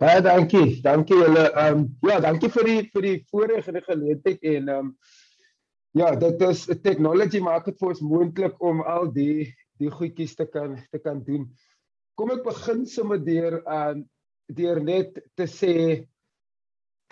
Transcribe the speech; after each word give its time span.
Baie 0.00 0.22
dankie. 0.24 0.80
Dankie 0.82 1.18
julle. 1.18 1.48
Ehm 1.52 1.82
um, 1.82 1.82
ja, 2.08 2.20
dankie 2.20 2.50
vir 2.50 2.68
die 2.68 2.78
vir 2.94 3.08
die 3.08 3.18
voorreg 3.30 3.68
en 3.68 3.78
die 3.78 3.84
geleentheid 3.88 4.46
en 4.54 4.68
ehm 4.68 4.78
um, 4.78 4.94
ja, 5.98 6.14
dit 6.16 6.46
is 6.48 6.64
technology 6.82 7.42
maak 7.44 7.66
dit 7.68 7.78
vir 7.78 7.92
ons 7.92 8.00
moontlik 8.00 8.62
om 8.64 8.80
al 8.82 9.12
die 9.12 9.52
die 9.82 9.90
goedjies 9.90 10.34
te 10.38 10.46
kan 10.46 10.78
te 10.90 10.98
kan 11.02 11.20
doen. 11.26 11.50
Kom 12.18 12.32
ek 12.34 12.44
begin 12.46 12.86
sommer 12.86 13.20
deur 13.22 13.60
ehm 13.62 14.02
um, 14.02 14.08
deur 14.52 14.82
net 14.84 15.16
te 15.38 15.46
sê 15.48 15.74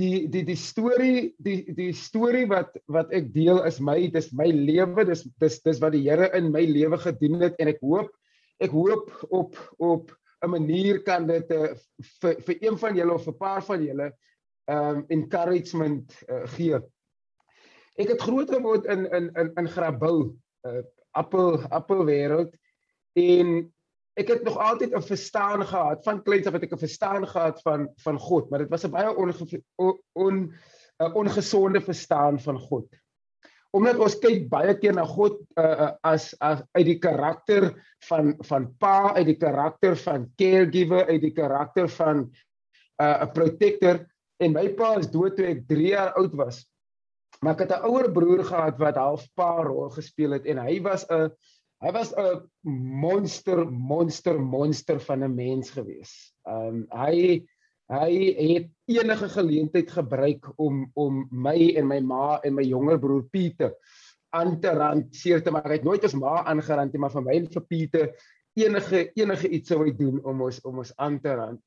die 0.00 0.26
die 0.32 0.44
die 0.48 0.58
storie 0.58 1.30
die 1.44 1.74
die 1.76 1.92
storie 1.96 2.46
wat 2.50 2.76
wat 2.88 3.12
ek 3.16 3.30
deel 3.34 3.60
is 3.68 3.80
my 3.84 3.98
dis 4.12 4.30
my 4.36 4.48
lewe 4.48 5.04
dis 5.08 5.26
dis 5.42 5.60
dis 5.64 5.80
wat 5.82 5.94
die 5.94 6.02
Here 6.06 6.30
in 6.36 6.50
my 6.54 6.64
lewe 6.68 6.98
gedoen 7.00 7.40
het 7.44 7.58
en 7.60 7.70
ek 7.72 7.82
hoop 7.84 8.10
ek 8.60 8.72
hoop 8.76 9.12
op 9.30 9.56
op 9.78 10.14
'n 10.40 10.50
manier 10.50 11.02
kan 11.02 11.26
dit 11.26 11.50
uh, 11.50 11.72
vir 12.20 12.40
vir 12.46 12.56
een 12.60 12.78
van 12.78 12.96
julle 12.96 13.14
of 13.14 13.26
'n 13.26 13.36
paar 13.36 13.62
van 13.64 13.82
julle 13.84 14.12
um 14.70 15.04
encouragement 15.08 16.14
uh, 16.28 16.46
gee. 16.54 16.78
Ek 17.98 18.08
het 18.14 18.22
groot 18.22 18.50
geword 18.50 18.86
in 18.86 19.06
in 19.10 19.30
in 19.34 19.52
in 19.54 19.68
Grabouw, 19.68 20.34
uh, 20.66 20.82
appel 21.10 21.60
appelwêreld 21.68 22.54
en 23.18 23.72
ek 24.14 24.28
het 24.28 24.42
nog 24.44 24.58
altyd 24.58 24.94
'n 24.94 25.02
verstaan 25.02 25.66
gehad 25.66 26.04
van 26.04 26.22
kleins 26.22 26.46
af 26.46 26.52
het 26.52 26.62
ek 26.62 26.72
'n 26.72 26.86
verstaan 26.86 27.26
gehad 27.26 27.62
van 27.62 27.90
van 27.96 28.18
God, 28.18 28.50
maar 28.50 28.58
dit 28.58 28.70
was 28.70 28.84
'n 28.84 28.90
baie 28.90 29.16
on, 29.16 29.34
on, 29.76 30.00
on 30.12 30.54
ongesonde 31.14 31.80
verstaan 31.80 32.40
van 32.40 32.58
God. 32.58 32.86
Omdat 33.76 34.00
ons 34.02 34.16
kyk 34.18 34.48
baie 34.50 34.74
keer 34.78 34.96
na 34.96 35.04
God 35.06 35.38
uh, 35.60 35.92
as 36.02 36.32
as 36.42 36.62
uit 36.74 36.86
die 36.88 36.98
karakter 37.02 37.70
van 38.08 38.34
van 38.48 38.66
pa, 38.82 39.12
uit 39.14 39.28
die 39.30 39.38
karakter 39.38 39.94
van 40.02 40.26
caregiver, 40.40 41.06
uit 41.06 41.22
die 41.22 41.34
karakter 41.36 41.86
van 42.00 42.26
'n 42.26 43.04
uh, 43.04 43.28
protector 43.34 44.02
en 44.40 44.52
my 44.56 44.66
pa 44.74 44.96
is 44.98 45.10
dood 45.12 45.36
toe 45.36 45.46
ek 45.46 45.68
3 45.68 45.94
jaar 45.94 46.12
oud 46.18 46.34
was. 46.34 46.64
Maar 47.40 47.54
ek 47.54 47.62
het 47.68 47.78
'n 47.78 47.86
ouer 47.86 48.10
broer 48.12 48.44
gehad 48.44 48.78
wat 48.78 48.96
half 48.96 49.24
pa 49.34 49.62
rol 49.62 49.88
gespeel 49.94 50.32
het 50.32 50.46
en 50.46 50.58
hy 50.58 50.80
was 50.82 51.06
'n 51.08 51.30
Hy 51.80 51.92
was 51.96 52.12
'n 52.12 52.44
monster, 53.00 53.64
monster, 53.64 54.36
monster 54.38 55.00
van 55.00 55.24
'n 55.24 55.34
mens 55.34 55.70
gewees. 55.70 56.12
Um 56.44 56.84
hy 56.92 57.46
hy 57.90 58.10
het 58.38 58.68
enige 58.90 59.28
geleentheid 59.34 59.90
gebruik 59.90 60.46
om 60.62 60.84
om 60.94 61.24
my 61.30 61.56
en 61.76 61.88
my 61.90 62.00
ma 62.00 62.38
en 62.46 62.54
my 62.54 62.64
jonger 62.66 63.00
broer 63.02 63.24
Pieter 63.32 63.74
aan 64.30 64.60
te 64.62 64.70
rand 64.70 65.14
seer 65.16 65.42
te 65.42 65.50
maak. 65.50 65.66
Hy 65.66 65.80
het 65.80 65.86
nooit 65.86 66.04
ons 66.06 66.18
ma 66.18 66.44
aangerand 66.46 66.92
nie, 66.94 67.00
maar 67.02 67.14
vir 67.14 67.24
my 67.26 67.38
en 67.40 67.48
vir 67.50 67.66
Pieter 67.66 68.12
enige 68.58 69.08
enige 69.18 69.48
iets 69.48 69.72
sou 69.72 69.80
hy 69.84 69.94
doen 69.96 70.20
om 70.26 70.46
ons 70.46 70.60
om 70.66 70.82
ons 70.82 70.92
aan 70.98 71.18
te 71.22 71.34
rand. 71.34 71.62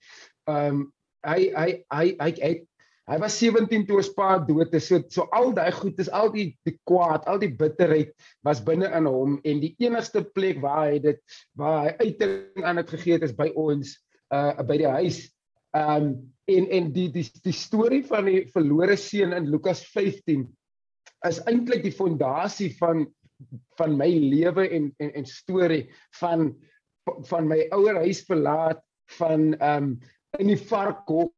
Um 0.48 0.86
hy 1.28 1.50
hy 1.56 1.72
hy 1.92 2.06
hy 2.20 2.32
hy 2.40 2.54
Hy 3.04 3.18
was 3.20 3.36
17 3.36 3.82
toe 3.84 3.98
ons 4.00 4.10
pa 4.16 4.38
dood 4.40 4.72
is. 4.78 4.86
So 4.88 5.02
so 5.12 5.26
al 5.36 5.52
daai 5.56 5.74
goed 5.76 5.98
is 6.00 6.08
al 6.16 6.30
die 6.32 6.54
die 6.64 6.78
kwaad, 6.88 7.26
al 7.28 7.42
die 7.42 7.52
bitterheid 7.52 8.14
was 8.48 8.62
binne 8.64 8.88
in 8.96 9.10
hom 9.12 9.36
en 9.44 9.60
die 9.60 9.74
enigste 9.84 10.24
plek 10.24 10.62
waar 10.64 10.86
hy 10.88 11.02
dit 11.04 11.20
waar 11.60 11.82
hy 11.84 12.08
uiting 12.08 12.64
aan 12.64 12.80
dit 12.80 12.94
gegee 12.96 13.18
het 13.18 13.28
is 13.28 13.36
by 13.36 13.50
ons 13.60 13.98
uh 14.32 14.64
by 14.64 14.80
die 14.80 14.88
huis. 14.88 15.20
Um 15.74 16.34
en 16.46 16.68
en 16.70 16.92
die 16.94 17.08
die 17.12 17.26
die 17.44 17.56
storie 17.56 18.04
van 18.06 18.28
die 18.28 18.44
verlore 18.52 18.98
seun 19.00 19.34
in 19.34 19.48
Lukas 19.48 19.86
15 19.94 20.44
is 21.28 21.40
eintlik 21.48 21.86
die 21.86 21.96
fondasie 21.96 22.74
van 22.80 23.06
van 23.80 23.96
my 23.98 24.10
lewe 24.12 24.68
en 24.70 24.92
en 25.00 25.14
en 25.22 25.26
storie 25.26 25.86
van 26.20 26.52
van 27.30 27.48
my 27.48 27.64
ouer 27.76 28.02
huis 28.04 28.24
verlaat 28.28 28.84
van 29.18 29.54
um 29.64 29.96
in 30.40 30.52
die 30.52 30.60
varkhok 30.60 31.32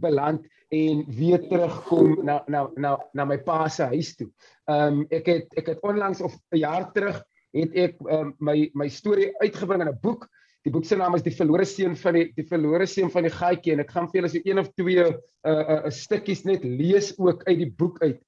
beland 0.00 0.44
en 0.74 1.04
weer 1.06 1.42
terugkom 1.48 2.24
na 2.24 2.42
na 2.46 2.66
na 2.74 2.96
na 3.12 3.24
my 3.24 3.38
pa 3.38 3.68
se 3.68 3.86
huis 3.92 4.14
toe. 4.16 4.30
Ehm 4.70 5.00
um, 5.00 5.06
ek 5.10 5.26
het 5.30 5.58
ek 5.60 5.70
het 5.74 5.82
onlangs 5.86 6.20
of 6.20 6.34
'n 6.52 6.58
jaar 6.58 6.92
terug 6.92 7.22
het 7.54 7.74
ek 7.74 8.00
um, 8.10 8.34
my 8.38 8.70
my 8.74 8.88
storie 8.88 9.30
uitgebring 9.42 9.82
in 9.82 9.88
'n 9.88 10.00
boek. 10.00 10.28
Die 10.64 10.72
boek 10.72 10.86
se 10.88 10.96
naam 10.96 11.14
is 11.14 11.22
Die 11.22 11.34
verlore 11.34 11.66
seun 11.68 11.96
van 12.00 12.16
die 12.16 12.24
die 12.36 12.46
verlore 12.48 12.86
seun 12.88 13.10
van 13.12 13.26
die 13.28 13.34
gaatjie 13.34 13.74
en 13.74 13.84
ek 13.84 13.92
gaan 13.92 14.08
vir 14.08 14.20
julle 14.20 14.32
so 14.32 14.40
een 14.44 14.62
of 14.62 14.72
twee 14.80 15.04
'n 15.04 15.12
uh, 15.12 15.52
'n 15.52 15.60
uh, 15.60 15.78
uh, 15.84 15.90
stukkies 15.90 16.44
net 16.44 16.64
lees 16.64 17.12
ook 17.18 17.44
uit 17.44 17.58
die 17.58 17.70
boek 17.70 18.00
uit 18.02 18.20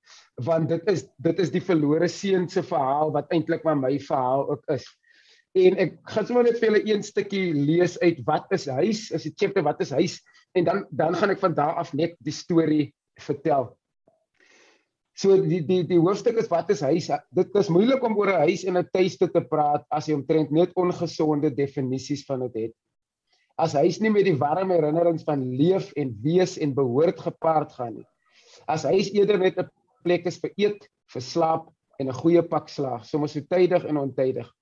want 0.45 0.69
dit 0.69 0.83
is 0.93 1.07
dit 1.19 1.39
is 1.41 1.51
die 1.51 1.65
verlore 1.65 2.09
seun 2.09 2.49
se 2.49 2.63
verhaal 2.63 3.13
wat 3.13 3.33
eintlik 3.33 3.65
maar 3.65 3.77
my 3.77 3.99
verhaal 3.99 4.51
ook 4.51 4.65
is. 4.69 4.85
En 5.57 5.79
ek 5.81 5.97
gaan 6.13 6.27
sommer 6.27 6.45
net 6.45 6.61
vir 6.61 6.69
julle 6.69 6.85
een 6.85 7.03
stukkie 7.03 7.55
lees 7.55 7.97
uit 8.01 8.21
wat 8.27 8.53
is 8.53 8.67
huis? 8.67 9.11
Is 9.11 9.25
'n 9.27 9.33
chapter 9.37 9.63
wat 9.63 9.81
is 9.81 9.91
huis? 9.91 10.21
en 10.57 10.65
dan 10.65 10.87
dan 10.91 11.15
gaan 11.15 11.31
ek 11.31 11.43
van 11.43 11.55
daar 11.55 11.77
af 11.83 11.93
net 11.93 12.17
die 12.25 12.33
storie 12.33 12.95
vertel. 13.21 13.77
So 15.17 15.37
die 15.41 15.63
die 15.65 15.81
die 15.89 15.97
hoofstuk 15.97 16.37
is 16.37 16.51
wat 16.53 16.69
is 16.75 16.83
huis? 16.85 17.09
Dit 17.33 17.55
is 17.57 17.71
moeilik 17.73 18.03
om 18.05 18.19
oor 18.21 18.35
'n 18.35 18.49
huis 18.49 18.65
en 18.69 18.77
'n 18.77 18.89
tuiste 18.93 19.29
te 19.33 19.41
praat 19.41 19.85
as 19.91 20.09
jy 20.09 20.15
omtrent 20.15 20.51
net 20.51 20.73
ongesonde 20.77 21.51
definisies 21.51 22.25
van 22.29 22.41
dit 22.41 22.69
het. 22.69 22.75
As 23.57 23.73
huis 23.73 23.99
nie 24.01 24.11
met 24.11 24.25
die 24.25 24.37
warm 24.37 24.71
herinnerings 24.71 25.25
van 25.25 25.41
leef 25.57 25.93
en 25.97 26.13
wees 26.23 26.59
en 26.59 26.75
behoort 26.75 27.19
gepaard 27.21 27.73
gaan 27.73 27.95
nie. 27.95 28.07
As 28.69 28.85
huis 28.85 29.09
eerder 29.15 29.39
net 29.39 29.57
'n 29.59 29.71
plek 30.05 30.27
is 30.27 30.39
vir 30.39 30.53
eet, 30.57 30.89
vir 31.09 31.23
slaap 31.23 31.73
en 31.99 32.09
'n 32.09 32.21
goeie 32.21 32.43
pak 32.43 32.69
slaag, 32.69 33.07
sommer 33.07 33.29
so 33.29 33.41
tydig 33.41 33.85
en 33.89 33.97
ontydig. 33.97 34.53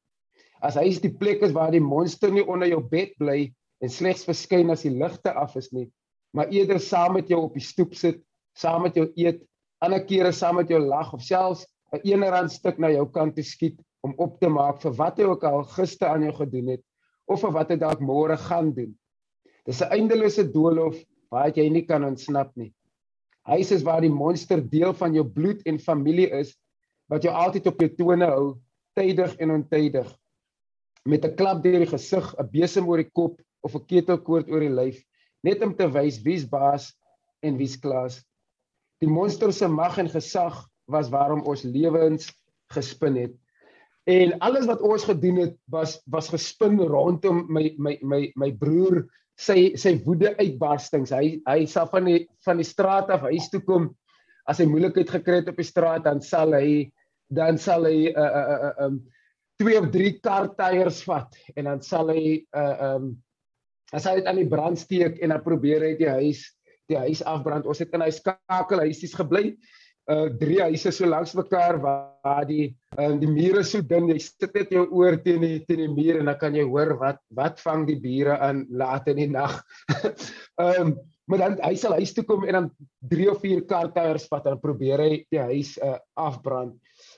As 0.62 0.76
huis 0.76 1.00
die 1.00 1.12
plek 1.12 1.42
is 1.42 1.52
waar 1.52 1.72
die 1.72 1.80
monster 1.80 2.30
nie 2.30 2.46
onder 2.46 2.68
jou 2.68 2.80
bed 2.80 3.10
bly 3.18 3.52
en 3.82 3.88
slegs 3.88 4.24
verskyn 4.24 4.70
as 4.70 4.82
die 4.82 4.94
ligte 4.94 5.34
af 5.34 5.56
is 5.56 5.72
nie, 5.72 5.90
maar 6.32 6.48
eerder 6.48 6.78
saam 6.78 7.14
met 7.14 7.28
jou 7.28 7.42
op 7.42 7.54
die 7.54 7.62
stoep 7.62 7.94
sit, 7.94 8.22
saam 8.54 8.82
met 8.82 8.94
jou 8.94 9.10
eet, 9.16 9.42
ander 9.84 10.02
kere 10.08 10.32
saam 10.32 10.58
met 10.60 10.70
jou 10.72 10.80
lag 10.80 11.12
of 11.14 11.22
selfs 11.22 11.66
'n 11.92 12.00
eenerand 12.02 12.50
stuk 12.50 12.78
na 12.78 12.90
jou 12.90 13.06
kant 13.06 13.36
te 13.36 13.42
skiet 13.42 13.78
om 14.02 14.14
op 14.18 14.40
te 14.40 14.48
maak 14.48 14.80
vir 14.82 14.92
wat 14.98 15.18
hy 15.18 15.24
ook 15.24 15.44
al 15.44 15.62
gister 15.76 16.08
aan 16.08 16.26
jou 16.26 16.32
gedoen 16.32 16.68
het 16.74 16.82
of 17.26 17.40
vir 17.40 17.52
wat 17.52 17.70
hy 17.70 17.76
dalk 17.76 18.00
môre 18.00 18.36
gaan 18.36 18.72
doen. 18.74 18.92
Dis 19.64 19.80
'n 19.80 19.92
eindelose 19.92 20.44
doolhof 20.52 20.96
waar 21.30 21.52
jy 21.56 21.68
nie 21.68 21.86
kan 21.86 22.04
ontsnap 22.04 22.52
nie. 22.56 22.72
Huis 23.44 23.70
is 23.72 23.82
waar 23.84 24.00
die 24.00 24.12
monster 24.12 24.60
deel 24.60 24.92
van 24.94 25.14
jou 25.14 25.24
bloed 25.24 25.62
en 25.66 25.78
familie 25.78 26.30
is 26.30 26.54
wat 27.08 27.22
jou 27.22 27.32
altyd 27.32 27.66
op 27.66 27.80
jou 27.80 27.88
tone 27.96 28.26
hou, 28.26 28.56
tydig 28.96 29.36
en 29.36 29.50
ontydig. 29.50 30.08
Met 31.04 31.24
'n 31.24 31.36
klap 31.36 31.62
deur 31.62 31.78
die 31.78 31.92
gesig, 31.92 32.34
'n 32.38 32.48
besem 32.50 32.88
oor 32.88 32.96
die 32.96 33.10
kop 33.12 33.40
of 33.62 33.74
'n 33.74 33.86
ketelkoord 33.86 34.48
oor 34.48 34.60
die 34.60 34.72
lyf 34.72 35.04
net 35.42 35.62
om 35.62 35.74
te 35.76 35.86
wys 35.92 36.22
wie's 36.24 36.44
baas 36.48 36.94
en 37.42 37.58
wie's 37.60 37.76
klas. 37.76 38.22
Die 39.02 39.10
monster 39.10 39.52
se 39.52 39.68
mag 39.68 39.98
en 39.98 40.08
gesag 40.08 40.60
was 40.90 41.10
waarom 41.10 41.42
ons 41.48 41.62
lewens 41.62 42.28
gespin 42.72 43.16
het. 43.16 43.34
En 44.04 44.36
alles 44.44 44.66
wat 44.68 44.82
ons 44.84 45.04
gedoen 45.08 45.40
het 45.46 45.56
was 45.72 45.98
was 46.12 46.28
gespin 46.28 46.78
rondom 46.78 47.46
my 47.48 47.74
my 47.78 47.98
my 48.02 48.20
my 48.36 48.50
broer 48.52 49.06
sy 49.40 49.72
sy 49.80 49.96
woede 50.04 50.34
uitbarstings. 50.36 51.10
Hy 51.10 51.40
hy 51.48 51.64
sal 51.66 51.88
van 51.90 52.04
die 52.10 52.26
van 52.44 52.60
die 52.60 52.68
straat 52.68 53.10
af 53.10 53.24
huis 53.30 53.48
toe 53.50 53.62
kom 53.64 53.90
as 54.50 54.60
hy 54.60 54.68
moeilikheid 54.68 55.10
gekry 55.10 55.40
het 55.40 55.50
op 55.50 55.60
die 55.60 55.66
straat 55.66 56.04
dan 56.04 56.20
sal 56.24 56.52
hy 56.52 56.90
dan 57.32 57.58
sal 57.58 57.86
hy 57.88 58.12
'n 58.12 58.16
uh, 58.16 58.20
'n 58.20 58.40
uh, 58.40 58.44
'n 58.44 58.64
uh, 58.68 58.84
um, 58.86 58.96
twee 59.58 59.78
of 59.78 59.90
drie 59.90 60.20
kar 60.20 60.50
tyres 60.58 61.02
vat 61.06 61.32
en 61.56 61.64
dan 61.64 61.80
sal 61.80 62.12
hy 62.12 62.44
'n 62.44 62.60
uh, 62.60 62.94
um 62.94 63.16
as 63.92 64.04
hy 64.04 64.16
dit 64.18 64.26
aan 64.26 64.40
die 64.42 64.50
brand 64.50 64.78
steek 64.78 65.20
en 65.22 65.30
dan 65.30 65.42
probeer 65.42 65.80
hy 65.80 65.94
die 65.96 66.10
huis 66.10 66.44
die 66.90 66.98
huis 66.98 67.22
afbrand. 67.24 67.66
Ons 67.66 67.80
het 67.82 67.94
in 67.96 68.04
hy 68.04 68.10
skakelhuisies 68.14 69.16
gebly. 69.18 69.54
Uh 70.04 70.28
drie 70.36 70.58
huise 70.60 70.90
so 70.92 71.08
langs 71.08 71.32
mekaar 71.32 71.78
waar 71.80 72.44
die 72.44 72.74
uh, 72.98 73.14
die 73.16 73.30
mure 73.30 73.62
so 73.64 73.80
dun, 73.80 74.10
jy 74.12 74.18
sit 74.20 74.52
net 74.52 74.74
jou 74.74 74.82
oor 74.92 75.16
teen 75.24 75.40
die 75.40 75.62
teen 75.64 75.80
die 75.80 75.88
muur 75.88 76.18
en 76.20 76.28
dan 76.28 76.36
kan 76.42 76.58
jy 76.58 76.66
hoor 76.68 76.92
wat 77.00 77.22
wat 77.32 77.62
vang 77.64 77.86
die 77.88 77.96
bure 78.02 78.36
aan 78.36 78.66
laat 78.68 79.08
in 79.12 79.22
die 79.22 79.30
nag. 79.32 79.60
Um, 80.54 80.92
maar 81.26 81.40
dan 81.40 81.56
hy 81.64 81.72
sal 81.74 81.96
huis 81.98 82.12
toe 82.14 82.22
kom 82.28 82.44
en 82.46 82.54
dan 82.54 82.66
drie 83.10 83.26
of 83.32 83.40
vier 83.42 83.64
kartyres 83.66 84.28
vat 84.30 84.44
en 84.46 84.60
probeer 84.62 85.00
hy 85.02 85.12
die 85.32 85.40
huis 85.40 85.72
uh 85.82 85.96
afbrand. 86.20 86.76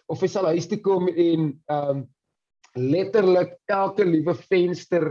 Of 0.08 0.23
hy 0.25 0.31
sal 0.31 0.49
huis 0.55 0.70
toe 0.70 0.79
kom 0.81 1.11
en 1.11 1.50
um, 1.75 2.06
letterlik 2.79 3.58
elke 3.67 4.06
liewe 4.06 4.32
venster 4.46 5.11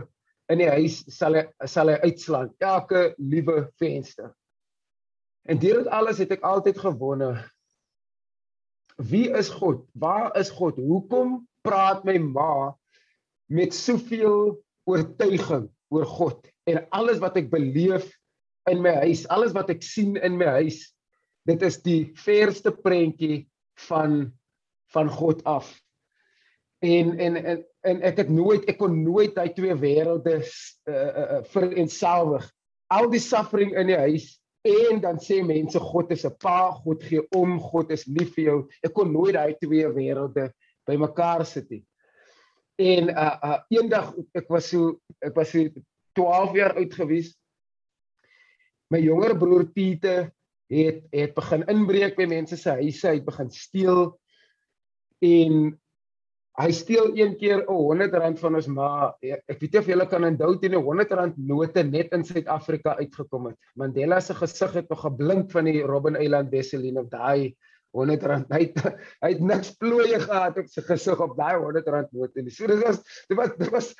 in 0.52 0.62
die 0.62 0.70
huis 0.70 1.02
sal 1.12 1.38
hy 1.38 1.46
sal 1.70 1.92
hy 1.92 2.00
uitslaan 2.06 2.52
elke 2.64 3.10
liewe 3.20 3.66
venster. 3.82 4.32
En 5.46 5.60
deur 5.62 5.84
dit 5.84 5.92
alles 5.94 6.18
het 6.22 6.32
ek 6.34 6.46
altyd 6.48 6.80
gewonder 6.82 7.44
wie 8.96 9.28
is 9.36 9.50
God? 9.52 9.84
Waar 9.92 10.32
is 10.40 10.50
God? 10.56 10.78
Hoekom 10.80 11.42
praat 11.68 12.06
my 12.08 12.16
ma 12.18 12.72
met 13.52 13.76
soveel 13.76 14.56
oortuiging 14.88 15.68
oor 15.92 16.06
God 16.08 16.48
en 16.70 16.80
alles 16.96 17.20
wat 17.22 17.36
ek 17.38 17.50
beleef 17.52 18.08
in 18.72 18.82
my 18.82 18.96
huis, 19.04 19.26
alles 19.30 19.54
wat 19.54 19.70
ek 19.74 19.84
sien 19.86 20.16
in 20.18 20.40
my 20.40 20.48
huis, 20.62 20.80
dit 21.46 21.62
is 21.62 21.78
die 21.86 22.08
verste 22.18 22.74
prentjie 22.74 23.46
van 23.90 24.32
van 24.94 25.10
God 25.12 25.44
af. 25.44 25.74
en 26.86 27.18
en 27.20 27.36
en 27.36 27.66
en 27.82 28.02
ek 28.02 28.18
het 28.18 28.30
nooit 28.30 28.66
ek 28.70 28.78
kon 28.78 29.04
nooit 29.04 29.34
daai 29.36 29.54
twee 29.54 29.74
wêrelde 29.74 30.38
uh, 30.38 30.94
uh, 30.94 31.24
uh, 31.38 31.44
vereenselwig. 31.50 32.46
Al 32.94 33.10
die 33.10 33.20
suffering 33.20 33.74
in 33.74 33.90
die 33.90 33.98
huis 33.98 34.28
en 34.66 35.02
dan 35.02 35.20
sê 35.22 35.44
mense 35.46 35.80
God 35.80 36.12
is 36.12 36.26
'n 36.26 36.36
pa, 36.42 36.72
God 36.72 37.04
gee 37.04 37.22
om, 37.38 37.60
God 37.60 37.92
is 37.92 38.06
lief 38.06 38.34
vir 38.36 38.46
jou. 38.46 38.60
Ek 38.84 38.94
kon 38.94 39.12
nooit 39.12 39.34
daai 39.34 39.54
twee 39.62 39.86
wêrelde 39.88 40.52
bymekaar 40.88 41.46
sit 41.46 41.70
nie. 41.70 41.84
En 42.78 43.10
uh, 43.10 43.38
uh 43.44 43.60
eendag 43.70 44.14
ek 44.34 44.50
was 44.50 44.70
so 44.70 45.00
ek 45.22 45.36
was 45.36 45.52
so 45.52 45.70
12 46.16 46.56
jaar 46.56 46.76
oud 46.76 46.94
gewees. 46.94 47.36
My 48.90 49.00
jonger 49.00 49.38
broer 49.38 49.66
Pieter 49.74 50.32
het 50.70 51.04
het 51.12 51.34
begin 51.36 51.64
inbreek 51.70 52.18
by 52.18 52.26
mense 52.26 52.58
se 52.58 52.70
huise, 52.70 53.08
hy 53.08 53.20
het 53.20 53.26
begin 53.26 53.52
steel 53.52 54.20
en 55.22 55.80
hy 56.56 56.72
steel 56.72 57.12
een 57.18 57.36
keer 57.38 57.64
'n 57.64 57.68
100 57.68 58.14
rand 58.14 58.40
van 58.40 58.56
ons 58.56 58.68
ma. 58.68 59.14
Ek 59.22 59.60
weet 59.60 59.74
nie 59.74 59.80
of 59.80 59.88
julle 59.88 60.08
kan 60.08 60.24
onthou 60.24 60.56
toe 60.60 60.70
'n 60.70 60.84
100 60.84 61.12
rand 61.12 61.38
note 61.38 61.84
net 61.84 62.14
in 62.14 62.24
Suid-Afrika 62.24 62.96
uitgekom 62.98 63.48
het. 63.48 63.58
Mandela 63.76 64.20
se 64.20 64.34
gesig 64.34 64.74
het 64.74 64.90
nog 64.90 65.02
geblink 65.02 65.52
van 65.52 65.66
die 65.66 65.84
Robben 65.84 66.16
Island 66.16 66.52
Wesseline 66.52 67.00
of 67.00 67.10
daai 67.10 67.56
100 67.92 68.24
rand. 68.24 68.48
Hy 68.50 68.60
het, 68.60 68.80
hy 69.22 69.30
het 69.34 69.42
niks 69.42 69.76
plooie 69.80 70.20
gehad 70.20 70.58
op 70.58 70.68
sy 70.68 70.82
gesig 70.82 71.20
op 71.20 71.36
daai 71.38 71.58
100 71.58 71.88
rand 71.88 72.12
note 72.12 72.42
nie. 72.42 72.52
So 72.52 72.68
dit 72.68 72.82
was 72.84 73.04
dit 73.28 73.38
was 73.38 73.52
dit 73.58 73.72
was 73.72 73.96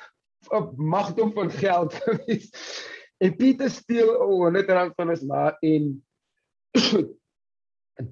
'n 0.52 0.74
magdom 0.76 1.32
van 1.32 1.50
geld. 1.50 1.94
En 3.16 3.32
Pieter 3.36 3.70
steel 3.70 4.12
'n 4.12 4.28
100 4.28 4.68
rand 4.68 4.92
van 4.94 5.08
ons 5.08 5.22
ma 5.22 5.56
en 5.60 6.04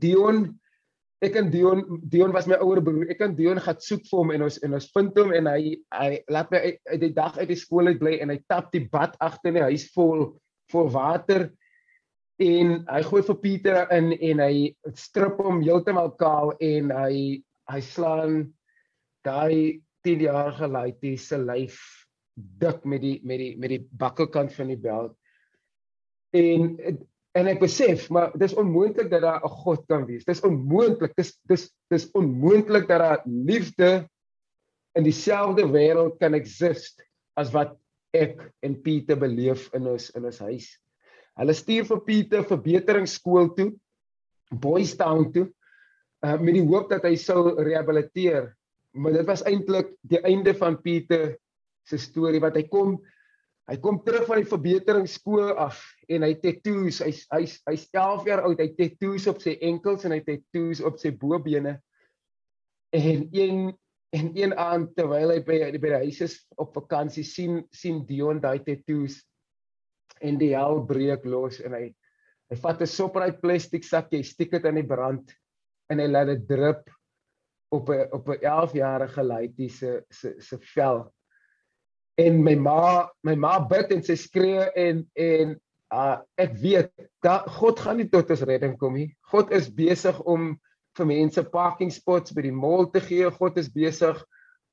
Dion 0.00 0.61
ek 1.24 1.36
en 1.40 1.50
Dion 1.52 1.82
Dion 2.10 2.32
was 2.34 2.46
my 2.50 2.58
ouer 2.62 2.80
broer. 2.84 3.08
Ek 3.12 3.22
en 3.24 3.34
Dion 3.36 3.60
gaan 3.62 3.80
soek 3.82 4.04
vir 4.08 4.20
hom 4.20 4.32
en 4.34 4.46
ons 4.46 4.60
en 4.66 4.78
ons 4.78 4.88
vind 4.96 5.20
hom 5.20 5.34
en 5.36 5.50
hy 5.50 5.74
hy 5.94 6.08
laat 6.32 6.52
my 6.54 6.62
uit 6.92 7.00
die 7.02 7.12
dag 7.16 7.38
uit 7.40 7.50
die 7.50 7.60
skool 7.60 7.90
uit 7.90 8.00
bly 8.00 8.18
en 8.22 8.32
hy 8.34 8.40
tap 8.50 8.70
die 8.74 8.84
bad 8.92 9.16
agter 9.24 9.52
in 9.52 9.60
die 9.60 9.68
huis 9.72 9.86
vol 9.94 10.26
vol 10.72 10.90
water 10.94 11.48
en 12.42 12.76
hy 12.90 13.00
gooi 13.06 13.22
vir 13.28 13.40
Pieter 13.42 13.80
in 13.94 14.12
en 14.12 14.42
hy 14.42 14.54
strip 14.98 15.40
hom 15.44 15.62
heeltemal 15.62 16.12
kaal 16.20 16.54
en 16.64 16.90
hy 16.94 17.42
hy 17.70 17.80
slaan 17.84 18.40
daai 19.24 19.80
10 20.04 20.26
jaar 20.26 20.52
gelaaite 20.58 21.14
se 21.20 21.38
lyf 21.40 21.80
dik 22.34 22.84
met 22.84 23.02
die 23.04 23.18
met 23.24 23.40
die 23.40 23.52
met 23.56 23.72
die 23.72 23.82
bakkelkant 24.02 24.52
van 24.56 24.72
die 24.72 24.80
beld 24.80 25.14
en 26.34 26.74
En 27.34 27.48
ek 27.50 27.58
besef, 27.64 28.06
maar 28.14 28.31
dis 28.38 28.54
onmoontlik 28.54 29.08
dat 29.10 29.25
daar 29.25 29.42
'n 29.42 29.56
God 29.64 29.86
kan 29.90 30.06
wees. 30.06 30.25
Dis 30.25 30.40
onmoontlik. 30.40 31.14
Dis 31.16 31.34
dis 31.50 31.70
dis 31.90 32.10
onmoontlik 32.14 32.86
dat 32.88 33.00
daar 33.00 33.22
liefde 33.26 34.08
in 34.94 35.02
dieselfde 35.02 35.66
wêreld 35.66 36.19
kan 36.19 36.34
exist 36.34 37.02
as 37.34 37.50
wat 37.50 37.75
ek 38.14 38.38
en 38.62 38.81
Pieter 38.82 39.19
beleef 39.19 39.66
in 39.75 39.86
ons 39.90 40.10
in 40.14 40.25
ons 40.25 40.38
huis. 40.38 40.69
Hulle 41.34 41.54
stuur 41.54 41.84
vir 41.88 42.00
Pieter 42.06 42.44
verbeteringsskool 42.46 43.50
toe, 43.56 43.72
Boys 44.50 44.94
Town 44.96 45.32
toe, 45.34 45.48
uh, 46.22 46.38
met 46.38 46.54
die 46.54 46.62
hoop 46.62 46.92
dat 46.92 47.02
hy 47.02 47.16
sou 47.19 47.56
rehabiliteer. 47.58 48.52
Maar 48.94 49.12
dit 49.19 49.26
was 49.26 49.42
eintlik 49.42 49.90
die 50.06 50.22
einde 50.22 50.54
van 50.54 50.78
Pieter 50.82 51.34
se 51.84 51.98
storie 51.98 52.40
wat 52.40 52.54
hy 52.54 52.69
kom 52.70 53.00
Hy 53.64 53.78
kom 53.81 53.96
terug 54.05 54.26
van 54.28 54.43
die 54.43 54.49
verbeteringsskool 54.49 55.55
af 55.56 55.78
en 56.12 56.26
hy 56.26 56.34
tattoos. 56.37 57.00
Hy's 57.00 57.22
hy's 57.32 57.56
hy's 57.64 57.87
11 57.96 58.26
jaar 58.28 58.43
oud. 58.44 58.61
Hy 58.61 58.69
tattoos 58.76 59.28
op 59.31 59.40
sy 59.40 59.55
enkels 59.64 60.05
en 60.05 60.12
hy 60.12 60.20
tattoos 60.26 60.82
op 60.84 60.99
sy 61.00 61.14
bobene. 61.16 61.78
En 62.94 63.25
een 63.32 63.72
en 64.14 64.31
een 64.38 64.52
aand 64.55 64.93
terwyl 64.94 65.32
hy 65.32 65.40
by 65.43 65.56
by 65.81 65.90
die 65.90 66.02
huis 66.05 66.20
is 66.22 66.37
op 66.61 66.76
vakansie 66.76 67.25
sien 67.26 67.64
sien 67.75 68.05
Dion 68.06 68.38
daai 68.43 68.61
tattoos 68.62 69.16
en 70.22 70.38
die 70.38 70.52
hel 70.55 70.84
breek 70.87 71.25
los 71.26 71.58
en 71.64 71.75
hy 71.75 71.88
hy 72.52 72.58
vat 72.60 72.82
'n 72.84 72.87
sopraai 72.87 73.32
plastiek 73.40 73.82
sakkie, 73.82 74.22
steek 74.22 74.52
dit 74.52 74.67
aan 74.69 74.78
die 74.78 74.87
brand 74.87 75.32
en 75.90 75.99
hy 75.99 76.06
laat 76.06 76.31
dit 76.31 76.46
drup 76.46 76.84
op 77.75 77.90
'n 77.90 78.06
op 78.12 78.28
'n 78.28 78.38
11 78.44 78.76
jarige 78.78 79.22
laaitjie 79.22 79.70
se 79.70 80.05
se 80.10 80.34
se 80.38 80.58
vel 80.75 81.08
en 82.20 82.43
my 82.44 82.55
ma 82.55 83.08
my 83.26 83.34
ma 83.34 83.58
bid 83.58 83.93
en 83.94 84.02
sy 84.06 84.16
skree 84.19 84.69
en 84.78 85.02
en 85.19 85.56
uh, 85.94 86.19
ek 86.40 86.55
weet 86.62 86.93
dat 87.25 87.49
God 87.58 87.81
gaan 87.82 87.99
nie 88.00 88.08
tot 88.11 88.31
ons 88.31 88.44
redding 88.46 88.76
kom 88.78 88.96
nie. 88.99 89.11
God 89.32 89.52
is 89.55 89.70
besig 89.70 90.19
om 90.31 90.55
vir 90.94 91.11
mense 91.11 91.43
parking 91.50 91.90
spots 91.90 92.34
by 92.34 92.46
die 92.46 92.55
mall 92.55 92.87
te 92.93 93.02
gee. 93.02 93.26
God 93.38 93.58
is 93.58 93.70
besig 93.70 94.20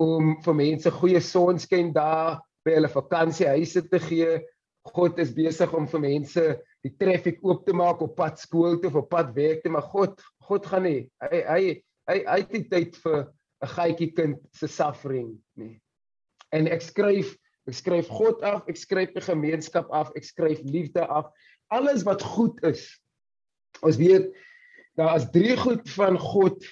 om 0.02 0.36
vir 0.46 0.58
mense 0.58 0.94
goeie 1.02 1.22
sonskyn 1.22 1.94
daar 1.94 2.40
by 2.66 2.78
hulle 2.78 2.92
vakansiehuise 2.94 3.88
te 3.90 4.02
gee. 4.06 4.40
God 4.94 5.20
is 5.22 5.34
besig 5.34 5.74
om 5.78 5.88
vir 5.90 6.02
mense 6.02 6.46
die 6.86 6.94
traffic 6.98 7.42
oop 7.46 7.66
te 7.66 7.74
maak 7.78 8.02
op 8.02 8.16
pad 8.18 8.42
skool 8.42 8.80
toe 8.82 8.90
of 8.90 9.04
op 9.04 9.12
pad 9.14 9.34
werk 9.38 9.62
toe, 9.62 9.74
maar 9.74 9.86
God 9.94 10.22
God 10.48 10.66
gaan 10.68 10.86
nie. 10.86 11.06
Hy 11.22 11.42
hy 11.48 11.62
hy 12.10 12.18
hy 12.26 12.42
het 12.42 12.54
nie 12.54 12.66
tyd 12.70 12.98
vir 13.04 13.20
'n 13.62 13.74
gaatjie 13.76 14.12
kind 14.18 14.42
se 14.58 14.68
suffering 14.68 15.38
nie 15.58 15.78
en 16.56 16.68
ek 16.71 16.83
skryf 16.86 17.36
ek 17.69 17.77
skryf 17.77 18.09
God 18.09 18.42
af, 18.45 18.65
ek 18.69 18.80
skryf 18.80 19.12
die 19.15 19.24
gemeenskap 19.24 19.89
af, 19.94 20.09
ek 20.18 20.25
skryf 20.25 20.62
liefde 20.65 21.06
af. 21.06 21.30
Alles 21.71 22.03
wat 22.07 22.24
goed 22.25 22.57
is. 22.68 22.88
Ons 23.86 24.00
weet 24.01 24.31
daar 25.00 25.15
is 25.15 25.30
drie 25.31 25.56
goed 25.59 25.86
van 25.95 26.18
God 26.19 26.65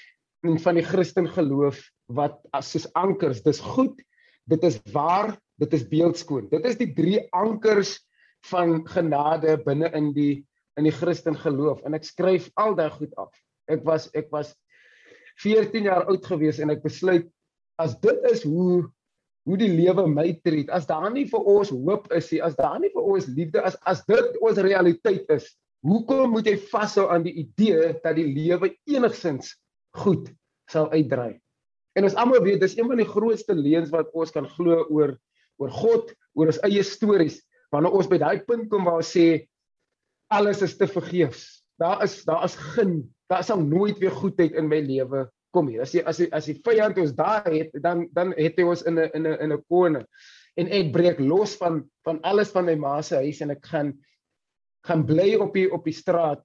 en 0.43 0.59
van 0.59 0.79
die 0.79 0.85
Christen 0.85 1.29
geloof 1.29 1.79
wat 2.11 2.39
as 2.57 2.71
soos 2.73 2.87
ankers, 2.97 3.43
dis 3.45 3.61
goed, 3.61 3.95
dit 4.49 4.63
is 4.65 4.79
waar, 4.93 5.35
dit 5.61 5.73
is 5.77 5.85
beeldskoon. 5.87 6.49
Dit 6.49 6.65
is 6.65 6.79
die 6.79 6.89
drie 6.97 7.21
ankers 7.37 7.99
van 8.49 8.81
genade 8.87 9.57
binne 9.65 9.91
in 9.97 10.13
die 10.15 10.45
in 10.79 10.85
die 10.87 10.95
Christen 10.95 11.35
geloof 11.35 11.81
en 11.83 11.97
ek 11.97 12.05
skryf 12.07 12.47
al 12.59 12.75
daai 12.77 12.89
goed 12.93 13.11
af. 13.19 13.33
Ek 13.69 13.83
was 13.87 14.07
ek 14.17 14.29
was 14.31 14.53
14 15.43 15.87
jaar 15.87 16.07
oud 16.11 16.23
gewees 16.25 16.59
en 16.63 16.71
ek 16.71 16.85
besluit 16.85 17.27
as 17.79 17.97
dit 18.03 18.25
is 18.31 18.45
hoe 18.47 18.87
hoe 19.50 19.57
die 19.57 19.72
lewe 19.72 20.06
my 20.06 20.28
treat. 20.46 20.69
As 20.69 20.86
daar 20.90 21.10
nie 21.13 21.25
vir 21.30 21.48
ons 21.50 21.72
hoop 21.74 22.10
is 22.13 22.30
nie, 22.34 22.42
as 22.46 22.57
daar 22.60 22.78
nie 22.81 22.92
vir 22.94 23.07
ons 23.16 23.30
liefde 23.34 23.63
is, 23.66 23.78
as 23.90 24.04
dit 24.10 24.38
ons 24.46 24.62
realiteit 24.62 25.30
is, 25.34 25.50
hoekom 25.86 26.36
moet 26.36 26.50
jy 26.51 26.57
vashou 26.69 27.07
aan 27.10 27.25
die 27.25 27.34
idee 27.42 27.96
dat 28.04 28.18
die 28.19 28.28
lewe 28.30 28.74
enigsins 28.90 29.56
goed 29.98 30.30
sal 30.69 30.92
uitdraai? 30.94 31.40
En 31.98 32.06
ons 32.06 32.18
almal 32.19 32.44
weet 32.46 32.62
dis 32.62 32.78
een 32.78 32.88
van 32.92 33.01
die 33.01 33.10
grootste 33.10 33.56
leuns 33.57 33.90
wat 33.94 34.12
ons 34.13 34.34
kan 34.36 34.48
glo 34.57 34.86
oor 34.94 35.18
oor 35.60 35.72
God, 35.75 36.12
oor 36.40 36.54
ons 36.54 36.62
eie 36.63 36.84
stories. 36.88 37.42
Wanneer 37.74 37.98
ons 37.98 38.07
by 38.07 38.19
daai 38.22 38.46
punt 38.48 38.69
kom 38.72 38.86
waar 38.88 39.01
ons 39.01 39.10
sê 39.12 39.50
alles 40.32 40.62
is 40.63 40.77
te 40.79 40.88
vergeefs. 40.88 41.65
Daar 41.82 42.06
is 42.06 42.22
daar 42.27 42.46
is 42.46 42.56
geen 42.77 43.01
daar 43.29 43.44
sal 43.44 43.60
nooit 43.60 44.00
weer 44.00 44.13
goedheid 44.15 44.56
in 44.58 44.70
my 44.70 44.79
lewe 44.86 45.25
kom 45.53 45.70
hier. 45.72 45.84
As 45.86 45.94
jy 45.94 46.03
as 46.06 46.20
jy 46.22 46.27
as 46.36 46.50
die 46.50 46.58
vyand 46.65 47.00
ons 47.01 47.15
daar 47.18 47.48
het, 47.50 47.74
dan 47.84 48.08
dan 48.15 48.34
het 48.38 48.60
hy 48.60 48.68
ons 48.68 48.84
in 48.88 49.00
'n 49.00 49.10
in 49.13 49.27
'n 49.27 49.39
in 49.46 49.53
'n 49.53 49.63
kone. 49.70 50.06
En 50.58 50.68
ek 50.68 50.91
breek 50.94 51.20
los 51.20 51.56
van 51.58 51.84
van 52.03 52.20
alles 52.24 52.51
van 52.51 52.65
my 52.65 52.75
ma 52.75 53.01
se 53.01 53.15
huis 53.15 53.41
en 53.41 53.51
ek 53.51 53.65
gaan 53.65 53.94
gaan 54.88 55.06
bly 55.06 55.36
op 55.36 55.53
die 55.53 55.68
op 55.72 55.84
die 55.86 55.94
straat 55.94 56.44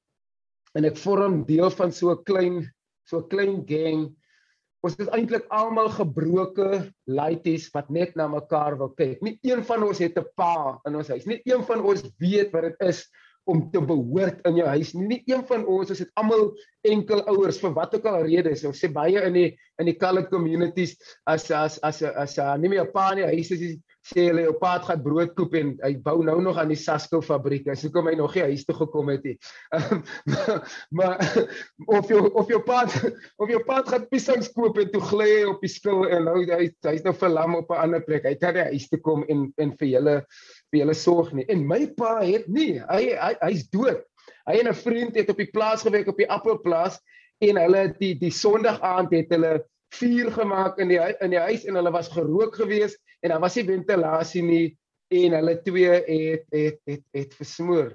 en 0.75 0.85
ek 0.85 0.97
vorm 0.97 1.45
deel 1.47 1.71
van 1.71 1.93
so 1.93 2.11
'n 2.11 2.25
klein 2.25 2.71
so 3.07 3.19
'n 3.19 3.29
klein 3.29 3.67
gang. 3.67 4.17
Ons 4.85 4.97
is 5.01 5.09
eintlik 5.09 5.47
almal 5.49 5.89
gebroke 5.89 6.93
laities 7.07 7.71
wat 7.73 7.91
net 7.91 8.17
na 8.17 8.29
mekaar 8.29 8.77
wil 8.77 8.93
kyk. 8.93 9.23
Nie 9.23 9.39
een 9.43 9.65
van 9.65 9.83
ons 9.83 9.99
het 9.99 10.19
'n 10.19 10.27
pa 10.37 10.81
in 10.87 10.97
ons 10.97 11.09
huis. 11.09 11.27
Nie 11.27 11.41
een 11.45 11.65
van 11.65 11.81
ons 11.81 12.03
weet 12.19 12.53
wat 12.53 12.63
dit 12.63 12.77
is 12.81 13.09
om 13.45 13.71
te 13.71 13.81
behoort 13.81 14.41
in 14.49 14.57
jou 14.61 14.69
huis. 14.69 14.93
Nie, 14.97 15.07
nie 15.09 15.23
een 15.29 15.45
van 15.49 15.67
ons 15.67 15.91
is 15.93 16.03
dit 16.05 16.13
almal 16.21 16.51
enkel 16.89 17.25
ouers 17.33 17.61
vir 17.61 17.75
wat 17.77 17.95
ook 17.97 18.07
al 18.09 18.25
rede 18.29 18.53
is. 18.57 18.65
Ons 18.69 18.81
sê 18.85 18.91
baie 18.93 19.21
in 19.29 19.37
die 19.37 19.49
in 19.83 19.89
die 19.91 19.97
colored 19.99 20.31
communities 20.31 20.95
as 21.27 21.51
as 21.51 21.81
as 21.83 22.03
as, 22.03 22.39
as 22.39 22.61
nie 22.63 22.71
meer 22.71 22.85
'n 22.85 22.93
pa 22.93 23.11
in 23.13 23.23
die 23.23 23.31
huis 23.35 23.51
is 23.51 23.79
sê 24.05 24.27
hulle 24.29 24.45
op 24.51 24.59
pad 24.61 24.85
gaan 24.85 25.03
brood 25.05 25.33
koop 25.39 25.55
en 25.57 25.73
hy 25.81 25.95
bou 26.05 26.19
nou 26.27 26.37
nog 26.45 26.59
aan 26.61 26.73
die 26.73 26.79
Sasco 26.79 27.23
fabriek. 27.25 27.71
Hy 27.71 27.77
sê 27.79 27.91
kom 27.93 28.11
hy 28.11 28.17
nog 28.19 28.35
nie 28.37 28.51
huis 28.51 28.67
toe 28.69 28.77
gekom 28.83 29.13
het 29.13 29.25
nie. 29.25 29.37
Um, 29.75 30.03
maar 30.97 31.21
of 31.87 32.09
jou 32.09 32.21
of 32.37 32.49
jou 32.51 32.61
pad 32.65 32.93
of 33.41 33.51
jou 33.51 33.61
pad 33.67 33.89
gaan 33.91 34.05
piesangs 34.11 34.51
koop 34.55 34.79
en 34.81 34.91
toe 34.93 35.01
gly 35.11 35.29
hy 35.31 35.45
op 35.51 35.65
die 35.65 35.71
skil 35.73 36.05
en 36.09 36.29
nou 36.29 36.37
hy 36.43 36.69
hy's 36.87 37.05
nou 37.05 37.15
verlam 37.17 37.57
op 37.59 37.73
'n 37.73 37.81
ander 37.87 38.05
plek. 38.05 38.29
Hy 38.29 38.35
kan 38.41 38.57
nie 38.57 38.67
huis 38.73 38.89
toe 38.93 39.01
kom 39.01 39.25
en 39.29 39.47
en 39.59 39.73
vir 39.81 39.89
julle 39.89 40.17
julle 40.83 40.95
sorg 40.95 41.33
nie. 41.33 41.47
En 41.53 41.65
my 41.67 41.87
pa 41.97 42.19
het 42.23 42.49
nie. 42.49 42.81
Hy 42.89 43.03
hy's 43.15 43.41
hy, 43.43 43.69
dood. 43.73 44.03
Hy 44.49 44.59
en 44.61 44.69
'n 44.69 44.77
vriend 44.77 45.17
het 45.17 45.31
op 45.31 45.41
die 45.41 45.51
plaas 45.53 45.83
gewerk 45.83 46.09
op 46.09 46.19
die 46.21 46.31
appelplaas 46.31 47.01
en 47.41 47.57
hulle 47.57 47.95
die 47.99 48.15
die 48.19 48.33
Sondag 48.33 48.81
aand 48.81 49.13
het 49.13 49.33
hulle 49.33 49.65
vuur 49.95 50.31
gemaak 50.33 50.79
in 50.79 50.89
die 50.89 51.01
in 51.21 51.31
die 51.31 51.41
huis 51.41 51.65
en 51.65 51.77
hulle 51.79 51.93
was 51.93 52.09
gerook 52.09 52.57
geweest 52.57 52.99
en 53.23 53.31
daar 53.31 53.41
was 53.41 53.57
nie 53.57 53.67
ventilasie 53.69 54.43
nie 54.43 54.67
en 55.09 55.37
hulle 55.39 55.61
twee 55.63 56.01
het 56.09 56.45
het 56.51 56.81
het 56.87 57.05
het 57.13 57.35
versmoor. 57.35 57.95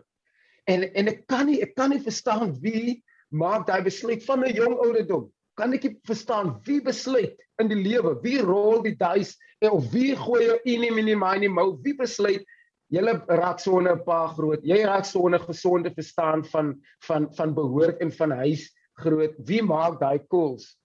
En 0.65 0.83
en 0.93 1.07
ek 1.07 1.25
kan 1.27 1.45
nie 1.45 1.61
ek 1.61 1.75
kan 1.75 1.89
nie 1.89 2.01
verstaan 2.01 2.55
wie 2.61 3.03
maak 3.29 3.67
daai 3.67 3.83
besluit 3.83 4.23
van 4.25 4.45
'n 4.45 4.53
jong 4.53 4.77
ouderdom. 4.77 5.29
kan 5.59 5.75
ek 5.75 5.83
nie 5.83 5.97
verstaan 6.07 6.53
wie 6.67 6.79
besluit 6.83 7.35
in 7.59 7.67
die 7.71 7.79
lewe, 7.79 8.15
wie 8.23 8.39
rol 8.39 8.79
die 8.85 8.95
dice 8.95 9.35
of 9.67 9.89
wie 9.91 10.13
gooi 10.15 10.45
jou 10.45 10.57
in 10.71 11.09
die 11.11 11.51
mou, 11.51 11.73
wie 11.83 11.95
besluit 11.99 12.45
Julle 12.89 13.13
raak 13.27 13.59
sonder 13.59 13.95
'n 13.95 14.03
pa 14.03 14.27
groot. 14.33 14.63
Jy 14.63 14.83
raak 14.85 15.05
sonder 15.05 15.39
gesonde 15.39 15.91
verstaan 15.93 16.43
van 16.43 16.81
van 17.07 17.29
van 17.35 17.53
behoort 17.53 18.01
en 18.01 18.11
van 18.11 18.31
huis 18.31 18.69
groot. 18.97 19.35
Wie 19.45 19.61
maak 19.61 19.99
daai 19.99 20.19
calls? 20.27 20.75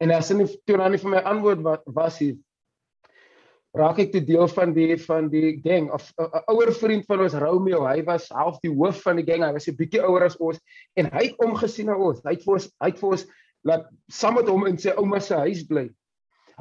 En 0.00 0.10
as 0.10 0.28
hulle 0.28 0.46
toe 0.66 0.76
dan 0.76 0.90
nie 0.90 0.98
vir 1.02 1.10
my 1.10 1.22
antwoord 1.22 1.62
wat 1.62 1.82
was 1.86 2.18
hier 2.18 2.36
raak 3.72 3.98
ek 4.04 4.10
te 4.12 4.20
deel 4.20 4.48
van 4.52 4.74
die 4.76 4.96
van 5.00 5.28
die 5.32 5.60
gang 5.64 5.90
of 5.90 6.12
'n 6.20 6.44
ouer 6.52 6.72
vriend 6.76 7.06
van 7.06 7.20
ons 7.24 7.34
Romeo. 7.34 7.86
Hy 7.86 8.04
was 8.04 8.28
half 8.28 8.60
die 8.60 8.70
hoof 8.70 9.02
van 9.02 9.16
die 9.16 9.24
gang. 9.24 9.44
Hy 9.44 9.52
was 9.52 9.68
'n 9.68 9.76
bietjie 9.76 10.02
ouer 10.02 10.24
as 10.24 10.36
ons 10.36 10.60
en 10.96 11.06
hy 11.06 11.24
het 11.30 11.38
omgesien 11.38 11.86
na 11.86 11.96
ons. 11.96 12.20
Hy 12.24 12.36
het 12.36 12.44
vir 12.44 12.54
ons 12.54 12.70
hy 12.80 12.90
het 12.90 12.98
vir 12.98 13.10
ons 13.10 13.26
laat 13.64 13.88
saam 14.10 14.34
met 14.34 14.48
hom 14.48 14.66
in 14.66 14.78
sy 14.78 14.90
ouma 14.90 15.20
se 15.20 15.34
huis 15.34 15.64
bly. 15.64 15.88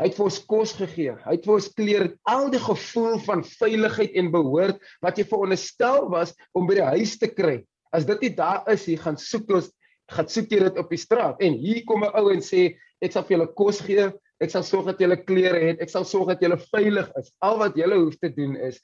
Hy 0.01 0.07
het 0.09 0.15
vir 0.17 0.25
ons 0.25 0.39
kos 0.49 0.71
gegee. 0.73 1.11
Hy 1.27 1.35
het 1.35 1.43
vir 1.45 1.53
ons 1.53 1.67
klere, 1.77 2.07
al 2.25 2.47
die 2.49 2.61
gevoel 2.61 3.19
van 3.21 3.43
veiligheid 3.45 4.15
en 4.17 4.31
behoort 4.33 4.79
wat 5.05 5.19
jy 5.21 5.27
veronderstel 5.29 6.07
was 6.09 6.33
om 6.57 6.65
by 6.65 6.79
die 6.79 6.87
huis 6.95 7.13
te 7.21 7.29
kry. 7.29 7.59
As 7.93 8.07
dit 8.09 8.25
nie 8.25 8.31
daar 8.33 8.65
is 8.71 8.87
nie, 8.89 8.97
gaan 8.97 9.19
soek 9.21 9.51
ons 9.53 9.69
gaan 10.11 10.27
soek 10.27 10.49
jy 10.51 10.59
dit 10.65 10.79
op 10.81 10.89
die 10.91 10.99
straat. 10.99 11.37
En 11.39 11.53
hier 11.55 11.85
kom 11.87 12.03
'n 12.03 12.11
ou 12.17 12.33
en 12.33 12.41
sê 12.41 12.75
ek 13.01 13.13
sal 13.13 13.23
vir 13.23 13.37
julle 13.37 13.53
kos 13.55 13.79
gee, 13.79 14.11
ek 14.41 14.49
sal 14.49 14.63
sorg 14.63 14.85
dat 14.89 14.99
julle 14.99 15.15
klere 15.15 15.61
het, 15.69 15.79
ek 15.79 15.89
sal 15.89 16.03
sorg 16.03 16.27
dat 16.33 16.41
julle 16.41 16.57
veilig 16.57 17.07
is. 17.15 17.31
Al 17.41 17.57
wat 17.61 17.77
julle 17.77 17.95
hoef 17.95 18.17
te 18.17 18.29
doen 18.29 18.57
is 18.57 18.81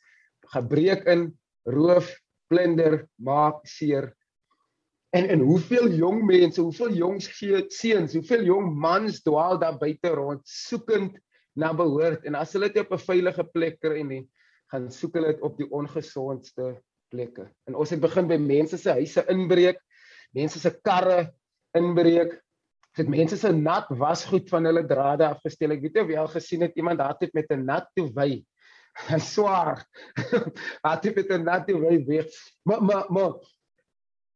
gebreek 0.53 1.03
in, 1.07 1.33
roof, 1.65 2.13
plunder, 2.47 3.07
maak 3.19 3.65
seer 3.65 4.13
En 5.17 5.25
en 5.33 5.39
hoeveel 5.39 5.87
jong 5.97 6.25
mense, 6.29 6.61
hoeveel 6.61 6.93
jong 6.93 7.21
seuns, 7.73 8.13
hoeveel 8.13 8.43
jong 8.45 8.67
mans 8.77 9.21
dwaal 9.25 9.57
daar 9.57 9.77
buite 9.79 10.11
rond 10.13 10.43
soekend 10.45 11.15
na 11.57 11.71
behoort 11.73 12.27
en 12.27 12.37
as 12.37 12.53
hulle 12.53 12.69
dit 12.69 12.83
op 12.83 12.93
'n 12.93 13.05
veilige 13.05 13.45
plek 13.53 13.79
kry 13.81 14.03
nie, 14.05 14.27
gaan 14.69 14.91
soek 14.91 15.17
hulle 15.17 15.31
dit 15.33 15.41
op 15.41 15.57
die 15.57 15.69
ongesondste 15.73 16.75
plekke. 17.09 17.47
En 17.65 17.75
ons 17.75 17.89
het 17.89 18.03
begin 18.03 18.27
by 18.27 18.37
mense 18.37 18.77
se 18.77 18.93
huise 18.99 19.25
inbreek, 19.33 19.81
mense 20.37 20.59
se 20.59 20.71
karre 20.83 21.33
inbreek. 21.73 22.37
Dit 22.97 23.09
mense 23.09 23.37
se 23.37 23.51
nat 23.51 23.89
wasgoed 23.89 24.49
van 24.49 24.65
hulle 24.65 24.85
drade 24.85 25.25
afgesteel. 25.25 25.71
Ek 25.71 25.81
weet 25.81 25.93
nie 25.93 26.03
of 26.03 26.09
jy 26.09 26.17
al 26.17 26.33
gesien 26.35 26.61
het 26.61 26.77
iemand 26.77 26.99
daar 26.99 27.17
het 27.19 27.33
met 27.33 27.49
'n 27.49 27.65
nat 27.65 27.89
toewy. 27.95 28.43
Hy 29.07 29.19
swaar. 29.33 29.85
Hat 30.85 31.01
dit 31.01 31.15
met 31.15 31.29
'n 31.31 31.43
nat 31.43 31.67
toewy 31.67 32.05
weg. 32.05 32.25
Maar 32.63 32.83
maar 32.83 33.05
maar 33.09 33.56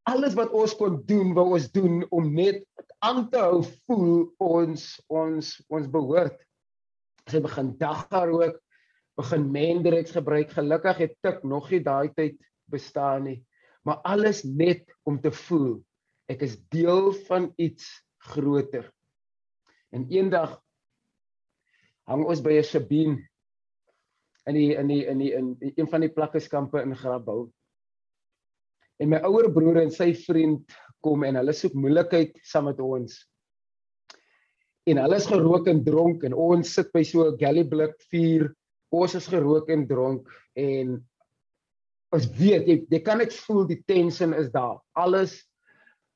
alles 0.10 0.36
wat 0.38 0.53
ons 0.55 0.74
kon 0.77 0.98
doen, 1.08 1.34
wou 1.38 1.51
ons 1.55 1.67
doen 1.74 2.01
om 2.13 2.31
net 2.34 2.63
aan 3.05 3.27
te 3.29 3.41
hou 3.41 3.62
voel 3.88 4.31
ons 4.41 4.86
ons 5.10 5.53
ons 5.70 5.88
behoort. 5.93 6.38
Sy 7.29 7.41
begin 7.43 7.72
dagga 7.79 8.24
rook, 8.29 8.58
begin 9.20 9.48
Mendrex 9.53 10.13
gebruik. 10.15 10.53
Gelukkig 10.55 11.05
het 11.05 11.15
tik 11.25 11.46
nog 11.46 11.70
nie 11.72 11.81
daai 11.86 12.10
tyd 12.17 12.39
bestaan 12.72 13.27
nie, 13.27 13.39
maar 13.86 14.01
alles 14.08 14.43
net 14.46 14.88
om 15.05 15.20
te 15.22 15.31
voel 15.48 15.81
ek 16.31 16.46
is 16.48 16.55
deel 16.72 17.12
van 17.27 17.50
iets 17.60 17.89
groter. 18.31 18.86
En 19.91 20.08
eendag 20.08 20.55
hang 22.08 22.24
ons 22.24 22.41
by 22.41 22.55
'n 22.60 22.63
Sabine 22.63 23.17
in 24.48 24.55
die 24.55 24.72
in 24.75 24.88
die 24.88 25.03
in 25.05 25.17
die 25.20 25.34
in 25.34 25.58
een 25.60 25.89
van 25.89 26.01
die 26.01 26.13
plakkeskampe 26.13 26.81
in 26.81 26.96
Grabouw 26.96 27.51
en 29.01 29.10
my 29.10 29.20
ouer 29.25 29.50
broer 29.53 29.81
en 29.81 29.91
sy 29.93 30.12
vriend 30.13 30.79
kom 31.01 31.25
en 31.25 31.39
hulle 31.39 31.53
soek 31.58 31.74
moeilikheid 31.74 32.38
saam 32.46 32.70
met 32.70 32.81
ons. 32.86 33.15
En 34.89 35.01
hulle 35.01 35.17
is 35.17 35.29
gerook 35.29 35.70
en 35.72 35.84
dronk 35.86 36.25
en 36.27 36.36
ons 36.38 36.74
sit 36.77 36.89
by 36.93 37.03
so 37.05 37.25
'n 37.29 37.38
gallyblik 37.38 37.96
vuur. 38.12 38.51
Ons 38.91 39.15
is 39.15 39.27
gerook 39.27 39.70
en 39.70 39.88
dronk 39.88 40.27
en 40.55 41.00
ons 42.13 42.25
weet 42.38 42.67
jy, 42.67 42.77
jy 42.91 43.00
kan 43.00 43.17
net 43.17 43.34
voel 43.46 43.65
die 43.65 43.81
tension 43.88 44.34
is 44.34 44.50
daar. 44.51 44.81
Alles 44.93 45.48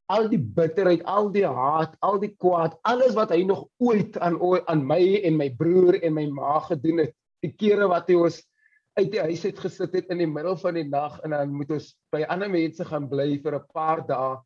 al 0.07 0.27
die 0.29 0.37
bitterheid, 0.39 1.01
al 1.09 1.31
die 1.33 1.47
haat, 1.47 1.95
al 2.01 2.19
die 2.19 2.35
kwaad, 2.37 2.75
alles 2.83 3.15
wat 3.15 3.31
hy 3.31 3.43
nog 3.43 3.65
ooit 3.81 4.17
aan 4.17 4.37
aan 4.67 4.83
my 4.85 5.21
en 5.23 5.37
my 5.37 5.49
broer 5.49 5.97
en 6.03 6.13
my 6.13 6.27
ma 6.29 6.59
gedoen 6.59 6.99
het. 7.05 7.15
Die 7.41 7.53
kere 7.53 7.87
wat 7.87 8.09
hy 8.09 8.15
ons 8.15 8.43
uit 8.95 9.09
die 9.11 9.21
huis 9.21 9.43
uit 9.45 9.57
gesit 9.59 9.95
het 9.97 10.11
in 10.13 10.21
die 10.23 10.29
middel 10.29 10.55
van 10.59 10.77
die 10.77 10.85
nag 10.87 11.17
en 11.25 11.35
dan 11.35 11.51
moet 11.53 11.73
ons 11.75 11.89
by 12.15 12.23
ander 12.31 12.51
mense 12.51 12.85
gaan 12.87 13.09
bly 13.11 13.35
vir 13.43 13.57
'n 13.59 13.67
paar 13.73 14.05
dae 14.07 14.37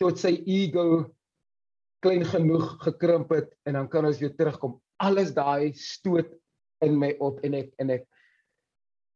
tot 0.00 0.18
sy 0.18 0.32
ego 0.46 1.12
klein 2.02 2.24
genoeg 2.24 2.78
gekrimp 2.82 3.30
het 3.30 3.52
en 3.66 3.74
dan 3.74 3.88
kan 3.88 4.06
ons 4.06 4.18
weer 4.18 4.34
terugkom. 4.34 4.80
Alles 4.98 5.34
daai 5.34 5.72
stoot 5.74 6.32
in 6.82 6.98
my 6.98 7.12
op 7.20 7.38
en 7.44 7.54
ek 7.54 7.70
en 7.78 7.90
ek 7.90 8.08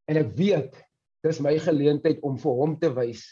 en 0.07 0.17
ek 0.17 0.31
weet 0.37 0.77
dis 1.23 1.41
my 1.43 1.57
geleentheid 1.59 2.21
om 2.23 2.37
vir 2.37 2.53
hom 2.61 2.77
te 2.79 2.89
wys 2.93 3.25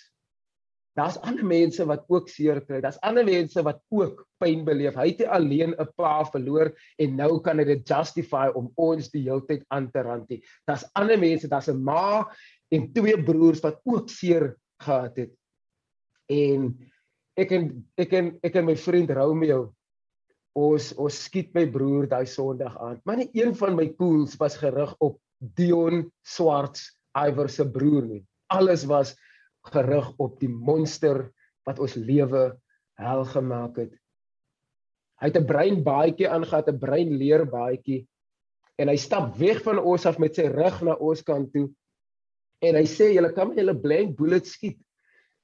Daar's 0.95 1.17
ander 1.27 1.43
mense 1.43 1.83
wat 1.85 2.05
ook 2.07 2.29
seer 2.31 2.61
kry. 2.63 2.79
Daar's 2.81 2.99
ander 3.03 3.25
mense 3.27 3.59
wat 3.67 3.81
ook 3.91 4.21
pyn 4.39 4.63
beleef. 4.63 4.95
Hy 4.95 5.09
het 5.11 5.25
alleen 5.27 5.75
'n 5.75 5.87
pa 5.95 6.23
verloor 6.23 6.71
en 6.97 7.15
nou 7.15 7.41
kan 7.41 7.59
hy 7.59 7.65
dit 7.65 7.87
justify 7.87 8.47
om 8.55 8.71
ons 8.75 9.11
die 9.11 9.23
hele 9.27 9.43
tyd 9.45 9.65
aan 9.67 9.91
te 9.91 10.01
rantie. 10.01 10.43
Daar's 10.65 10.87
ander 10.95 11.19
mense, 11.19 11.47
daar's 11.47 11.67
'n 11.67 11.83
ma 11.83 12.23
en 12.71 12.93
twee 12.93 13.23
broers 13.23 13.59
wat 13.59 13.81
ook 13.83 14.09
seer 14.09 14.55
gehad 14.79 15.17
het. 15.17 15.33
En 16.29 16.71
ek 17.35 17.51
en 17.51 17.85
ek 17.97 18.13
en 18.13 18.39
ek 18.43 18.55
en 18.55 18.65
my 18.65 18.75
vriend 18.75 19.11
Romeo 19.11 19.75
ons 20.55 20.93
ons 20.95 21.23
skiet 21.27 21.53
my 21.53 21.65
broer 21.67 22.07
daai 22.07 22.25
Sondag 22.25 22.77
aan. 22.79 23.01
Maar 23.03 23.17
nie 23.17 23.29
een 23.33 23.55
van 23.55 23.75
my 23.75 23.89
pools 23.99 24.37
was 24.39 24.55
gerig 24.57 24.95
op 24.99 25.19
Dion 25.39 26.11
Swarts, 26.23 26.95
Iwer 27.15 27.49
se 27.49 27.65
broer 27.67 28.05
nie. 28.07 28.23
Alles 28.47 28.85
was 28.85 29.15
gerig 29.73 30.11
op 30.21 30.39
die 30.39 30.49
monster 30.49 31.29
wat 31.65 31.79
ons 31.79 31.95
lewe 31.97 32.51
hel 33.01 33.23
gemaak 33.25 33.79
het. 33.81 33.93
Hy 35.21 35.31
het 35.31 35.37
'n 35.37 35.47
brein 35.47 35.83
baadjie 35.83 36.29
aangetree, 36.29 36.73
'n 36.73 36.79
brein 36.79 37.17
leer 37.17 37.45
baadjie 37.45 38.07
en 38.77 38.87
hy 38.87 38.97
stap 38.97 39.35
weg 39.37 39.63
van 39.63 39.79
ons 39.79 40.05
af 40.05 40.19
met 40.19 40.35
sy 40.35 40.47
rug 40.51 40.81
na 40.83 40.95
ons 40.99 41.23
kant 41.23 41.51
toe. 41.53 41.69
En 42.61 42.75
hy 42.75 42.85
sê 42.85 43.13
julle 43.13 43.33
kan 43.33 43.47
my 43.47 43.55
julle 43.55 43.81
blank 43.81 44.17
bullet 44.17 44.45
skiet. 44.45 44.79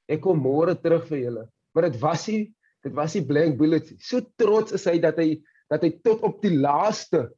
Ek 0.09 0.21
kom 0.21 0.39
môre 0.39 0.75
terug 0.75 1.07
vir 1.07 1.17
julle. 1.17 1.49
Maar 1.73 1.89
dit 1.89 2.01
was 2.01 2.27
nie 2.27 2.53
dit 2.83 2.93
was 2.97 3.15
nie 3.15 3.25
blank 3.25 3.59
bullets. 3.59 3.93
So 4.01 4.21
trots 4.37 4.73
is 4.73 4.85
hy 4.89 4.97
dat 4.99 5.19
hy 5.21 5.41
dat 5.71 5.83
hy 5.85 5.91
tot 6.03 6.23
op 6.27 6.41
die 6.43 6.57
laaste 6.57 7.29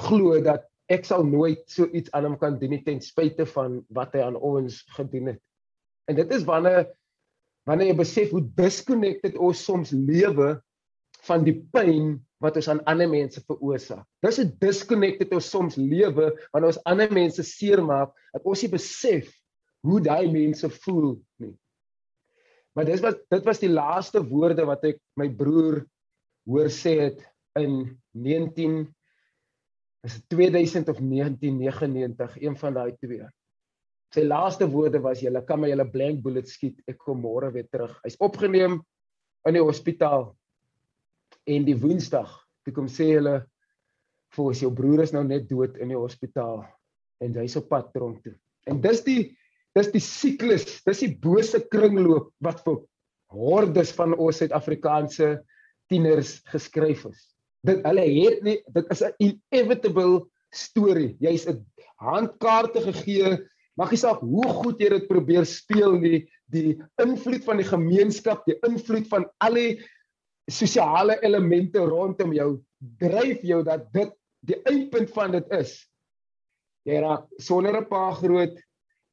glo 0.00 0.40
dat 0.42 0.64
ek 0.90 1.04
sal 1.06 1.22
nooit 1.26 1.62
so 1.70 1.86
iets 1.94 2.10
aan 2.16 2.26
hom 2.26 2.38
kan 2.40 2.56
doen 2.58 2.72
nie 2.74 2.82
ten 2.82 3.00
spyte 3.04 3.46
van 3.52 3.78
wat 3.94 4.16
hy 4.16 4.24
aan 4.26 4.36
ons 4.36 4.80
gedoen 4.96 5.34
het. 5.34 5.42
En 6.10 6.18
dit 6.18 6.34
is 6.34 6.46
wanneer 6.48 6.88
wanneer 7.68 7.92
jy 7.92 7.96
besef 8.00 8.32
hoe 8.34 8.42
disconnected 8.56 9.36
ons 9.38 9.60
soms 9.62 9.92
lewe 9.94 10.56
van 11.28 11.44
die 11.46 11.54
pyn 11.74 12.16
wat 12.42 12.56
ons 12.56 12.70
aan 12.72 12.80
ander 12.88 13.10
mense 13.10 13.42
veroorsaak. 13.44 14.06
Dis 14.24 14.40
'n 14.40 14.56
disconnected 14.58 15.32
ons 15.36 15.50
soms 15.52 15.76
lewe 15.76 16.32
wanneer 16.52 16.70
ons 16.72 16.82
ander 16.88 17.12
mense 17.12 17.44
seermaak 17.44 18.14
dat 18.32 18.44
ons 18.44 18.62
nie 18.64 18.72
besef 18.72 19.28
hoe 19.86 20.00
daai 20.00 20.32
mense 20.32 20.68
voel 20.82 21.20
nie. 21.38 21.54
Maar 22.74 22.88
dis 22.88 23.02
wat 23.04 23.20
dit 23.30 23.44
was 23.44 23.60
die 23.60 23.70
laaste 23.70 24.22
woorde 24.24 24.64
wat 24.66 24.84
ek 24.84 24.98
my 25.20 25.28
broer 25.28 25.84
hoor 26.48 26.70
sê 26.72 26.96
het 27.06 27.20
in 27.60 28.00
19 28.16 28.88
is 30.08 30.16
2000 30.32 30.88
of 30.88 30.98
1999 30.98 32.40
een 32.40 32.56
van 32.56 32.74
daai 32.74 32.96
twee. 32.96 33.26
Sy 34.14 34.24
laaste 34.26 34.66
woorde 34.66 34.98
was 35.02 35.22
julle 35.22 35.42
kan 35.46 35.60
my 35.62 35.70
julle 35.70 35.86
blank 35.92 36.22
bullet 36.24 36.48
skiet. 36.50 36.80
Ek 36.90 36.98
kom 36.98 37.22
môre 37.22 37.52
weer 37.54 37.68
terug. 37.70 37.92
Hy's 38.02 38.18
opgeneem 38.18 38.80
in 39.46 39.56
die 39.56 39.62
hospitaal. 39.62 40.32
En 41.46 41.66
die 41.66 41.76
Woensdag, 41.78 42.30
toe 42.66 42.74
kom 42.74 42.88
sê 42.90 43.12
hulle 43.14 43.36
vir 44.34 44.44
ons 44.44 44.62
jou 44.62 44.70
broer 44.74 45.04
is 45.04 45.14
nou 45.14 45.22
net 45.26 45.48
dood 45.50 45.78
in 45.82 45.90
die 45.90 45.98
hospitaal 45.98 46.64
en 47.20 47.36
hy's 47.38 47.56
op 47.58 47.68
pad 47.70 47.90
tronk 47.94 48.22
toe. 48.24 48.34
En 48.70 48.80
dis 48.82 49.02
die 49.06 49.20
dis 49.76 49.90
die 49.94 50.02
siklus, 50.02 50.64
dis 50.82 51.02
die 51.04 51.12
bose 51.22 51.60
kringloop 51.70 52.32
wat 52.42 52.62
vir 52.66 52.80
hordes 53.30 53.92
van 53.94 54.16
ons 54.18 54.40
Suid-Afrikaanse 54.42 55.36
tieners 55.90 56.40
geskryf 56.50 57.04
is. 57.06 57.20
Dit 57.66 57.84
hulle 57.86 58.06
het 58.06 58.42
nie 58.42 58.58
dit 58.74 58.90
is 58.90 59.02
'n 59.02 59.14
inevitable 59.22 60.26
storie. 60.50 61.16
Jy's 61.20 61.46
'n 61.46 61.64
handkaarte 62.02 62.82
gegee 62.90 63.38
Maak 63.80 63.94
nie 63.94 64.00
saak 64.02 64.20
hoe 64.20 64.48
goed 64.60 64.82
jy 64.82 64.90
dit 64.92 65.06
probeer 65.08 65.46
speel 65.48 65.94
nie, 66.02 66.18
die 66.52 66.74
invloed 67.00 67.46
van 67.46 67.62
die 67.62 67.68
gemeenskap, 67.68 68.42
die 68.44 68.58
invloed 68.68 69.06
van 69.08 69.24
al 69.40 69.56
die 69.56 69.70
sosiale 70.50 71.16
elemente 71.24 71.80
rondom 71.88 72.34
jou 72.36 72.50
dryf 73.00 73.40
jou 73.46 73.62
dat 73.64 73.86
dit 73.94 74.12
die 74.44 74.58
eindpunt 74.68 75.08
van 75.16 75.32
dit 75.38 75.56
is. 75.56 75.78
Jy 76.84 77.00
raak 77.00 77.24
sonder 77.40 77.80
'n 77.80 77.88
pa 77.88 78.10
groot, 78.20 78.60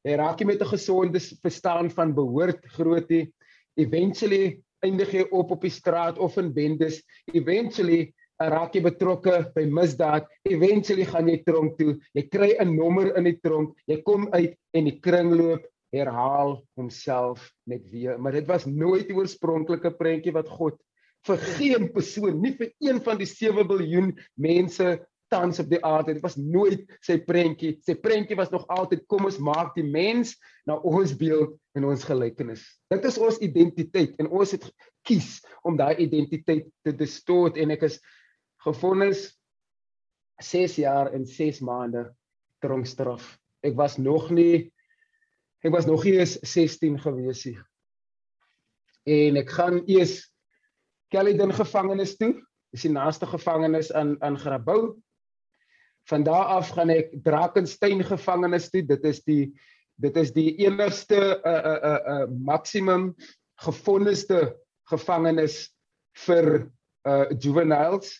jy 0.04 0.16
raak 0.20 0.40
nie 0.40 0.52
met 0.52 0.60
'n 0.60 0.72
gesonde 0.74 1.20
verstaan 1.42 1.88
van 1.90 2.14
behoort 2.14 2.60
groot 2.76 3.08
nie. 3.08 3.32
Eventually 3.76 4.60
eindig 4.84 5.12
jy 5.12 5.24
op 5.32 5.50
op 5.50 5.62
die 5.62 5.72
straat 5.72 6.18
of 6.18 6.36
in 6.36 6.52
bendes. 6.52 7.02
Eventually 7.32 8.12
raak 8.38 8.74
jy 8.74 8.82
betrokke 8.84 9.40
by 9.54 9.64
misdaad. 9.66 10.28
Eventually 10.48 11.06
gaan 11.08 11.28
jy 11.28 11.40
tronk 11.46 11.78
toe. 11.78 11.98
Jy 12.14 12.28
kry 12.30 12.50
'n 12.58 12.76
nommer 12.76 13.16
in 13.16 13.24
die 13.24 13.38
tronk. 13.42 13.74
Jy 13.86 14.02
kom 14.02 14.28
uit 14.32 14.54
en 14.74 14.84
die 14.84 15.00
kringloop 15.00 15.66
herhaal 15.92 16.62
homself 16.76 17.50
net 17.66 17.82
weer. 17.90 18.18
Maar 18.18 18.32
dit 18.32 18.46
was 18.46 18.66
nooit 18.66 19.08
die 19.08 19.16
oorspronklike 19.16 19.90
prentjie 19.96 20.32
wat 20.32 20.48
God 20.48 20.78
vir 21.26 21.38
geen 21.58 21.92
persoon, 21.92 22.40
nie 22.40 22.54
vir 22.56 22.70
een 22.80 23.00
van 23.00 23.18
die 23.18 23.26
7 23.26 23.66
miljard 23.66 24.20
mense 24.36 24.98
tans 25.28 25.58
op 25.60 25.68
die 25.68 25.80
aarde. 25.84 26.14
Dit 26.14 26.22
was 26.24 26.36
nooit 26.36 26.86
sy 27.04 27.18
prentjie. 27.24 27.74
Sy 27.84 27.98
prentjie 28.00 28.36
was 28.38 28.52
nog 28.52 28.64
altyd 28.72 29.04
kom 29.10 29.26
ons 29.28 29.40
maak 29.42 29.74
die 29.76 29.84
mens 29.84 30.36
na 30.68 30.78
ons 30.78 31.12
beeld 31.16 31.56
en 31.76 31.88
ons 31.90 32.04
gelykenis. 32.04 32.62
Dit 32.92 33.04
is 33.04 33.18
ons 33.18 33.40
identiteit 33.44 34.16
en 34.22 34.30
ons 34.30 34.54
het 34.56 34.64
kies 35.08 35.38
om 35.64 35.76
daai 35.76 35.98
identiteit 36.04 36.68
te 36.84 36.94
distort 36.96 37.58
en 37.60 37.76
ek 37.76 37.86
is 37.90 38.00
gefonnis 38.64 39.28
6 40.42 40.78
jaar 40.82 41.12
en 41.12 41.26
6 41.26 41.60
maande 41.66 42.08
tronkstraf. 42.62 43.38
Ek 43.62 43.76
was 43.78 43.98
nog 43.98 44.30
nie 44.30 44.72
ek 45.66 45.74
was 45.74 45.86
nog 45.86 46.04
nie 46.06 46.18
eens 46.20 46.38
16 46.46 47.00
gewees 47.02 47.44
nie. 47.48 47.58
En 49.08 49.40
ek 49.40 49.50
gaan 49.50 49.82
eers 49.90 50.20
Kellydon 51.10 51.54
gevangenis 51.56 52.14
toe. 52.20 52.34
Dis 52.70 52.84
die 52.84 52.92
naaste 52.92 53.26
gevangenis 53.26 53.90
aan 53.96 54.16
aan 54.22 54.38
Grabouw 54.38 54.98
van 56.08 56.22
daar 56.24 56.44
af 56.56 56.70
gaan 56.72 56.92
ek 56.92 57.10
Drakensberg 57.24 58.08
gevangenis 58.08 58.70
toe. 58.70 58.84
Dit 58.86 59.04
is 59.04 59.20
die 59.24 59.52
dit 59.98 60.16
is 60.16 60.30
die 60.32 60.52
enigste 60.62 61.18
uh 61.18 61.52
uh 61.52 61.78
uh, 61.90 62.00
uh 62.14 62.26
maksimum 62.30 63.10
gefondeste 63.64 64.54
gevangenis 64.88 65.68
vir 66.24 66.68
uh 67.08 67.26
juveniles. 67.38 68.14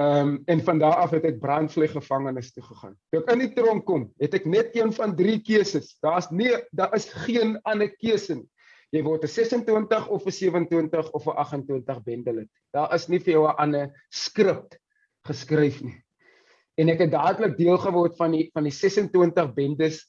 Ehm 0.00 0.28
um, 0.28 0.42
en 0.46 0.60
van 0.64 0.78
daar 0.78 0.94
af 1.04 1.10
het 1.10 1.24
ek 1.28 1.40
brandvlei 1.40 1.88
gevangenis 1.88 2.52
toe 2.52 2.62
gegaan. 2.64 2.94
Toe 3.10 3.20
ek 3.20 3.32
in 3.34 3.42
die 3.44 3.52
tronk 3.52 3.84
kom, 3.84 4.06
het 4.18 4.34
ek 4.34 4.46
net 4.48 4.76
een 4.76 4.92
van 4.92 5.16
drie 5.16 5.40
keuses. 5.44 5.96
Daar's 6.00 6.30
nie 6.30 6.54
daar 6.72 6.94
is 6.96 7.10
geen 7.26 7.58
ander 7.62 7.90
keuse 7.96 8.38
nie. 8.38 8.48
Jy 8.92 9.02
word 9.04 9.24
'n 9.24 9.28
26 9.28 10.08
of 10.08 10.26
'n 10.26 10.30
27 10.30 11.10
of 11.12 11.26
'n 11.26 11.36
28 11.36 12.02
bendelit. 12.02 12.48
Daar 12.72 12.94
is 12.94 13.08
nie 13.08 13.20
vir 13.20 13.32
jou 13.34 13.44
'n 13.48 13.56
ander 13.58 13.92
skrip 14.08 14.74
geskryf 15.24 15.82
nie 15.82 16.02
en 16.80 16.92
ek 16.92 17.04
het 17.04 17.12
dadelik 17.12 17.56
deel 17.58 17.78
geword 17.80 18.16
van 18.18 18.34
die 18.36 18.46
van 18.54 18.66
die 18.66 18.74
26 18.74 19.52
bendes 19.56 20.00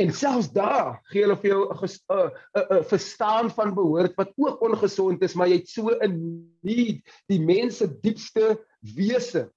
en 0.00 0.12
selfs 0.16 0.50
daar 0.54 0.98
gee 1.12 1.24
hulle 1.24 1.36
vir 1.42 1.50
jou 1.50 1.62
'n 1.68 1.88
'n 2.16 2.30
'n 2.78 2.84
verstaan 2.92 3.50
van 3.50 3.74
behoort 3.74 4.16
wat 4.16 4.32
ook 4.36 4.62
ongesond 4.62 5.22
is 5.22 5.34
maar 5.34 5.48
jy 5.48 5.60
het 5.60 5.68
so 5.68 5.88
'n 5.88 6.16
need. 6.62 7.02
Die 7.28 7.40
mense 7.40 7.86
diepste 8.00 8.58
wese 8.80 9.50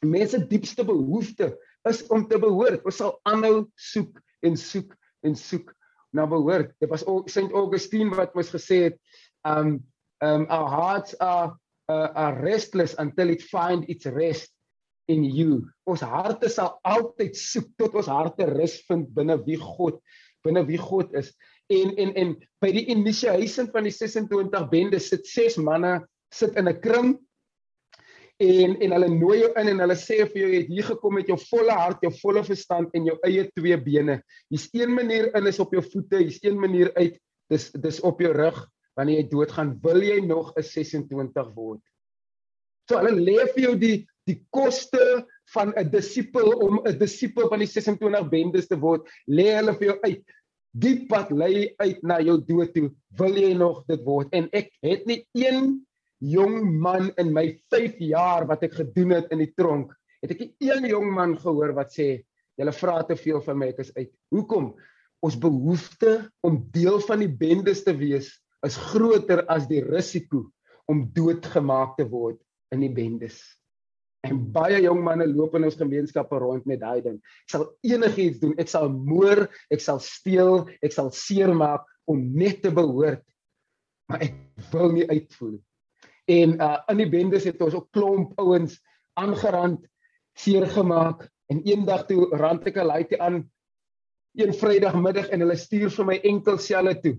mense 0.00 0.38
diepste 0.48 0.84
behoefte 0.84 1.58
is 1.88 2.06
om 2.06 2.26
te 2.28 2.38
behoort. 2.38 2.84
Ons 2.84 2.96
sal 2.96 3.18
aanhou 3.22 3.68
soek 3.76 4.20
en 4.42 4.56
soek 4.56 4.94
en 5.22 5.36
soek 5.36 5.72
na 6.12 6.26
behoort. 6.26 6.74
Dit 6.80 6.90
was 6.90 7.04
Saint 7.26 7.52
Augustine 7.52 8.14
wat 8.16 8.34
mos 8.34 8.50
gesê 8.50 8.84
het 8.90 8.98
um 9.46 9.80
um 10.22 10.46
our 10.50 10.70
hearts 10.70 11.18
are 11.18 11.58
uh, 11.90 12.10
are 12.14 12.40
restless 12.40 12.94
until 12.98 13.30
it 13.30 13.42
find 13.42 13.88
its 13.88 14.06
rest 14.06 14.51
in 15.10 15.24
you. 15.24 15.62
Ons 15.88 16.04
harte 16.06 16.50
sal 16.52 16.76
altyd 16.86 17.36
soek 17.38 17.72
tot 17.80 17.96
ons 17.98 18.10
harte 18.10 18.46
rus 18.50 18.78
vind 18.88 19.10
binne 19.16 19.38
wie 19.46 19.58
God, 19.60 19.98
binne 20.44 20.62
wie 20.68 20.80
God 20.80 21.14
is. 21.18 21.32
En 21.72 21.94
en 21.96 22.14
en 22.18 22.32
by 22.62 22.70
die 22.74 22.86
initiation 22.92 23.70
van 23.72 23.88
die 23.88 23.94
26 23.94 24.70
bende 24.70 25.00
sit 25.02 25.26
ses 25.26 25.58
manne 25.58 26.00
sit 26.32 26.56
in 26.56 26.68
'n 26.68 26.80
kring 26.80 27.18
en 28.42 28.76
en 28.80 28.92
hulle 28.96 29.08
nooi 29.08 29.38
jou 29.40 29.52
in 29.60 29.68
en 29.68 29.82
hulle 29.84 29.96
sê 29.96 30.24
vir 30.26 30.40
jou 30.42 30.50
jy 30.50 30.60
het 30.62 30.70
hier 30.72 30.86
gekom 30.90 31.14
met 31.14 31.28
jou 31.28 31.38
volle 31.50 31.72
hart, 31.72 32.02
jou 32.02 32.12
volle 32.22 32.42
verstand 32.44 32.94
en 32.94 33.06
jou 33.06 33.18
eie 33.24 33.44
twee 33.56 33.76
bene. 33.76 34.22
Hier's 34.50 34.68
een 34.72 34.94
manier 34.94 35.34
in 35.36 35.46
is 35.46 35.60
op 35.60 35.72
jou 35.72 35.82
voete, 35.82 36.18
hier's 36.18 36.42
een 36.42 36.58
manier 36.58 36.92
uit, 36.96 37.18
dis 37.50 37.70
dis 37.72 38.00
op 38.00 38.20
jou 38.20 38.32
rug 38.32 38.68
wanneer 38.98 39.22
jy 39.22 39.28
doodgaan, 39.30 39.78
wil 39.82 40.02
jy 40.02 40.20
nog 40.20 40.52
'n 40.56 40.62
26 40.62 41.54
word? 41.54 41.80
So 42.88 42.98
hulle 42.98 43.14
lê 43.16 43.46
vir 43.54 43.62
jou 43.62 43.76
die 43.78 44.06
die 44.28 44.38
koste 44.54 45.26
van 45.54 45.72
'n 45.76 45.90
disipel 45.90 46.52
om 46.66 46.80
'n 46.84 46.98
disipel 46.98 47.48
van 47.48 47.58
die 47.58 47.70
26 47.70 48.28
bendes 48.30 48.68
te 48.68 48.78
word, 48.78 49.08
lê 49.26 49.54
hulle 49.56 49.74
vir 49.78 49.88
jou 49.88 49.98
uit. 50.02 50.24
Die 50.72 51.06
pad 51.06 51.30
lei 51.30 51.74
uit 51.76 52.02
na 52.02 52.20
jou 52.20 52.38
dood 52.40 52.72
toe. 52.74 52.90
Wil 53.18 53.36
jy 53.36 53.54
nog 53.54 53.84
dit 53.86 54.04
word? 54.04 54.28
En 54.32 54.48
ek 54.52 54.70
het 54.82 55.06
nie 55.06 55.26
een 55.34 55.86
jong 56.22 56.78
man 56.80 57.10
in 57.18 57.32
my 57.32 57.60
5 57.70 57.98
jaar 57.98 58.46
wat 58.46 58.62
ek 58.62 58.78
gedoen 58.78 59.10
het 59.10 59.32
in 59.32 59.38
die 59.38 59.52
tronk, 59.56 59.92
het 60.22 60.30
ek 60.30 60.40
nie 60.40 60.70
een 60.70 60.86
jong 60.86 61.10
man 61.12 61.36
gehoor 61.36 61.74
wat 61.74 61.92
sê 61.92 62.22
julle 62.56 62.72
vra 62.72 63.02
te 63.02 63.16
veel 63.16 63.40
van 63.42 63.58
my, 63.58 63.68
ek 63.72 63.78
is 63.78 63.92
uit. 63.96 64.12
Hoekom? 64.30 64.72
Ons 65.22 65.38
behoefte 65.38 66.30
om 66.42 66.62
deel 66.72 67.00
van 67.00 67.18
die 67.18 67.30
bendes 67.30 67.84
te 67.84 67.94
wees 67.94 68.30
is 68.66 68.78
groter 68.92 69.44
as 69.50 69.66
die 69.70 69.82
risiko 69.82 70.46
om 70.90 71.04
doodgemaak 71.14 71.96
te 71.98 72.06
word 72.08 72.38
in 72.74 72.80
die 72.80 72.92
bendes. 72.92 73.40
En 74.22 74.38
baie 74.54 74.78
jong 74.84 75.00
manne 75.02 75.26
loop 75.26 75.56
in 75.58 75.66
ons 75.66 75.78
gemeenskappe 75.78 76.38
rond 76.38 76.66
met 76.70 76.80
daai 76.80 77.02
ding. 77.02 77.18
Ek 77.18 77.54
sal 77.56 77.66
enigiets 77.82 78.38
doen. 78.42 78.54
Ek 78.62 78.70
sal 78.70 78.88
moer, 78.92 79.48
ek 79.74 79.82
sal 79.82 79.98
steel, 80.02 80.68
ek 80.82 80.94
sal 80.94 81.10
seermaak 81.10 81.88
om 82.10 82.22
net 82.38 82.62
te 82.62 82.70
behoort. 82.74 83.24
Maar 84.10 84.28
ek 84.28 84.68
wil 84.70 84.94
nie 84.94 85.08
uitvoer. 85.10 85.58
En 86.30 86.54
uh 86.62 86.76
in 86.92 87.02
die 87.02 87.10
bendes 87.10 87.48
het 87.48 87.62
ons 87.64 87.74
ook 87.74 87.90
klomp 87.90 88.38
ouens 88.38 88.78
aangerand, 89.18 89.82
seergemaak 90.38 91.26
en 91.50 91.60
eendag 91.66 92.06
toe 92.08 92.30
rand 92.38 92.66
ek 92.66 92.78
'n 92.78 92.88
laaitjie 92.88 93.20
aan 93.20 93.42
een 94.38 94.54
Vrydagmiddag 94.54 95.28
en 95.28 95.42
hulle 95.44 95.56
stuur 95.56 95.90
vir 95.90 96.06
my 96.08 96.20
enkel 96.24 96.58
selle 96.58 96.94
toe. 97.00 97.18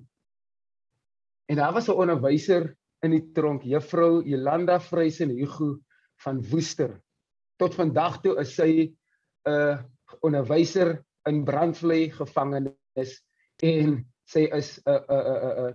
En 1.51 1.59
daar 1.59 1.73
was 1.73 1.89
'n 1.89 1.99
onderwyser 1.99 2.75
in 3.03 3.11
die 3.11 3.31
tronk, 3.35 3.63
juffrou 3.63 4.23
Jolanda 4.23 4.79
Vrysen 4.79 5.29
Hugo 5.29 5.83
van 6.23 6.41
Woester. 6.49 6.95
Tot 7.61 7.75
vandag 7.75 8.21
toe 8.23 8.35
is 8.41 8.55
sy 8.55 8.69
'n 8.83 9.51
uh, 9.51 9.77
onderwyser 10.21 10.97
in 11.29 11.43
Brandvlei 11.43 12.11
gevangenis 12.11 13.19
en 13.63 14.03
sy 14.29 14.47
is 14.55 14.79
'n 14.85 14.99
'n 15.09 15.23
'n 15.23 15.67
'n 15.67 15.73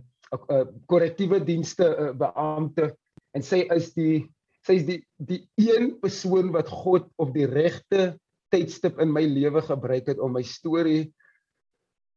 'n 0.53 0.85
korrektiewe 0.87 1.41
dienste 1.45 1.89
uh, 1.89 2.13
beampte 2.13 2.97
en 3.35 3.43
sy 3.43 3.65
is 3.75 3.93
die 3.95 4.29
sy 4.67 4.81
is 4.81 4.87
die 4.89 5.01
die 5.17 5.43
een 5.57 5.99
persoon 6.01 6.53
wat 6.53 6.69
God 6.69 7.09
op 7.17 7.33
die 7.35 7.47
regte 7.47 8.19
tydstip 8.53 8.99
in 9.01 9.13
my 9.13 9.25
lewe 9.25 9.63
gebruik 9.63 10.09
het 10.09 10.19
om 10.19 10.33
my 10.33 10.43
storie 10.43 11.13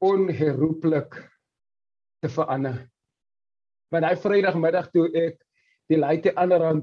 onherroepelik 0.02 1.15
te 2.22 2.30
verander. 2.30 2.88
Want 3.91 4.08
hy 4.08 4.15
Vrydagmiddag 4.15 4.89
toe 4.91 5.10
ek 5.13 5.41
die 5.91 6.36
ander 6.39 6.63
aan 6.63 6.82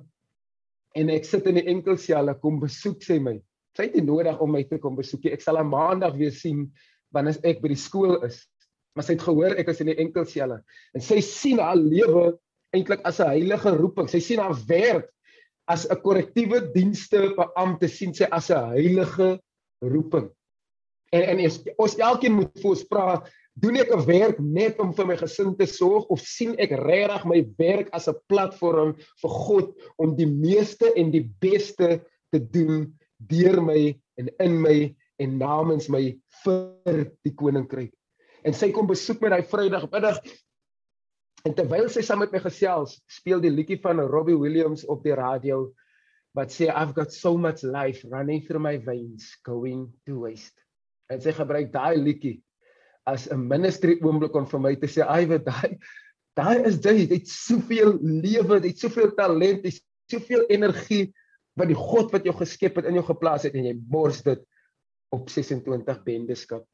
en 0.99 1.11
ek 1.15 1.27
sit 1.29 1.47
in 1.47 1.61
die 1.61 1.69
enkelsel, 1.71 2.31
ek 2.33 2.41
kom 2.43 2.59
besoek 2.63 3.03
sy 3.07 3.19
my. 3.23 3.37
Sy 3.77 3.87
het 3.87 3.99
nie 3.99 4.07
nodig 4.09 4.41
om 4.43 4.51
my 4.53 4.65
te 4.67 4.81
kom 4.83 4.97
besoek 4.99 5.25
nie. 5.25 5.35
Ek 5.37 5.45
sal 5.45 5.61
haar 5.61 5.69
maandag 5.69 6.17
weer 6.19 6.35
sien 6.35 6.67
wanneer 7.15 7.39
ek 7.47 7.61
by 7.63 7.71
die 7.73 7.79
skool 7.79 8.17
is. 8.27 8.43
Maar 8.97 9.07
sy 9.07 9.15
het 9.15 9.23
gehoor 9.23 9.55
ek 9.61 9.71
is 9.71 9.83
in 9.85 9.93
die 9.93 10.01
enkelsel 10.03 10.57
en 10.59 11.05
sy 11.05 11.21
sien 11.23 11.61
haar 11.63 11.79
lewe 11.79 12.33
eintlik 12.75 13.05
as 13.07 13.21
'n 13.21 13.31
heilige 13.31 13.71
roeping. 13.79 14.09
Sy 14.11 14.19
sien 14.19 14.43
haar 14.43 14.57
werk 14.67 15.07
as 15.69 15.87
'n 15.87 16.03
korrektiewe 16.03 16.73
dienste 16.75 17.35
beampte 17.37 17.89
sien 17.89 18.15
sy 18.15 18.27
as 18.33 18.51
'n 18.51 18.75
heilige 18.75 19.39
roeping. 19.83 20.29
En 21.13 21.23
en 21.23 21.39
ons 21.79 21.99
elkeen 21.99 22.35
moet 22.35 22.61
vir 22.61 22.71
ons 22.71 22.85
praat 22.85 23.31
doen 23.61 23.77
ek 23.81 23.91
'n 23.91 24.07
werk 24.07 24.39
net 24.39 24.79
om 24.79 24.93
vir 24.95 25.07
my 25.07 25.17
gesin 25.17 25.57
te 25.57 25.67
sorg 25.67 26.07
of 26.15 26.21
sien 26.21 26.55
ek 26.59 26.71
regtig 26.71 27.25
my 27.25 27.41
werk 27.59 27.89
as 27.93 28.09
'n 28.09 28.19
platform 28.29 28.95
vir 29.23 29.33
God 29.47 29.75
om 29.99 30.17
die 30.17 30.27
meeste 30.27 30.93
en 30.95 31.11
die 31.11 31.27
beste 31.41 32.01
te 32.33 32.39
doen 32.39 32.95
deur 33.19 33.61
my 33.63 33.95
en 34.19 34.29
in 34.39 34.61
my 34.63 34.95
en 35.19 35.39
namens 35.39 35.89
my 35.89 36.15
vir 36.45 37.11
die 37.25 37.35
koninkryk. 37.35 37.93
En 38.45 38.55
sy 38.55 38.71
kom 38.71 38.87
besoek 38.87 39.21
my 39.21 39.29
daai 39.29 39.43
Vrydagmiddag 39.43 40.23
en 41.47 41.55
terwyl 41.55 41.89
sy 41.89 42.03
saam 42.03 42.21
met 42.21 42.33
my 42.33 42.39
gesels, 42.39 43.01
speel 43.09 43.41
die 43.41 43.51
liedjie 43.51 43.81
van 43.83 44.01
Robbie 44.01 44.39
Williams 44.39 44.85
op 44.87 45.03
die 45.03 45.15
radio 45.15 45.73
wat 46.35 46.53
sê 46.55 46.69
I've 46.69 46.95
got 46.95 47.13
so 47.13 47.37
much 47.37 47.65
life 47.65 48.07
running 48.07 48.45
through 48.47 48.63
my 48.63 48.79
veins 48.79 49.39
going 49.43 49.89
to 50.07 50.21
waste. 50.23 50.55
En 51.11 51.21
sy 51.21 51.33
gebruik 51.33 51.73
daai 51.73 51.97
liedjie 51.97 52.39
as 53.09 53.27
'n 53.33 53.49
ministry 53.49 53.97
oomblik 54.05 54.35
om 54.37 54.47
vir 54.47 54.61
my 54.61 54.75
te 54.77 54.87
sê, 54.87 55.03
"Ai, 55.07 55.25
wat 55.27 55.45
daai 55.45 55.79
daai 56.37 56.67
is 56.69 56.79
jy, 56.85 56.95
jy 57.09 57.19
het 57.19 57.29
soveel 57.29 57.99
lewe, 57.99 58.61
jy 58.61 58.69
het 58.69 58.79
soveel 58.79 59.11
talent, 59.17 59.65
jy 59.65 59.73
het 59.73 59.83
soveel 60.13 60.45
energie 60.49 61.13
wat 61.57 61.69
die 61.69 61.75
God 61.75 62.13
wat 62.13 62.25
jou 62.25 62.35
geskep 62.35 62.77
het 62.77 62.87
in 62.87 62.95
jou 62.95 63.03
geplaas 63.03 63.43
het 63.43 63.55
en 63.55 63.65
jy 63.65 63.75
mors 63.91 64.23
dit 64.23 64.39
op 65.13 65.29
26 65.31 66.05
bendeskap." 66.05 66.65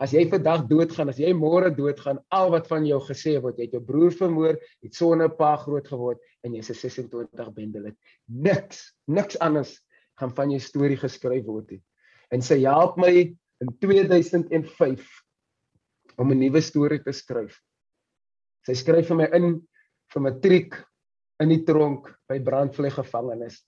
As 0.00 0.12
jy 0.12 0.24
vandag 0.30 0.66
doodgaan, 0.66 1.10
as 1.10 1.18
jy 1.18 1.32
môre 1.36 1.70
doodgaan, 1.76 2.18
al 2.32 2.50
wat 2.50 2.66
van 2.68 2.86
jou 2.86 3.00
gesê 3.04 3.40
word, 3.40 3.58
jy 3.58 3.64
het 3.64 3.72
jou 3.72 3.82
broer 3.84 4.10
vermoor, 4.10 4.56
het 4.82 4.94
sonne 4.94 5.28
pa 5.28 5.56
groot 5.56 5.86
geword 5.86 6.18
en 6.42 6.54
jy's 6.54 6.70
'n 6.70 6.74
26 6.74 7.52
bendelit. 7.54 7.96
Niks, 8.28 8.94
niks 9.06 9.38
anders 9.38 9.78
gaan 10.18 10.34
van 10.34 10.50
jou 10.50 10.60
storie 10.60 10.96
geskryf 10.96 11.44
word 11.44 11.70
nie. 11.70 11.82
En 12.32 12.40
sy 12.40 12.60
help 12.64 12.96
my 12.96 13.36
in 13.60 13.78
2005 13.80 15.19
om 16.18 16.30
'n 16.30 16.38
nuwe 16.38 16.60
storie 16.60 17.02
te 17.02 17.12
skryf. 17.12 17.58
Sy 18.66 18.74
skryf 18.74 19.08
vir 19.08 19.16
my 19.16 19.28
in 19.34 19.60
vir 20.12 20.22
matriek 20.22 20.74
in 21.40 21.48
die 21.48 21.64
tronk 21.64 22.10
by 22.28 22.38
Brandvlei 22.44 22.90
gevangenis. 22.90 23.62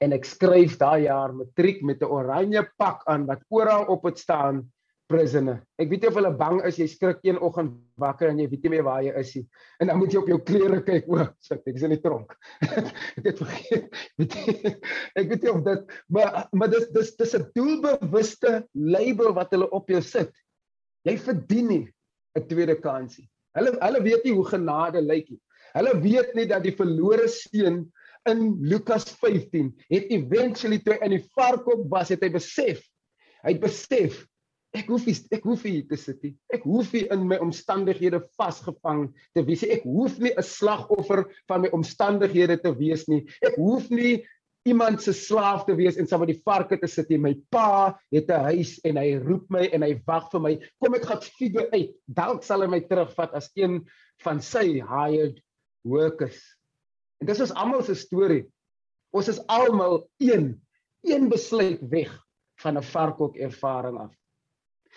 En 0.00 0.12
ek 0.12 0.24
skryf 0.24 0.78
daai 0.78 1.06
jaar 1.06 1.32
matriek 1.32 1.82
met 1.82 2.02
'n 2.02 2.10
oranje 2.10 2.66
pak 2.78 3.02
aan 3.06 3.26
wat 3.26 3.42
oral 3.50 3.84
op 3.84 4.04
het 4.04 4.18
staan 4.18 4.70
prisoner. 5.10 5.58
Ek 5.80 5.90
weet 5.90 6.04
nie 6.04 6.10
of 6.10 6.18
hulle 6.18 6.30
bang 6.38 6.60
is 6.68 6.78
jy 6.78 6.86
skrik 6.90 7.24
een 7.26 7.38
oggend 7.42 7.74
wakker 8.00 8.30
en 8.30 8.38
jy 8.38 8.46
weet 8.50 8.62
nie 8.62 8.70
meer 8.76 8.84
waar 8.86 9.02
jy 9.02 9.14
is 9.18 9.32
nie. 9.36 9.44
En 9.80 9.90
dan 9.90 9.98
moet 9.98 10.12
jy 10.14 10.20
op 10.22 10.28
jou 10.30 10.38
klere 10.46 10.80
kyk. 10.86 11.08
O, 11.10 11.26
sit, 11.40 11.62
ek 11.66 11.80
is 11.80 11.86
in 11.86 11.94
die 11.96 12.02
tronk. 12.04 12.36
ek 13.18 13.26
het 13.26 13.42
vergeet. 13.42 13.98
Weet 14.20 14.36
jy, 14.38 14.74
ek 15.18 15.32
weet 15.32 15.42
nie 15.42 15.52
of 15.52 15.64
dit 15.66 15.96
maar 16.08 16.46
maar 16.52 16.70
dis 16.70 16.86
dis 16.94 17.16
dis 17.18 17.34
'n 17.34 17.48
doelbewuste 17.58 18.54
label 18.74 19.34
wat 19.34 19.50
hulle 19.56 19.70
op 19.70 19.90
jou 19.90 20.02
sit. 20.04 20.30
Jy 21.08 21.16
verdien 21.18 21.68
nie 21.68 21.84
'n 22.36 22.46
tweede 22.48 22.76
kansie. 22.80 23.28
Hulle 23.56 23.76
hulle 23.80 24.02
weet 24.02 24.24
nie 24.24 24.34
hoe 24.34 24.46
genade 24.46 25.00
lyk 25.00 25.30
nie. 25.30 25.40
Hulle 25.74 25.94
weet 26.00 26.34
nie 26.34 26.46
dat 26.46 26.62
die 26.62 26.76
verlore 26.76 27.28
seun 27.28 27.92
in 28.28 28.40
Lukas 28.60 29.04
15 29.18 29.72
het 29.88 30.10
eventually 30.10 30.78
toe 30.78 30.98
in 31.00 31.10
die 31.16 31.24
varkop 31.34 31.86
was 31.90 32.10
het 32.12 32.22
hy 32.22 32.28
besef 32.30 32.82
hy 33.42 33.54
het 33.54 33.62
besef 33.62 34.26
Ek 34.70 34.86
hoef 34.86 35.06
nie 35.08 35.16
ek 35.34 35.46
hoef 35.48 35.64
nie 35.66 35.80
te 35.90 35.96
sit 35.98 36.20
nie. 36.22 36.32
Ek 36.54 36.62
hoef 36.62 36.92
nie 36.94 37.02
in 37.10 37.24
my 37.26 37.40
omstandighede 37.42 38.20
vasgevang 38.38 39.08
te 39.34 39.42
wees 39.42 39.64
nie. 39.64 39.72
Ek 39.74 39.82
hoef 39.82 40.18
nie 40.22 40.30
'n 40.30 40.46
slagoffer 40.46 41.24
van 41.50 41.64
my 41.64 41.70
omstandighede 41.74 42.56
te 42.62 42.70
wees 42.78 43.08
nie. 43.08 43.26
Ek 43.42 43.58
hoef 43.58 43.90
nie 43.90 44.22
iemand 44.68 45.02
se 45.02 45.12
slaaf 45.16 45.64
te 45.64 45.74
wees 45.74 45.96
en 45.96 46.06
saam 46.08 46.24
met 46.24 46.34
die 46.34 46.42
varke 46.44 46.76
te 46.78 46.88
sit 46.90 47.08
nie. 47.08 47.18
My 47.18 47.34
pa 47.52 47.98
het 48.12 48.28
'n 48.28 48.44
huis 48.52 48.78
en 48.84 48.96
hy 48.96 49.16
roep 49.16 49.48
my 49.50 49.68
en 49.72 49.82
hy 49.82 49.94
wag 50.06 50.30
vir 50.30 50.40
my. 50.40 50.54
Kom 50.80 50.94
ek 50.94 51.06
gaan 51.08 51.22
figure 51.22 51.68
uit. 51.72 51.96
Dalk 52.06 52.42
sal 52.44 52.62
hy 52.62 52.68
my 52.68 52.80
terugvat 52.80 53.32
as 53.34 53.50
een 53.56 53.86
van 54.24 54.40
sy 54.40 54.82
hired 54.84 55.40
workers. 55.84 56.40
En 57.20 57.26
dis 57.26 57.40
is 57.40 57.52
almal 57.52 57.82
se 57.82 57.94
storie. 57.94 58.44
Ons 59.12 59.28
is 59.28 59.40
almal 59.48 60.08
een 60.20 60.60
een 61.02 61.28
besluit 61.28 61.80
weg 61.88 62.12
van 62.60 62.76
'n 62.76 62.82
varkok 62.82 63.36
ervaring 63.36 63.98
af. 63.98 64.14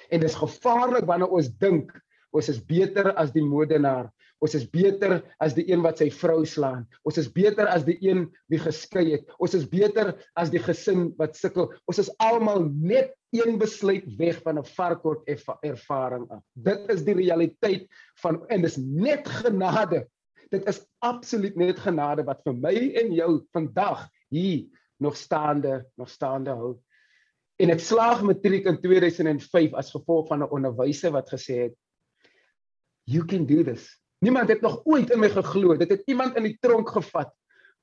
En 0.10 0.20
dis 0.20 0.36
gevaarlik 0.36 1.06
wanneer 1.06 1.30
ons 1.30 1.48
dink 1.48 1.92
ons 2.32 2.50
is 2.50 2.66
beter 2.66 3.14
as 3.14 3.32
die 3.32 3.44
modenaar. 3.44 4.12
Ons 4.44 4.58
is 4.60 4.66
beter 4.68 5.22
as 5.44 5.56
die 5.56 5.66
een 5.70 5.84
wat 5.86 6.02
sy 6.02 6.10
vrou 6.12 6.42
slaan. 6.50 6.84
Ons 7.08 7.20
is 7.22 7.30
beter 7.32 7.70
as 7.72 7.86
die 7.88 7.96
een 8.04 8.26
wie 8.52 8.60
geskei 8.60 9.06
het. 9.14 9.30
Ons 9.40 9.56
is 9.56 9.66
beter 9.70 10.14
as 10.40 10.52
die 10.52 10.62
gesin 10.64 11.12
wat 11.20 11.38
sukkel. 11.40 11.70
Ons 11.88 12.02
is 12.04 12.12
almal 12.24 12.68
net 12.68 13.14
een 13.34 13.56
besluit 13.62 14.06
weg 14.20 14.42
van 14.44 14.60
'n 14.60 14.68
varkort 14.76 15.24
ervaring 15.64 16.28
af. 16.30 16.44
Dit 16.54 16.92
is 16.92 17.06
die 17.08 17.16
realiteit 17.16 17.88
van 18.22 18.44
en 18.50 18.62
dis 18.62 18.78
net 18.78 19.28
genade. 19.28 20.08
Dit 20.52 20.68
is 20.68 20.86
absoluut 21.00 21.56
net 21.56 21.80
genade 21.80 22.24
wat 22.24 22.44
vir 22.44 22.54
my 22.54 22.76
en 23.00 23.14
jou 23.14 23.42
vandag 23.54 24.10
hier 24.30 24.68
nog 25.00 25.18
staande 25.18 25.86
nog 25.98 26.10
staande 26.10 26.52
hou 26.52 26.78
en 27.62 27.70
ek 27.70 27.80
slaag 27.80 28.24
matriek 28.26 28.68
in 28.70 28.80
2005 28.82 29.74
as 29.78 29.92
gevolg 29.94 30.28
van 30.28 30.44
'n 30.44 30.52
onderwyser 30.52 31.12
wat 31.12 31.30
gesê 31.30 31.70
het 31.70 31.76
you 33.06 33.26
can 33.26 33.46
do 33.46 33.64
this. 33.64 34.03
Niemand 34.24 34.50
het 34.50 34.62
nog 34.62 34.82
ooit 34.88 35.10
in 35.12 35.20
my 35.20 35.30
geglo. 35.30 35.76
Dit 35.78 35.90
het 35.92 36.04
iemand 36.08 36.38
in 36.40 36.48
die 36.48 36.58
tronk 36.62 36.94
gevat 36.96 37.34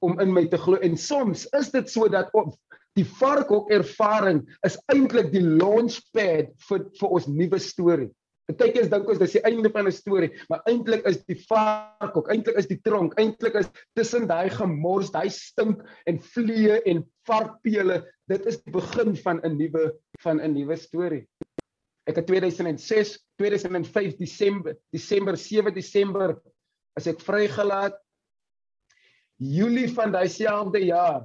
om 0.00 0.16
in 0.20 0.32
my 0.32 0.46
te 0.48 0.56
glo 0.56 0.80
en 0.80 0.96
soms 0.96 1.44
is 1.58 1.68
dit 1.74 1.90
so 1.92 2.08
dat 2.08 2.30
op 2.32 2.54
die 2.96 3.04
varkhok 3.04 3.68
ervaring 3.70 4.40
is 4.66 4.78
eintlik 4.92 5.28
die 5.34 5.44
launchpad 5.44 6.54
vir 6.68 6.86
vir 7.00 7.12
ons 7.18 7.28
nuwe 7.28 7.60
storie. 7.60 8.08
Partykeers 8.50 8.88
dink 8.90 9.10
ons 9.12 9.20
dis 9.20 9.36
die 9.36 9.42
einde 9.46 9.70
van 9.70 9.86
'n 9.86 9.94
storie, 9.94 10.30
maar 10.48 10.64
eintlik 10.66 11.04
is 11.06 11.20
die 11.28 11.36
varkhok, 11.44 12.32
eintlik 12.32 12.56
is 12.58 12.66
die 12.66 12.80
tronk, 12.82 13.14
eintlik 13.20 13.60
is 13.60 13.68
tussen 13.94 14.26
daai 14.26 14.50
gemors, 14.50 15.12
daai 15.12 15.28
stink 15.30 15.84
en 16.06 16.18
vliee 16.18 16.80
en 16.82 17.04
varkpele, 17.28 18.00
dit 18.26 18.46
is 18.46 18.58
die 18.64 18.72
begin 18.72 19.14
van 19.16 19.44
'n 19.44 19.56
nuwe 19.56 19.92
van 20.24 20.40
'n 20.40 20.54
nuwe 20.56 20.76
storie. 20.76 21.26
Ek 22.10 22.18
het 22.18 22.26
2006, 22.26 23.14
2005 23.38 24.16
Desember, 24.18 24.74
Desember 24.90 25.36
7 25.38 25.74
Desember 25.74 26.34
as 26.98 27.06
ek 27.06 27.20
vrygelaat. 27.22 27.94
Julie 29.40 29.88
van 29.94 30.10
daai 30.12 30.28
selfde 30.28 30.82
jaar 30.82 31.22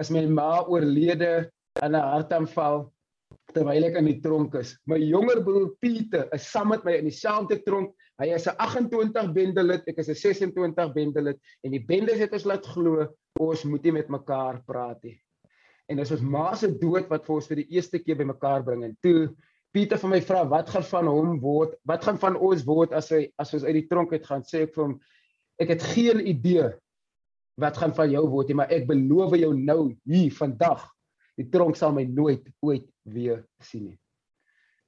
is 0.00 0.12
my 0.14 0.22
ma 0.30 0.62
oorlede 0.70 1.50
aan 1.82 1.96
'n 1.98 2.10
hartaanval 2.14 2.92
terwyl 3.54 3.84
ek 3.90 3.98
in 3.98 4.06
die 4.06 4.20
tronk 4.22 4.54
is. 4.54 4.76
My 4.86 4.98
jonger 4.98 5.42
broer 5.42 5.74
Pieter 5.82 6.28
is 6.32 6.46
saam 6.50 6.70
met 6.70 6.84
my 6.84 6.94
in 6.98 7.10
dieselfde 7.10 7.62
tronk. 7.66 7.94
Hy 8.18 8.30
is 8.34 8.46
'n 8.46 8.54
28 8.58 9.32
bendelid, 9.34 9.82
ek 9.88 9.98
is 9.98 10.08
'n 10.08 10.14
26 10.14 10.94
bendelid 10.94 11.38
en 11.64 11.70
die 11.70 11.84
bendes 11.84 12.18
het 12.18 12.32
ons 12.32 12.46
laat 12.46 12.66
glo 12.66 13.08
ons 13.40 13.64
moet 13.64 13.82
nie 13.82 13.92
met 13.92 14.08
mekaar 14.08 14.62
praat 14.66 15.02
nie. 15.02 15.18
En 15.90 15.96
dis 15.96 16.10
ons 16.10 16.22
ma 16.22 16.54
se 16.54 16.70
dood 16.70 17.10
wat 17.10 17.26
vir 17.26 17.34
ons 17.34 17.48
vir 17.48 17.56
die 17.56 17.70
eerste 17.74 17.98
keer 17.98 18.16
bymekaar 18.16 18.62
bring 18.64 18.84
en 18.84 18.96
toe 19.02 19.34
Pieter 19.74 19.98
vir 19.98 20.10
my 20.10 20.20
vra 20.22 20.44
wat 20.48 20.70
gaan 20.70 20.86
van 20.86 21.10
hom 21.10 21.40
word? 21.42 21.74
Wat 21.84 22.04
gaan 22.06 22.18
van 22.22 22.36
ons 22.36 22.62
word 22.66 22.92
as 22.94 23.10
hy 23.10 23.26
as 23.42 23.54
ons 23.54 23.66
uit 23.66 23.74
die 23.74 23.88
tronk 23.90 24.12
uit 24.12 24.26
gaan? 24.26 24.46
Sê 24.46 24.68
ek 24.68 24.74
vir 24.74 24.84
hom 24.84 24.98
ek 25.58 25.74
het 25.74 25.82
geen 25.94 26.20
idee 26.22 26.70
wat 27.58 27.76
gaan 27.78 27.94
van 27.94 28.10
jou 28.10 28.24
word 28.30 28.48
nie, 28.48 28.58
maar 28.58 28.72
ek 28.74 28.86
beloof 28.86 29.36
jou 29.38 29.52
nou 29.54 29.94
hier 30.10 30.32
vandag 30.34 30.88
Die 31.38 31.46
tronk 31.50 31.78
sal 31.78 31.94
my 31.94 32.04
nooit 32.06 32.46
ooit 32.62 32.86
weer 33.10 33.42
sien 33.62 33.88
nie. 33.90 33.98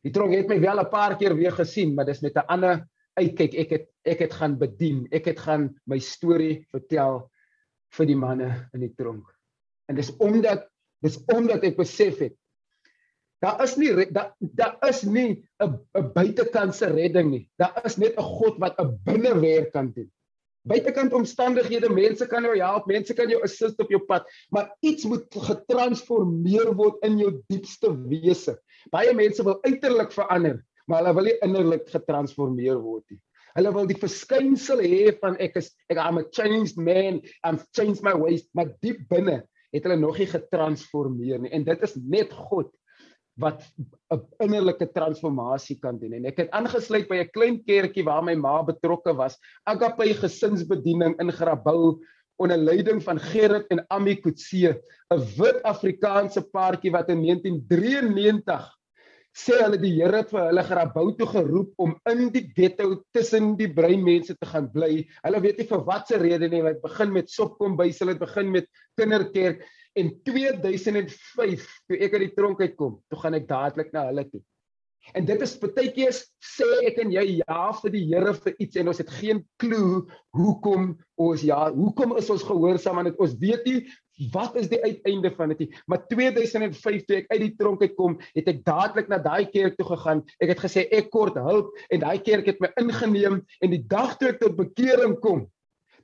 Die 0.07 0.13
tronk 0.15 0.37
het 0.37 0.51
my 0.51 0.61
wel 0.63 0.81
'n 0.81 0.91
paar 0.91 1.17
keer 1.19 1.35
weer 1.35 1.53
gesien, 1.53 1.95
maar 1.95 2.07
dis 2.07 2.23
met 2.23 2.37
'n 2.37 2.47
ander 2.49 2.87
uitkyk. 3.19 3.55
Ek 3.55 3.71
het 3.71 3.87
ek 4.05 4.19
het 4.19 4.33
gaan 4.33 4.59
bedien. 4.59 5.09
Ek 5.11 5.25
het 5.25 5.39
gaan 5.39 5.75
my 5.87 5.99
storie 5.99 6.67
vertel 6.71 7.31
vir 7.91 8.07
die 8.07 8.17
manne 8.17 8.69
in 8.75 8.81
die 8.81 8.95
tronk. 8.95 9.27
En 9.89 9.97
dis 9.97 10.17
omdat 10.19 10.69
dis 11.03 11.19
omdat 11.27 11.65
ek 11.65 11.77
besef 11.77 12.19
het 12.19 12.37
daar 13.45 13.63
is 13.65 13.77
nie 13.77 13.93
daar 14.11 14.35
daar 14.39 14.77
is 14.89 15.03
nie 15.03 15.45
'n 15.63 15.79
'n 15.95 16.13
buitekantse 16.15 16.87
redding 16.87 17.31
nie. 17.31 17.49
Daar 17.59 17.81
is 17.85 17.97
net 17.97 18.17
'n 18.17 18.23
God 18.23 18.59
wat 18.59 18.79
'n 18.81 18.99
binnewerk 19.05 19.73
kan 19.73 19.93
doen 19.93 20.11
buitekant 20.67 21.15
omstandighede, 21.15 21.89
mense 21.93 22.27
kan 22.31 22.47
jou 22.47 22.55
help, 22.59 22.87
mense 22.91 23.15
kan 23.17 23.31
jou 23.31 23.39
assist 23.47 23.79
op 23.83 23.91
jou 23.93 24.01
pad, 24.09 24.27
maar 24.55 24.73
iets 24.87 25.07
moet 25.09 25.39
getransformeer 25.49 26.73
word 26.79 27.03
in 27.07 27.21
jou 27.21 27.33
diepste 27.53 27.93
wese. 28.11 28.57
Baie 28.95 29.15
mense 29.17 29.45
wil 29.47 29.61
uiterlik 29.67 30.13
verander, 30.15 30.59
maar 30.91 31.05
hulle 31.05 31.15
wil 31.19 31.31
nie 31.31 31.37
innerlik 31.47 31.87
getransformeer 31.93 32.81
word 32.83 33.07
nie. 33.15 33.21
Hulle 33.57 33.73
wil 33.73 33.87
die 33.89 33.99
verskynsel 33.99 34.83
hê 34.85 35.15
van 35.23 35.39
ek 35.43 35.57
is 35.63 35.71
ek 35.93 36.01
am 36.03 36.21
a 36.21 36.25
changed 36.35 36.77
man, 36.77 37.23
I'm 37.47 37.61
changed 37.77 38.05
my 38.05 38.13
ways, 38.19 38.45
maar 38.53 38.75
diep 38.85 39.07
binne 39.13 39.45
het 39.73 39.87
hulle 39.87 39.97
nog 40.01 40.19
nie 40.21 40.29
getransformeer 40.31 41.41
nie 41.43 41.53
en 41.55 41.65
dit 41.67 41.87
is 41.87 41.97
net 41.97 42.35
God 42.51 42.69
wat 43.37 43.63
'n 44.13 44.21
innerlike 44.41 44.89
transformasie 44.93 45.79
kan 45.79 45.99
doen. 45.99 46.13
En 46.13 46.25
ek 46.25 46.37
het 46.37 46.51
aangesluit 46.51 47.09
by 47.09 47.17
'n 47.21 47.33
klein 47.33 47.65
kerkie 47.65 48.05
waar 48.05 48.25
my 48.25 48.35
ma 48.35 48.63
betrokke 48.63 49.15
was, 49.15 49.39
Agape 49.65 50.15
Gesinsbediening 50.15 51.21
in 51.21 51.33
Grabouw 51.33 52.01
onder 52.39 52.57
leiding 52.57 53.03
van 53.03 53.19
Gerrit 53.19 53.67
en 53.69 53.85
Ami 53.89 54.17
Kutse, 54.17 54.81
'n 55.11 55.21
wit 55.37 55.63
Afrikaanse 55.63 56.43
paartjie 56.43 56.93
wat 56.93 57.09
in 57.09 57.23
1993 57.23 58.77
sê 59.37 59.59
hulle 59.61 59.77
die 59.77 59.93
Here 59.99 60.23
het 60.23 60.31
vir 60.33 60.47
hulle 60.49 60.63
Grabouw 60.65 61.11
toe 61.19 61.27
geroep 61.29 61.73
om 61.83 61.95
in 62.09 62.31
die 62.33 62.47
ghetto 62.57 63.03
tussen 63.13 63.53
die 63.59 63.69
bruin 63.69 64.03
mense 64.05 64.33
te 64.35 64.49
gaan 64.49 64.71
bly. 64.73 65.05
Hulle 65.27 65.41
weet 65.45 65.59
nie 65.61 65.69
vir 65.69 65.83
watter 65.85 66.23
rede 66.23 66.49
nie, 66.49 66.63
hulle 66.63 66.81
begin 66.81 67.13
met 67.13 67.29
sopkombuis, 67.29 68.01
hulle 68.01 68.17
begin 68.17 68.55
met 68.55 68.71
kinderkerk 68.97 69.61
En 69.97 70.13
2005 70.29 71.65
toe 71.89 71.97
ek 72.05 72.19
uit 72.19 72.27
die 72.27 72.35
tronk 72.37 72.61
uitkom, 72.61 72.99
toe 73.09 73.21
gaan 73.23 73.39
ek 73.39 73.49
dadelik 73.49 73.95
na 73.95 74.05
hulle 74.11 74.27
toe. 74.29 74.43
En 75.15 75.27
dit 75.27 75.43
is 75.45 75.53
baie 75.63 75.91
keer 75.95 76.15
sê 76.43 76.67
ek 76.89 76.99
en 77.05 77.13
jy 77.15 77.25
ja 77.39 77.67
vir 77.79 77.93
die 77.95 78.03
Here 78.09 78.33
vir 78.35 78.57
iets 78.63 78.81
en 78.81 78.91
ons 78.91 79.01
het 79.03 79.13
geen 79.21 79.45
klou 79.63 80.03
hoekom 80.35 80.97
ons 81.23 81.45
ja, 81.47 81.69
hoekom 81.73 82.17
is 82.19 82.31
ons 82.33 82.45
gehoorsaam 82.45 82.99
aan 83.01 83.13
dit? 83.13 83.23
Ons 83.23 83.37
weet 83.41 83.65
nie 83.69 83.79
wat 84.33 84.55
is 84.57 84.71
die 84.73 84.81
uiteinde 84.81 85.31
van 85.37 85.53
dit 85.53 85.67
nie. 85.67 85.81
Maar 85.93 86.07
2005 86.09 87.05
toe 87.05 87.19
ek 87.19 87.27
uit 87.35 87.43
die 87.43 87.53
tronk 87.59 87.83
uitkom, 87.85 88.17
het 88.37 88.49
ek 88.49 88.63
dadelik 88.65 89.11
na 89.13 89.19
daai 89.21 89.45
kerk 89.53 89.77
toe 89.77 89.87
gegaan. 89.91 90.23
Ek 90.41 90.55
het 90.55 90.63
gesê 90.65 90.87
ek 90.89 91.11
kort 91.13 91.37
hulp 91.37 91.75
en 91.93 92.01
daai 92.01 92.19
kerk 92.25 92.49
het 92.49 92.63
my 92.65 92.73
ingeneem 92.81 93.43
en 93.61 93.75
die 93.75 93.85
dag 93.85 94.17
toe 94.17 94.33
ek 94.33 94.41
tot 94.41 94.57
bekering 94.57 95.19
kom, 95.21 95.45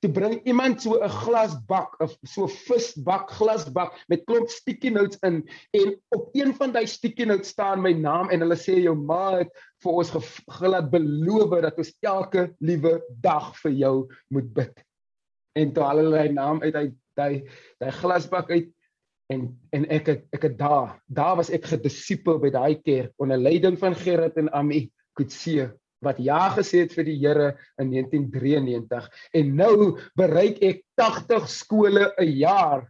toe 0.03 0.11
bring 0.11 0.41
iemand 0.51 0.83
so 0.83 0.99
'n 0.99 1.09
glasbak 1.09 1.95
of 2.03 2.17
so 2.27 2.45
'n 2.45 2.55
visbak 2.67 3.31
glasbak 3.31 3.95
met 4.09 4.25
klomp 4.27 4.51
sticky 4.51 4.91
notes 4.91 5.19
in 5.23 5.47
en 5.71 5.95
op 6.11 6.29
een 6.35 6.55
van 6.55 6.73
daai 6.73 6.87
sticky 6.87 7.25
notes 7.25 7.55
staan 7.55 7.83
my 7.83 7.93
naam 7.93 8.31
en 8.31 8.41
hulle 8.41 8.59
sê 8.59 8.83
jou 8.83 8.95
ma 8.95 9.39
het 9.39 9.51
vir 9.83 9.93
ons 9.93 10.11
gelaat 10.59 10.91
beloof 10.91 11.61
dat 11.63 11.79
ons 11.79 11.95
elke 12.01 12.51
liewe 12.59 12.99
dag 13.23 13.55
vir 13.63 13.73
jou 13.73 13.97
moet 14.29 14.53
bid. 14.55 14.75
En 15.55 15.73
toe 15.73 15.85
hulle 15.85 16.19
hy 16.19 16.29
naam 16.29 16.63
uit 16.63 16.75
hy 16.75 16.87
daai 17.17 17.43
daai 17.79 17.93
glasbak 17.93 18.51
uit 18.51 18.73
en 19.31 19.47
en 19.73 19.87
ek 19.87 20.07
het, 20.07 20.25
ek 20.33 20.43
het 20.43 20.59
daar 20.59 20.99
daar 21.07 21.37
was 21.37 21.51
ek 21.51 21.65
gedisipel 21.65 22.41
by 22.43 22.51
daai 22.51 22.83
kerk 22.83 23.13
onder 23.23 23.39
leiding 23.39 23.79
van 23.79 23.95
Gerard 23.95 24.37
en 24.37 24.51
Ami 24.53 24.91
Kutse 25.15 25.71
wat 26.03 26.19
ja 26.23 26.51
gesê 26.57 26.85
het 26.85 26.95
vir 26.97 27.09
die 27.09 27.19
Here 27.23 27.49
in 27.81 27.93
1993 27.95 29.09
en 29.39 29.55
nou 29.57 29.77
bereik 30.19 30.61
ek 30.63 30.83
80 31.01 31.49
skole 31.49 32.13
'n 32.19 32.33
jaar 32.39 32.87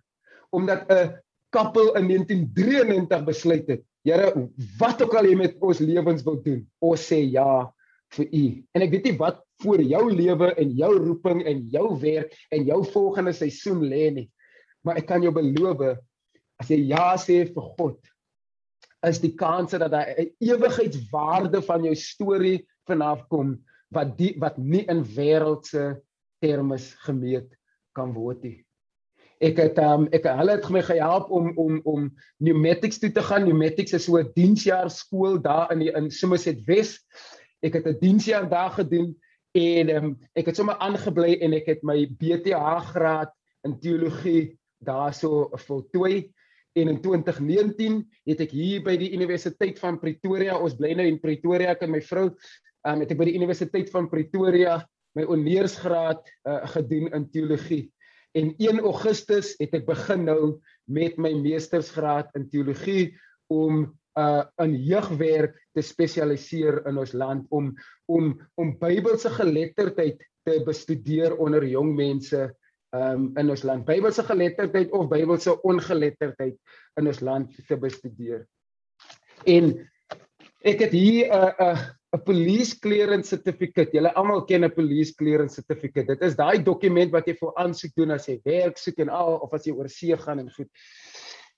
omdat 0.50 0.90
'n 0.90 1.14
koppel 1.52 1.94
in 1.96 2.08
1993 2.08 3.24
besluit 3.24 3.68
het 3.68 3.84
Here 4.04 4.48
wat 4.78 5.02
ook 5.02 5.14
al 5.14 5.26
jy 5.30 5.36
met 5.36 5.56
ons 5.60 5.78
lewens 5.78 6.24
wil 6.24 6.42
doen 6.42 6.66
ons 6.80 7.00
sê 7.00 7.22
ja 7.30 7.72
vir 8.12 8.26
u. 8.28 8.46
En 8.74 8.82
ek 8.82 8.90
weet 8.90 9.04
nie 9.04 9.18
wat 9.18 9.40
vir 9.62 9.80
jou 9.80 10.10
lewe 10.12 10.52
en 10.58 10.70
jou 10.76 10.92
roeping 10.98 11.46
en 11.46 11.68
jou 11.70 11.96
werk 12.00 12.34
en 12.50 12.64
jou 12.66 12.84
volgende 12.84 13.32
seisoen 13.32 13.80
lê 13.88 14.10
nie 14.10 14.28
maar 14.82 14.98
ek 15.00 15.08
kan 15.10 15.22
jou 15.22 15.32
beloof 15.34 15.84
as 16.62 16.70
jy 16.70 16.80
ja 16.92 17.12
sê 17.20 17.42
vir 17.48 17.70
God 17.78 18.10
is 19.08 19.18
die 19.22 19.32
kans 19.38 19.74
dat 19.74 19.94
hy 19.94 20.04
'n 20.24 20.30
ewigheidswaarde 20.52 21.62
van 21.66 21.84
jou 21.86 21.94
storie 21.94 22.58
vanaf 22.88 23.26
kom 23.28 23.56
wat 23.92 24.16
die 24.18 24.32
wat 24.40 24.58
nie 24.58 24.84
in 24.90 25.02
wêreldse 25.04 26.00
termes 26.42 26.92
gemeet 27.06 27.52
kan 27.96 28.14
word 28.16 28.42
nie. 28.42 28.58
Ek 29.42 29.58
het 29.58 29.78
um, 29.82 30.06
ek 30.14 30.26
hulle 30.38 30.56
het 30.56 30.68
my 30.70 30.82
gehelp 30.86 31.30
om 31.34 31.50
om 31.58 31.80
om 31.88 32.08
pneumatics 32.38 33.00
toe 33.02 33.10
te 33.12 33.24
gaan. 33.26 33.46
Pneumatics 33.46 33.96
is 33.98 34.06
so 34.06 34.18
'n 34.18 34.32
diensjaar 34.34 34.90
skool 34.90 35.40
daar 35.42 35.72
in 35.72 35.84
die 35.84 35.92
in 35.92 36.10
Somerset 36.10 36.64
Wes. 36.66 36.98
Ek 37.62 37.74
het 37.74 37.86
'n 37.86 37.98
diensjaar 38.00 38.48
daar 38.48 38.70
gedoen 38.70 39.16
en 39.52 39.90
um, 39.96 40.18
ek 40.34 40.46
het 40.46 40.56
sommer 40.56 40.78
aangebly 40.78 41.38
en 41.40 41.52
ek 41.52 41.66
het 41.66 41.82
my 41.82 42.06
BTH 42.06 42.94
graad 42.94 43.32
in 43.64 43.78
teologie 43.78 44.58
daarso 44.78 45.50
voltooi 45.66 46.32
en 46.72 46.88
in 46.88 47.00
2019 47.00 48.00
het 48.24 48.40
ek 48.40 48.50
hier 48.50 48.82
by 48.84 48.96
die 48.96 49.12
Universiteit 49.12 49.78
van 49.82 49.98
Pretoria, 50.00 50.56
ons 50.56 50.76
bly 50.76 50.94
nou 50.96 51.06
in 51.06 51.20
Pretoria 51.20 51.74
ek 51.74 51.84
en 51.84 51.92
my 51.92 52.00
vrou, 52.00 52.30
um, 52.88 53.00
het 53.02 53.10
ek 53.10 53.18
by 53.18 53.28
die 53.30 53.38
Universiteit 53.38 53.90
van 53.92 54.08
Pretoria 54.10 54.80
my 55.16 55.26
honeursgraad 55.28 56.22
uh, 56.48 56.62
gedoen 56.72 57.10
in 57.12 57.26
teologie. 57.30 57.84
En 58.32 58.54
1 58.56 58.80
Augustus 58.80 59.52
het 59.60 59.74
ek 59.76 59.84
begin 59.88 60.24
nou 60.24 60.42
met 60.88 61.18
my 61.20 61.34
meestersgraad 61.36 62.32
in 62.38 62.48
teologie 62.52 63.12
om 63.52 63.90
uh 64.20 64.44
in 64.60 64.74
jeugwerk 64.76 65.54
te 65.72 65.80
spesialiseer 65.80 66.82
in 66.88 66.98
ons 67.00 67.14
land 67.16 67.46
om 67.48 67.70
om 68.12 68.34
om 68.60 68.74
Bybelse 68.76 69.30
geletterdheid 69.32 70.20
te 70.44 70.58
bestudeer 70.66 71.32
onder 71.40 71.64
jong 71.64 71.94
mense 71.96 72.42
um, 72.92 73.30
in 73.40 73.50
ons 73.50 73.64
land 73.64 73.86
Bybelse 73.88 74.24
geletterdheid 74.28 74.92
of 74.92 75.08
Bybelse 75.08 75.56
ongeletterdheid 75.64 76.58
in 77.00 77.08
ons 77.08 77.22
land 77.24 77.56
te 77.68 77.78
bestudeer. 77.80 78.44
En 79.48 79.72
ek 80.60 80.84
het 80.84 80.92
hier 80.92 81.32
'n 81.32 81.32
uh, 81.32 81.48
'n 81.48 81.72
uh, 81.72 81.88
'n 82.12 82.20
police 82.24 82.78
clearance 82.78 83.28
certificate. 83.28 83.96
Julle 83.96 84.12
almal 84.14 84.44
ken 84.44 84.64
'n 84.64 84.74
police 84.74 85.14
clearance 85.14 85.54
certificate. 85.54 86.06
Dit 86.06 86.22
is 86.22 86.36
daai 86.36 86.62
dokument 86.62 87.12
wat 87.12 87.26
jy 87.26 87.34
vir 87.40 87.52
aansoek 87.56 87.94
doen 87.96 88.10
as 88.10 88.28
jy 88.28 88.38
werk 88.44 88.76
soek 88.78 88.98
en 88.98 89.08
al 89.08 89.38
of 89.40 89.54
as 89.54 89.66
jy 89.66 89.72
oor 89.72 89.88
see 89.88 90.16
gaan 90.16 90.38
en 90.38 90.50
goed. 90.50 90.68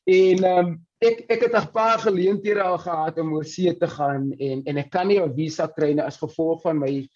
En 0.07 0.45
ehm 0.45 0.67
um, 0.67 0.79
ek 1.01 1.25
ek 1.29 1.43
het 1.49 1.55
'n 1.57 1.73
paar 1.73 1.99
geleenthede 1.99 2.63
al 2.63 2.79
gehad 2.79 3.19
om 3.19 3.35
oor 3.35 3.45
see 3.45 3.73
te 3.75 3.87
gaan 3.87 4.33
en 4.39 4.63
en 4.67 4.79
ek 4.79 4.91
kan 4.91 5.09
nie 5.09 5.19
'n 5.19 5.35
visa 5.35 5.67
kry 5.67 5.93
nie 5.93 6.05
as 6.05 6.23
gevolg 6.23 6.63
van 6.63 6.79
my 6.79 7.09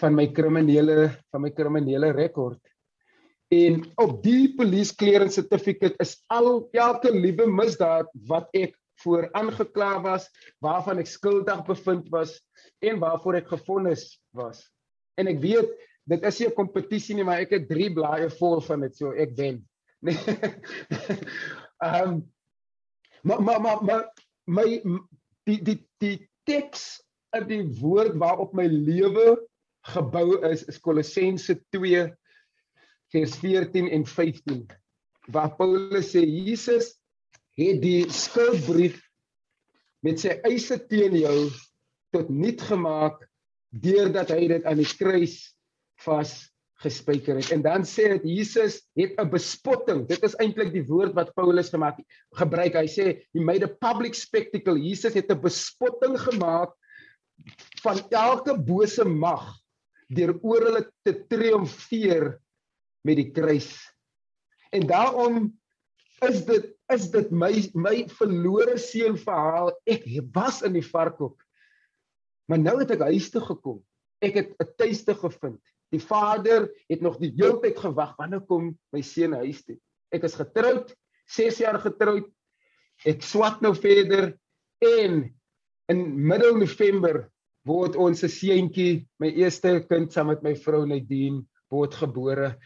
van 0.00 0.14
my 0.14 0.26
kriminele 0.26 1.10
van 1.32 1.42
my 1.42 1.50
kriminele 1.50 2.12
rekord. 2.12 2.60
En 3.48 3.84
op 3.96 4.22
die 4.22 4.54
police 4.56 4.94
clearance 4.94 5.40
certificate 5.40 5.94
is 6.00 6.22
al 6.28 6.68
elke 6.72 7.10
liewe 7.12 7.46
misdaad 7.46 8.08
wat 8.28 8.48
ek 8.52 8.74
voor 9.02 9.28
aangekla 9.32 10.00
was, 10.04 10.28
waarvan 10.62 10.98
ek 11.02 11.10
skuldig 11.10 11.64
bevind 11.66 12.08
was 12.14 12.36
en 12.84 13.00
waarvoor 13.02 13.40
ek 13.40 13.48
gefonnis 13.48 14.06
was. 14.36 14.62
En 15.18 15.30
ek 15.30 15.40
weet 15.42 15.72
dit 16.10 16.24
is 16.28 16.38
nie 16.38 16.48
'n 16.48 16.58
kompetisie 16.58 17.14
nie, 17.16 17.24
maar 17.24 17.40
ek 17.40 17.50
het 17.56 17.68
3 17.68 17.92
blaaie 17.92 18.30
vol 18.30 18.60
van 18.60 18.80
dit, 18.80 18.96
so 18.96 19.12
ek 19.12 19.36
wen. 19.36 19.62
Nee. 20.04 20.18
Ehm 21.84 22.08
um, 22.08 22.32
maar 23.24 23.42
maar 23.42 23.60
maar 23.60 23.84
maar 23.84 24.04
my 24.44 24.82
die 25.48 25.60
die 25.64 25.78
die 25.98 26.28
teks 26.44 27.00
in 27.36 27.46
die 27.48 27.64
woord 27.80 28.16
waarop 28.20 28.52
my 28.52 28.66
lewe 28.68 29.38
gebou 29.94 30.40
is 30.50 30.64
is 30.68 30.80
Kolossense 30.80 31.56
2 31.72 32.04
vers 33.12 33.36
14 33.40 33.88
en 33.88 34.04
15 34.06 34.66
waar 35.32 35.54
Paulus 35.56 36.12
sê 36.12 36.24
Jesus 36.24 36.92
het 37.58 37.82
die 37.82 38.06
skuldbrief 38.10 38.98
met 40.04 40.20
sy 40.20 40.34
eise 40.44 40.78
teen 40.90 41.16
jou 41.16 41.50
tot 42.14 42.30
nul 42.30 42.58
gemaak 42.68 43.22
deurdat 43.74 44.30
hy 44.34 44.48
dit 44.48 44.66
aan 44.68 44.78
die 44.78 44.90
kruis 44.98 45.38
vas 46.04 46.34
gespyker 46.84 47.38
het. 47.38 47.50
En 47.54 47.62
dan 47.64 47.86
sê 47.88 48.10
dit 48.16 48.26
Jesus 48.36 48.82
het 48.98 49.14
'n 49.18 49.30
bespotting. 49.30 50.06
Dit 50.06 50.22
is 50.22 50.36
eintlik 50.42 50.72
die 50.72 50.84
woord 50.84 51.14
wat 51.14 51.34
Paulus 51.34 51.70
gemaak 51.70 51.98
gebruik. 52.34 52.74
Hy 52.74 52.86
sê 52.86 53.04
he 53.32 53.40
made 53.40 53.64
a 53.64 53.68
public 53.68 54.14
spectacle. 54.14 54.78
Jesus 54.78 55.14
het 55.14 55.30
'n 55.30 55.40
bespotting 55.40 56.18
gemaak 56.18 56.74
van 57.82 57.98
elke 58.10 58.58
bose 58.58 59.04
mag 59.04 59.58
deur 60.08 60.38
oor 60.42 60.60
hulle 60.60 60.90
te 61.04 61.24
triomfeer 61.28 62.38
met 63.04 63.16
die 63.16 63.30
kruis. 63.30 63.70
En 64.72 64.86
daarom 64.86 65.52
is 66.28 66.44
dit 66.46 66.70
is 66.92 67.08
dit 67.10 67.30
my 67.32 67.52
my 67.74 67.94
verlore 68.12 68.76
seun 68.78 69.16
verhaal. 69.20 69.72
Ek 69.88 70.04
was 70.34 70.62
in 70.66 70.76
die 70.76 70.84
varkhok. 70.84 71.38
Maar 72.48 72.60
nou 72.60 72.76
het 72.82 72.92
ek 72.92 73.06
huis 73.08 73.30
toe 73.32 73.42
gekom. 73.44 73.80
Ek 74.20 74.34
het 74.34 74.50
'n 74.60 74.74
tuiste 74.76 75.14
gevind. 75.14 75.60
Die 75.92 76.00
vader 76.00 76.68
het 76.88 77.00
nog 77.00 77.18
die 77.18 77.32
hele 77.36 77.60
tyd 77.60 77.78
gewag 77.78 78.16
wanneer 78.16 78.40
kom 78.40 78.76
my 78.92 79.00
seun 79.00 79.32
huis 79.32 79.64
toe. 79.64 79.78
Ek 80.12 80.24
is 80.24 80.34
getroud, 80.34 80.94
6 81.26 81.58
jaar 81.58 81.78
getroud. 81.80 82.26
Ek 83.04 83.22
swat 83.22 83.60
nou 83.62 83.74
verder 83.74 84.34
en 84.82 85.34
in 85.88 86.26
middel 86.26 86.56
November 86.56 87.30
word 87.64 87.96
ons 87.96 88.20
se 88.20 88.28
seentjie, 88.28 89.06
my 89.18 89.28
eerste 89.28 89.86
kind 89.88 90.12
saam 90.12 90.28
met 90.28 90.42
my 90.42 90.54
vrou 90.54 90.84
Nadine, 90.86 91.44
word 91.70 91.94
gebore 91.94 92.58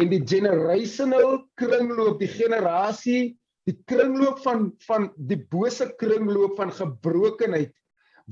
en 0.00 0.10
die 0.10 0.22
generational 0.26 1.44
kringloop 1.60 2.18
die 2.22 2.30
generasie 2.30 3.22
die 3.68 3.76
kringloop 3.88 4.42
van 4.44 4.68
van 4.88 5.08
die 5.16 5.40
bose 5.50 5.86
kringloop 6.00 6.58
van 6.58 6.72
gebrokenheid 6.74 7.72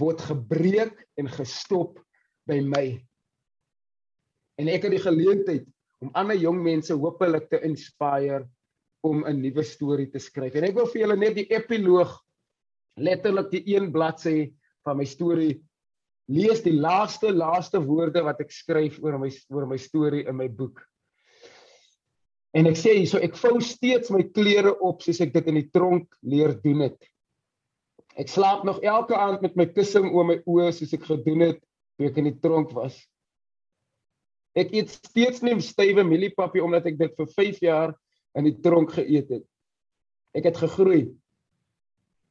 word 0.00 0.20
gebreek 0.24 0.96
en 1.20 1.28
gestop 1.28 1.98
by 2.48 2.58
my. 2.64 2.86
En 4.60 4.68
ek 4.72 4.86
het 4.86 4.96
die 4.96 5.04
geleentheid 5.04 5.66
om 6.02 6.10
ander 6.18 6.36
jong 6.36 6.58
mense 6.64 6.94
hopelik 6.96 7.48
te 7.52 7.60
inspireer 7.64 8.46
om 9.06 9.24
'n 9.24 9.40
nuwe 9.40 9.64
storie 9.64 10.10
te 10.10 10.18
skryf. 10.18 10.54
En 10.54 10.64
ek 10.64 10.74
wil 10.74 10.86
vir 10.86 11.02
julle 11.02 11.16
net 11.16 11.34
die 11.34 11.48
epiloog 11.50 12.18
letterlik 12.96 13.50
die 13.50 13.64
een 13.74 13.92
bladsy 13.92 14.52
van 14.84 14.96
my 14.96 15.04
storie 15.04 15.62
lees 16.28 16.62
die 16.62 16.76
laaste 16.76 17.32
laaste 17.32 17.80
woorde 17.80 18.22
wat 18.22 18.40
ek 18.40 18.52
skryf 18.52 18.98
oor 19.02 19.18
my 19.18 19.30
oor 19.50 19.66
my 19.66 19.76
storie 19.76 20.26
in 20.28 20.36
my 20.36 20.48
boek 20.48 20.80
En 22.52 22.68
ek 22.68 22.76
sê 22.76 22.98
hierso 22.98 23.20
ek 23.24 23.38
vou 23.40 23.56
steeds 23.64 24.12
my 24.12 24.26
klere 24.28 24.74
op 24.84 25.00
soos 25.04 25.22
ek 25.24 25.32
dit 25.32 25.48
in 25.48 25.58
die 25.62 25.68
tronk 25.72 26.10
leer 26.20 26.52
doen 26.60 26.84
het. 26.84 26.98
Ek 28.20 28.28
slaap 28.28 28.66
nog 28.68 28.82
elke 28.84 29.16
aand 29.16 29.40
met 29.44 29.56
my 29.56 29.66
kussing 29.72 30.10
oor 30.12 30.28
my 30.28 30.36
oë 30.44 30.68
soos 30.76 30.92
ek 30.92 31.08
gedoen 31.08 31.46
het 31.46 31.62
toe 31.96 32.10
ek 32.10 32.20
in 32.20 32.28
die 32.28 32.38
tronk 32.44 32.74
was. 32.76 32.98
Ek 34.52 34.74
eet 34.76 34.92
steeds 34.92 35.40
nie 35.40 35.56
stywe 35.64 36.04
mieliepapie 36.04 36.60
omdat 36.64 36.90
ek 36.92 37.00
dit 37.00 37.16
vir 37.16 37.32
5 37.40 37.64
jaar 37.64 37.96
in 38.36 38.48
die 38.50 38.58
tronk 38.64 38.92
geëet 38.98 39.32
het. 39.38 39.46
Ek 40.36 40.48
het 40.50 40.60
gegroei. 40.60 41.06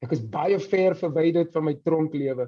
Ek 0.06 0.14
is 0.14 0.22
baie 0.22 0.58
ver 0.62 0.98
verwyderd 0.98 1.50
van 1.54 1.66
my 1.66 1.76
tronklewe. 1.82 2.48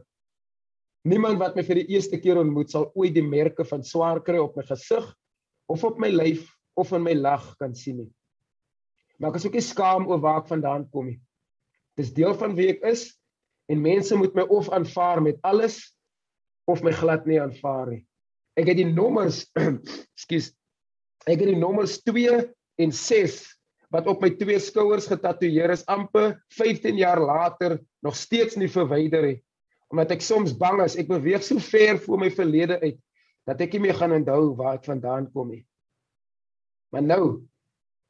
Niemand 1.10 1.42
wat 1.42 1.58
my 1.58 1.66
vir 1.66 1.82
die 1.82 1.98
eerste 1.98 2.22
keer 2.22 2.38
ontmoet 2.42 2.70
sal 2.74 2.92
ooit 2.94 3.14
die 3.18 3.26
merke 3.26 3.66
van 3.66 3.82
swaar 3.86 4.22
kry 4.26 4.38
op 4.42 4.54
my 4.58 4.66
gesig 4.70 5.10
of 5.74 5.84
op 5.90 5.98
my 6.02 6.14
lyf 6.14 6.46
of 6.80 6.94
in 6.94 7.04
my 7.06 7.14
lag 7.14 7.46
kan 7.60 7.76
sien 7.76 8.02
nie. 8.04 8.12
Maar 9.20 9.34
ek 9.34 9.42
is 9.42 9.48
ook 9.48 9.58
nie 9.60 9.66
skaam 9.66 10.08
oor 10.10 10.22
waar 10.24 10.42
ek 10.42 10.50
vandaan 10.52 10.88
kom 10.92 11.12
nie. 11.12 11.20
Dis 11.98 12.14
deel 12.14 12.34
van 12.40 12.56
wie 12.58 12.72
ek 12.74 12.82
is 12.90 13.12
en 13.72 13.82
mense 13.82 14.16
moet 14.18 14.34
my 14.36 14.48
of 14.50 14.72
aanvaar 14.74 15.22
met 15.24 15.38
alles 15.44 15.80
of 16.68 16.84
my 16.84 16.92
glad 16.96 17.28
nie 17.30 17.40
aanvaar 17.42 17.94
nie. 17.94 18.04
Ek 18.60 18.70
het 18.70 18.78
die 18.78 18.90
nommers, 18.90 19.46
skus, 20.24 20.52
Ek 21.24 21.40
het 21.40 21.48
die 21.54 21.60
nommers 21.60 22.02
2 22.04 22.36
en 22.84 22.92
6 22.92 23.38
wat 23.94 24.08
op 24.12 24.24
my 24.24 24.32
twee 24.36 24.58
skouers 24.60 25.06
getatoeëer 25.08 25.72
is 25.76 25.86
amper 25.92 26.34
15 26.58 26.98
jaar 27.00 27.22
later 27.22 27.78
nog 28.04 28.18
steeds 28.20 28.58
nie 28.60 28.72
verwyder 28.72 29.30
het 29.30 29.44
omdat 29.94 30.16
ek 30.16 30.26
soms 30.26 30.56
bang 30.58 30.82
is 30.84 30.98
ek 31.00 31.08
beweeg 31.12 31.46
so 31.46 31.62
ver 31.62 32.00
voor 32.02 32.20
my 32.26 32.30
verlede 32.34 32.80
uit 32.82 32.98
dat 33.48 33.62
ek 33.62 33.76
nie 33.76 33.86
meer 33.86 34.00
gaan 34.00 34.16
onthou 34.16 34.56
waar 34.58 34.80
ek 34.80 34.88
vandaan 34.88 35.28
kom 35.32 35.52
nie. 35.54 35.62
Maar 36.94 37.04
nou, 37.04 37.24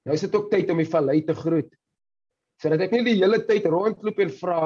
nou 0.03 0.15
is 0.15 0.25
dit 0.25 0.35
ook 0.35 0.49
tyd 0.51 0.71
om 0.73 0.81
die 0.81 0.89
vallei 0.89 1.21
te 1.23 1.35
groet. 1.37 1.69
Sodat 2.59 2.83
ek 2.85 2.95
nie 2.95 3.05
die 3.07 3.19
hele 3.21 3.39
tyd 3.47 3.65
rondloop 3.71 4.19
en 4.19 4.33
vra 4.39 4.63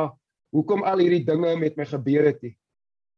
hoekom 0.56 0.84
al 0.88 1.04
hierdie 1.04 1.26
dinge 1.28 1.54
met 1.60 1.78
my 1.78 1.86
gebeur 1.86 2.32
het 2.32 2.42
nie. 2.46 2.56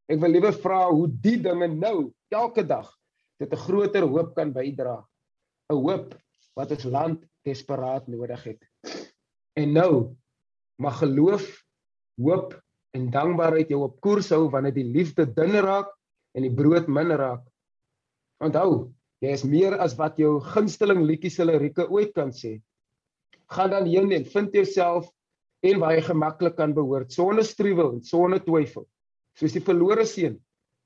Ek 0.09 0.19
wil 0.21 0.33
liewer 0.33 0.55
vra 0.57 0.87
hoe 0.89 1.07
die 1.07 1.37
dinge 1.41 1.69
nou 1.71 2.11
elke 2.33 2.65
dag 2.65 2.89
dit 3.39 3.51
'n 3.53 3.63
groter 3.65 4.03
hoop 4.03 4.35
kan 4.35 4.51
bydra. 4.51 5.05
'n 5.69 5.75
Hoop 5.75 6.15
wat 6.55 6.71
ons 6.71 6.83
land 6.83 7.23
desperaat 7.45 8.07
nodig 8.07 8.43
het. 8.43 8.61
En 9.55 9.73
nou 9.73 10.15
mag 10.81 10.97
geloof, 10.99 11.45
hoop 12.19 12.55
en 12.95 13.11
dankbaarheid 13.11 13.69
jou 13.69 13.83
op 13.83 13.99
koers 14.01 14.29
hou 14.29 14.49
wanneer 14.49 14.73
die 14.73 14.91
liefde 14.91 15.25
dun 15.25 15.55
raak 15.61 15.91
en 16.35 16.43
die 16.43 16.53
brood 16.53 16.87
min 16.87 17.11
raak. 17.11 17.45
Onthou, 18.43 18.91
jy 19.23 19.31
is 19.35 19.43
meer 19.43 19.75
as 19.83 19.95
wat 19.99 20.19
jou 20.19 20.37
gunsteling 20.53 21.03
liedjies 21.05 21.39
hulle 21.41 21.57
rieke 21.59 21.87
ooit 21.89 22.13
kan 22.15 22.31
sê. 22.35 22.57
Gaan 23.49 23.73
dan 23.73 23.87
heen 23.89 24.11
en 24.15 24.25
vind 24.25 24.53
jouself 24.53 25.09
en 25.65 25.79
waar 25.81 25.97
jy 25.97 26.03
gemaklik 26.07 26.55
kan 26.55 26.73
behoort 26.75 27.11
sonder 27.11 27.43
struwel 27.43 27.97
en 27.97 28.03
sonder 28.05 28.39
twyfel. 28.43 28.87
Soos 29.35 29.55
die 29.55 29.63
verlore 29.63 30.05
seun 30.07 30.39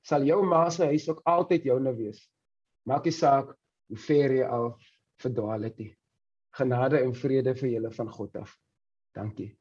sal 0.04 0.26
jou 0.28 0.42
ma 0.44 0.66
se 0.70 0.84
huis 0.90 1.08
ook 1.08 1.22
altyd 1.24 1.64
joune 1.70 1.94
wees. 1.96 2.20
Maak 2.84 3.06
nie 3.08 3.14
saak 3.16 3.54
hoe 3.88 4.00
ver 4.06 4.34
jy 4.36 4.48
al 4.48 4.74
verdwaal 5.22 5.68
het 5.68 5.78
nie. 5.80 5.92
Genade 6.54 7.00
en 7.00 7.14
vrede 7.16 7.54
vir 7.56 7.70
julle 7.76 7.90
van 7.94 8.10
God 8.12 8.36
af. 8.42 8.52
Dankie. 9.16 9.54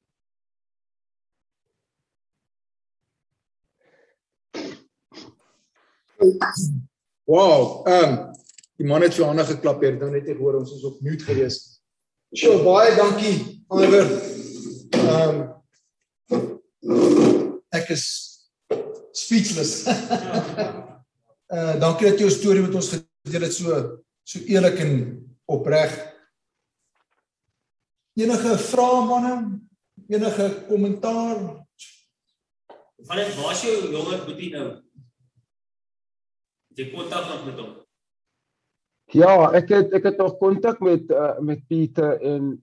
Wow, 7.28 7.84
ehm 7.88 8.12
um, 8.12 8.43
die 8.80 8.88
man 8.90 9.04
het 9.06 9.16
vir 9.18 9.28
hande 9.30 9.46
geklap 9.48 9.82
hier, 9.84 9.96
nou 10.00 10.10
net 10.14 10.30
ek 10.32 10.40
hoor 10.42 10.60
ons 10.62 10.74
is 10.76 10.86
op 10.88 11.02
mute 11.06 11.26
gewees. 11.28 11.60
So 12.34 12.64
baie 12.66 12.96
dankie 12.98 13.36
Iver. 13.74 14.08
Ehm 14.98 15.42
um, 15.42 15.50
ek 17.74 17.90
is 17.94 18.06
speechless. 19.14 19.86
uh 19.88 21.76
dankie 21.84 22.10
dat 22.10 22.18
jy 22.18 22.28
jou 22.28 22.34
storie 22.34 22.64
met 22.66 22.78
ons 22.78 22.94
gedeel 22.96 23.48
het 23.48 23.54
so 23.54 23.82
so 24.24 24.40
eerlik 24.50 24.80
en 24.82 24.96
opreg. 25.46 25.94
Enige 28.18 28.58
vrae 28.70 29.04
manne? 29.10 29.36
Enige 30.10 30.50
kommentaar? 30.70 31.38
Van 33.04 33.20
dit 33.20 33.36
waar 33.36 33.54
is 33.54 33.64
jou 33.66 33.78
jonger 33.92 34.26
boetie 34.26 34.52
nou? 34.54 34.68
jy 36.78 36.90
kontak 36.94 37.28
nog 37.30 37.46
met 37.46 37.60
hom? 37.62 37.74
Ja, 39.14 39.52
ek 39.54 39.70
het 39.70 39.92
ek 39.94 40.08
het 40.10 40.18
nog 40.18 40.40
kontak 40.42 40.80
met 40.82 41.10
uh, 41.14 41.38
met 41.38 41.62
Pieter 41.70 42.18
en 42.26 42.56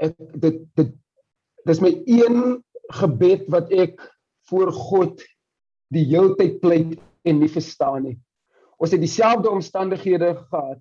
ek 0.00 0.14
dit 0.40 0.62
dit 0.80 0.94
dis 1.68 1.82
my 1.84 1.90
een 2.08 2.38
gebed 2.96 3.44
wat 3.52 3.68
ek 3.76 4.00
voor 4.48 4.72
God 4.72 5.20
die 5.92 6.06
hele 6.08 6.32
tyd 6.38 6.62
pleit 6.62 6.96
en 7.28 7.42
nie 7.42 7.50
verstaan 7.52 8.06
nie. 8.08 8.16
Ons 8.80 8.94
het 8.94 9.02
dieselfde 9.02 9.52
omstandighede 9.52 10.32
gehad. 10.48 10.80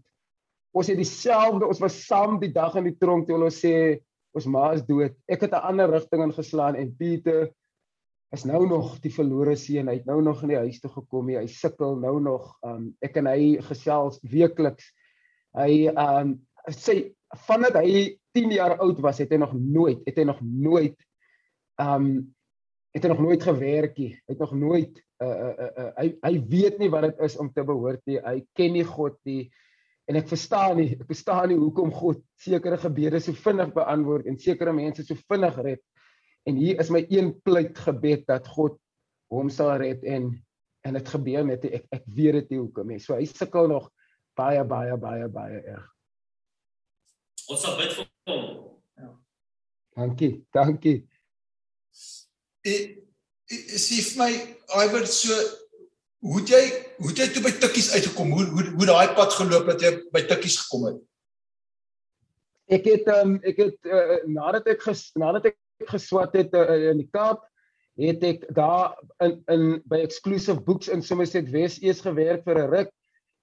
Ons 0.76 0.92
het 0.92 1.00
dieselfde, 1.00 1.68
ons 1.68 1.80
was 1.84 2.00
saam 2.08 2.40
die 2.40 2.52
dag 2.56 2.76
in 2.80 2.88
die 2.88 2.98
tronk 3.00 3.28
toe 3.28 3.36
ons 3.40 3.60
sê 3.60 4.00
ons 4.36 4.48
ma 4.52 4.72
is 4.76 4.84
dood. 4.88 5.12
Ek 5.28 5.44
het 5.44 5.52
'n 5.52 5.68
ander 5.76 5.92
rigting 5.92 6.24
ingeslaan 6.24 6.76
en 6.80 6.96
Pieter 6.96 7.52
is 8.36 8.46
nou 8.48 8.66
nog 8.68 8.98
die 9.04 9.14
verlore 9.14 9.56
seun. 9.60 9.90
Hy 9.90 10.00
het 10.00 10.10
nou 10.10 10.20
nog 10.24 10.44
in 10.44 10.54
die 10.54 10.62
huis 10.62 10.80
toe 10.84 10.92
gekom. 10.94 11.32
Hy 11.34 11.48
sukkel 11.52 11.98
nou 12.02 12.18
nog. 12.24 12.52
Um 12.66 12.92
ek 13.06 13.20
en 13.22 13.30
hy 13.32 13.56
gesels 13.70 14.20
weekliks. 14.32 14.92
Hy 15.56 15.88
um 15.92 16.38
sê 16.74 17.00
vandat 17.48 17.80
hy 17.82 18.16
10 18.36 18.56
jaar 18.56 18.78
oud 18.84 19.00
was, 19.04 19.20
het 19.24 19.32
hy 19.32 19.40
nog 19.40 19.54
nooit, 19.56 20.02
het 20.08 20.18
hy 20.20 20.26
nog 20.28 20.42
nooit 20.44 20.98
um 21.82 22.10
het 22.96 23.04
hy 23.04 23.12
nog 23.12 23.24
nooit 23.26 23.44
gewerk 23.44 23.98
nie. 24.00 24.14
Hy 24.24 24.36
het 24.36 24.44
nog 24.44 24.56
nooit 24.56 25.02
uh 25.24 25.28
uh, 25.32 25.68
uh, 25.68 25.92
hy 26.00 26.08
hy 26.24 26.34
weet 26.52 26.80
nie 26.80 26.92
wat 26.92 27.08
dit 27.10 27.22
is 27.28 27.38
om 27.40 27.52
te 27.52 27.64
behoort 27.64 28.04
nie. 28.10 28.20
Hy 28.24 28.40
ken 28.56 28.76
nie 28.76 28.86
God 28.88 29.16
nie. 29.28 29.46
En 30.06 30.20
ek 30.20 30.28
verstaan 30.30 30.78
nie, 30.78 30.92
ek 31.00 31.08
verstaan 31.10 31.50
nie 31.50 31.58
hoekom 31.58 31.90
God 31.96 32.20
sekere 32.38 32.78
gebede 32.78 33.20
so 33.24 33.34
vinnig 33.46 33.72
beantwoord 33.74 34.28
en 34.30 34.38
sekere 34.38 34.76
mense 34.76 35.08
so 35.08 35.18
vinnig 35.32 35.58
red 35.66 35.82
En 36.46 36.58
hier 36.62 36.80
is 36.80 36.92
my 36.94 37.02
een 37.10 37.34
pleit 37.42 37.78
gebed 37.78 38.26
dat 38.30 38.48
God 38.48 38.78
hom 39.34 39.50
sal 39.50 39.76
red 39.82 40.04
en 40.04 40.34
en 40.86 40.94
dit 40.94 41.08
gebeur 41.10 41.46
net 41.48 41.64
ek 41.66 41.88
ek 41.98 42.04
weet 42.14 42.36
dit 42.40 42.52
nie 42.54 42.60
hoekom 42.62 42.92
nie. 42.94 43.00
So 43.02 43.18
hy 43.18 43.26
sukkel 43.26 43.72
nog 43.72 43.90
baie 44.38 44.62
baie 44.70 44.98
baie 45.02 45.30
baie 45.34 45.62
erg. 45.64 45.88
Ons 47.50 47.66
sal 47.66 47.78
bid 47.80 47.96
vir 47.98 48.06
hom. 48.30 48.46
Ja. 49.02 49.10
Dankie, 49.98 50.32
dankie. 50.54 51.00
Ek 52.66 53.02
sê 53.82 54.02
vir 54.12 54.22
my 54.22 54.32
Iwer 54.86 55.10
so 55.10 55.34
hoe 56.26 56.42
jy 56.46 56.62
hoe 57.02 57.14
jy 57.18 57.28
toe 57.34 57.44
by 57.46 57.54
Tikkies 57.58 57.92
uitgekom? 57.98 58.32
Hoe 58.38 58.46
hoe 58.54 58.70
hoe 58.78 58.90
daai 58.90 59.14
pad 59.18 59.34
geloop 59.38 59.68
dat 59.74 59.82
jy 59.82 59.94
by 60.14 60.22
Tikkies 60.30 60.62
gekom 60.64 60.90
het? 60.92 61.04
Ek 62.78 62.88
het 62.90 63.10
um, 63.14 63.38
ek 63.46 63.62
het 63.62 63.90
uh, 63.90 64.22
nadat 64.30 64.70
ek 64.74 64.86
ges, 64.88 65.08
nadat 65.18 65.52
ek 65.52 65.58
geswat 65.80 66.34
het 66.34 66.54
uh, 66.54 66.90
in 66.92 66.98
die 66.98 67.10
Kaap, 67.12 67.44
het 68.00 68.24
ek 68.28 68.46
daar 68.56 68.96
in 69.24 69.38
in 69.52 69.66
by 69.88 70.02
exclusive 70.04 70.60
books 70.62 70.90
in 70.92 71.04
Somerset 71.04 71.50
West 71.52 71.84
eers 71.84 72.02
gewerk 72.04 72.44
vir 72.44 72.60
'n 72.60 72.72
ruk 72.72 72.92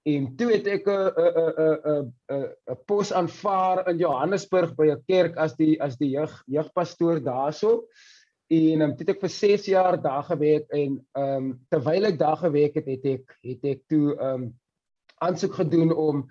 en 0.05 0.27
toe 0.37 0.51
het 0.51 0.67
ek 0.67 0.87
'n 0.87 1.09
'n 1.17 1.53
'n 1.63 2.13
'n 2.35 2.49
'n 2.71 2.77
pos 2.85 3.13
aanvaar 3.13 3.87
in 3.89 3.97
Johannesburg 3.97 4.75
by 4.75 4.91
'n 4.91 5.03
kerk 5.07 5.37
as 5.37 5.55
die 5.55 5.81
as 5.81 5.97
die 5.97 6.09
jeug 6.09 6.43
jeugpastoor 6.45 7.23
daarso. 7.23 7.87
En 8.51 8.81
um, 8.81 8.93
het 8.97 9.09
ek 9.09 9.21
vir 9.21 9.29
6 9.29 9.65
jaar 9.65 10.01
daar 10.01 10.23
gewerk 10.23 10.69
en 10.69 10.99
ehm 11.15 11.37
um, 11.37 11.65
terwyl 11.69 12.05
ek 12.05 12.19
daar 12.19 12.37
gewerk 12.37 12.75
het, 12.75 12.85
het 12.85 13.05
ek 13.05 13.37
het 13.41 13.63
ek 13.63 13.81
toe 13.87 14.15
ehm 14.17 14.43
um, 14.43 14.53
aansoek 15.23 15.53
gedoen 15.53 15.93
om 15.93 16.27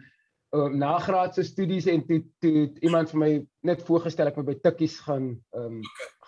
um, 0.52 0.76
nagraadse 0.78 1.44
studies 1.44 1.86
en 1.90 2.04
toe 2.06 2.20
toe 2.42 2.70
iemand 2.84 3.10
vir 3.12 3.20
my 3.22 3.30
net 3.68 3.82
voorgestel 3.86 4.30
ek 4.30 4.38
moet 4.40 4.50
by 4.50 4.56
Tikkies 4.60 4.98
gaan 5.06 5.34
ehm 5.56 5.78
um, 5.78 5.82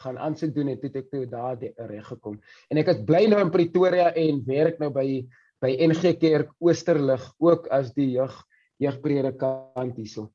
gaan 0.04 0.18
aansoek 0.20 0.52
doen 0.52 0.68
en 0.68 0.80
toe 0.80 0.90
ek 1.00 1.06
toe 1.12 1.22
daar 1.30 1.56
reg 1.88 2.08
gekom. 2.10 2.34
En 2.68 2.80
ek 2.80 2.90
het 2.90 3.04
bly 3.08 3.22
nou 3.30 3.38
in 3.40 3.52
Pretoria 3.54 4.10
en 4.20 4.42
werk 4.44 4.80
nou 4.82 4.90
by 4.92 5.24
by 5.64 5.70
NG 5.80 6.18
Kerk 6.20 6.50
Oosterlig 6.60 7.24
ook 7.40 7.70
as 7.72 7.94
die 7.96 8.10
jeug 8.18 8.34
jeugpredikant 8.82 9.96
hierso. 9.96 10.28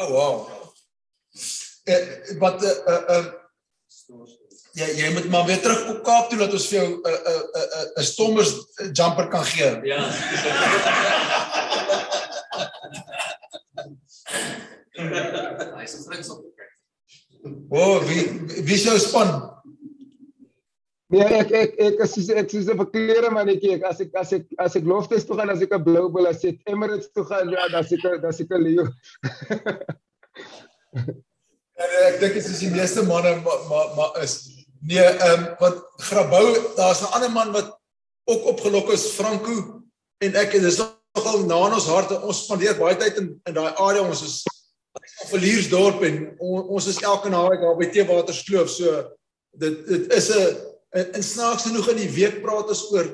Oh 0.00 0.08
wow. 0.10 0.34
Eh 1.86 2.02
wat 2.42 2.64
eh 2.64 2.76
uh, 2.94 3.02
uh, 3.18 4.28
Ja, 4.78 4.86
jy 4.86 5.08
moet 5.12 5.26
maar 5.30 5.46
weer 5.46 5.58
terug 5.60 5.88
op 5.90 6.04
Kaap 6.06 6.28
toe 6.30 6.38
dat 6.38 6.52
ons 6.54 6.66
vir 6.70 6.78
jou 6.78 6.88
'n 6.88 6.98
'n 7.02 7.42
'n 7.58 7.88
'n 7.98 8.04
stommers 8.06 8.52
jumper 8.92 9.28
kan 9.28 9.44
gee. 9.44 9.70
Ja. 9.82 9.98
Hy 15.00 15.84
is 15.84 15.96
vriends 16.06 16.30
op 16.30 16.42
kyk. 16.42 16.72
O, 17.70 17.78
oh, 17.78 17.96
wie 18.08 18.22
wie 18.66 18.78
sou 18.78 18.98
span? 18.98 19.50
Nee, 21.10 21.26
ek 21.40 21.50
ek 21.50 21.72
ek 21.82 22.02
as 22.04 22.12
ek 22.22 22.36
ek 22.44 22.52
sê 22.52 22.74
vir 22.78 22.88
klere 22.94 23.30
man 23.34 23.48
ek 23.50 23.64
as 23.88 23.98
ek 24.04 24.12
as 24.20 24.30
ek 24.36 24.44
as 24.62 24.76
ek 24.78 24.84
loftes 24.86 25.24
toe 25.26 25.38
gaan 25.38 25.50
as 25.50 25.62
ek 25.64 25.74
'n 25.74 25.82
blou 25.82 26.06
bil 26.14 26.28
as 26.30 26.44
ek 26.46 26.60
Emirates 26.70 27.10
toe 27.10 27.24
gaan 27.26 27.50
ja, 27.50 27.66
dan 27.72 27.82
sit 27.82 27.98
dan 28.04 28.30
ek 28.30 28.52
Leo. 28.62 28.86
en 31.82 31.90
ek 32.10 32.20
dink 32.22 32.38
dit 32.38 32.46
is 32.46 32.62
die 32.62 32.70
meeste 32.70 33.02
manne 33.02 33.34
maar 33.42 33.58
maar 33.66 33.90
ma, 33.98 34.06
is 34.22 34.54
nee, 34.86 35.02
ehm 35.02 35.34
um, 35.34 35.42
wat 35.58 35.82
Grabouw, 35.98 36.54
daar's 36.78 37.02
'n 37.02 37.12
ander 37.18 37.32
man 37.34 37.50
wat 37.58 37.74
ook 38.30 38.46
opgelok 38.54 38.94
is 38.94 39.10
Franco 39.18 39.82
en 40.22 40.38
ek 40.38 40.54
dis 40.62 40.78
nogal 41.30 41.70
na 41.70 41.74
ons 41.74 41.86
harte. 41.86 42.18
Ons 42.26 42.44
spandeer 42.44 42.78
baie 42.78 42.96
tyd 42.98 43.18
in 43.20 43.30
in 43.46 43.54
daai 43.54 43.74
area. 43.76 44.02
Ons 44.02 44.22
is 44.22 44.36
Verliersdorp 45.30 46.02
en 46.02 46.36
on, 46.40 46.68
ons 46.76 46.86
is 46.86 47.00
elke 47.04 47.30
naweek 47.30 47.60
daar 47.62 47.76
by 47.78 47.90
Teewaterskloof. 47.92 48.70
So 48.70 49.04
dit 49.60 49.86
dit 49.86 50.12
is 50.14 50.30
'n 50.30 51.12
in 51.14 51.22
snaaks 51.22 51.68
genoeg 51.68 51.88
in 51.90 51.96
die 51.96 52.10
week 52.10 52.42
praat 52.42 52.68
ons 52.68 52.90
oor 52.92 53.06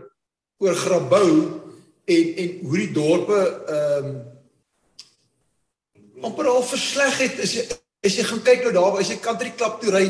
oor 0.59 0.75
Grabouw 0.75 1.61
en 2.07 2.27
en 2.37 2.59
hoe 2.63 2.79
die 2.79 2.93
dorpe 2.93 3.41
ehm 3.69 4.07
um, 4.07 4.25
amper 6.23 6.47
al 6.47 6.63
versleg 6.63 7.19
het. 7.19 7.41
As 7.41 7.53
jy 7.53 7.67
as 8.05 8.17
jy 8.17 8.25
gaan 8.25 8.43
kyk 8.43 8.63
nou 8.65 8.73
daar, 8.73 8.99
as 9.01 9.11
jy 9.11 9.19
country 9.21 9.53
club 9.57 9.81
toe 9.81 9.91
ry, 9.91 10.07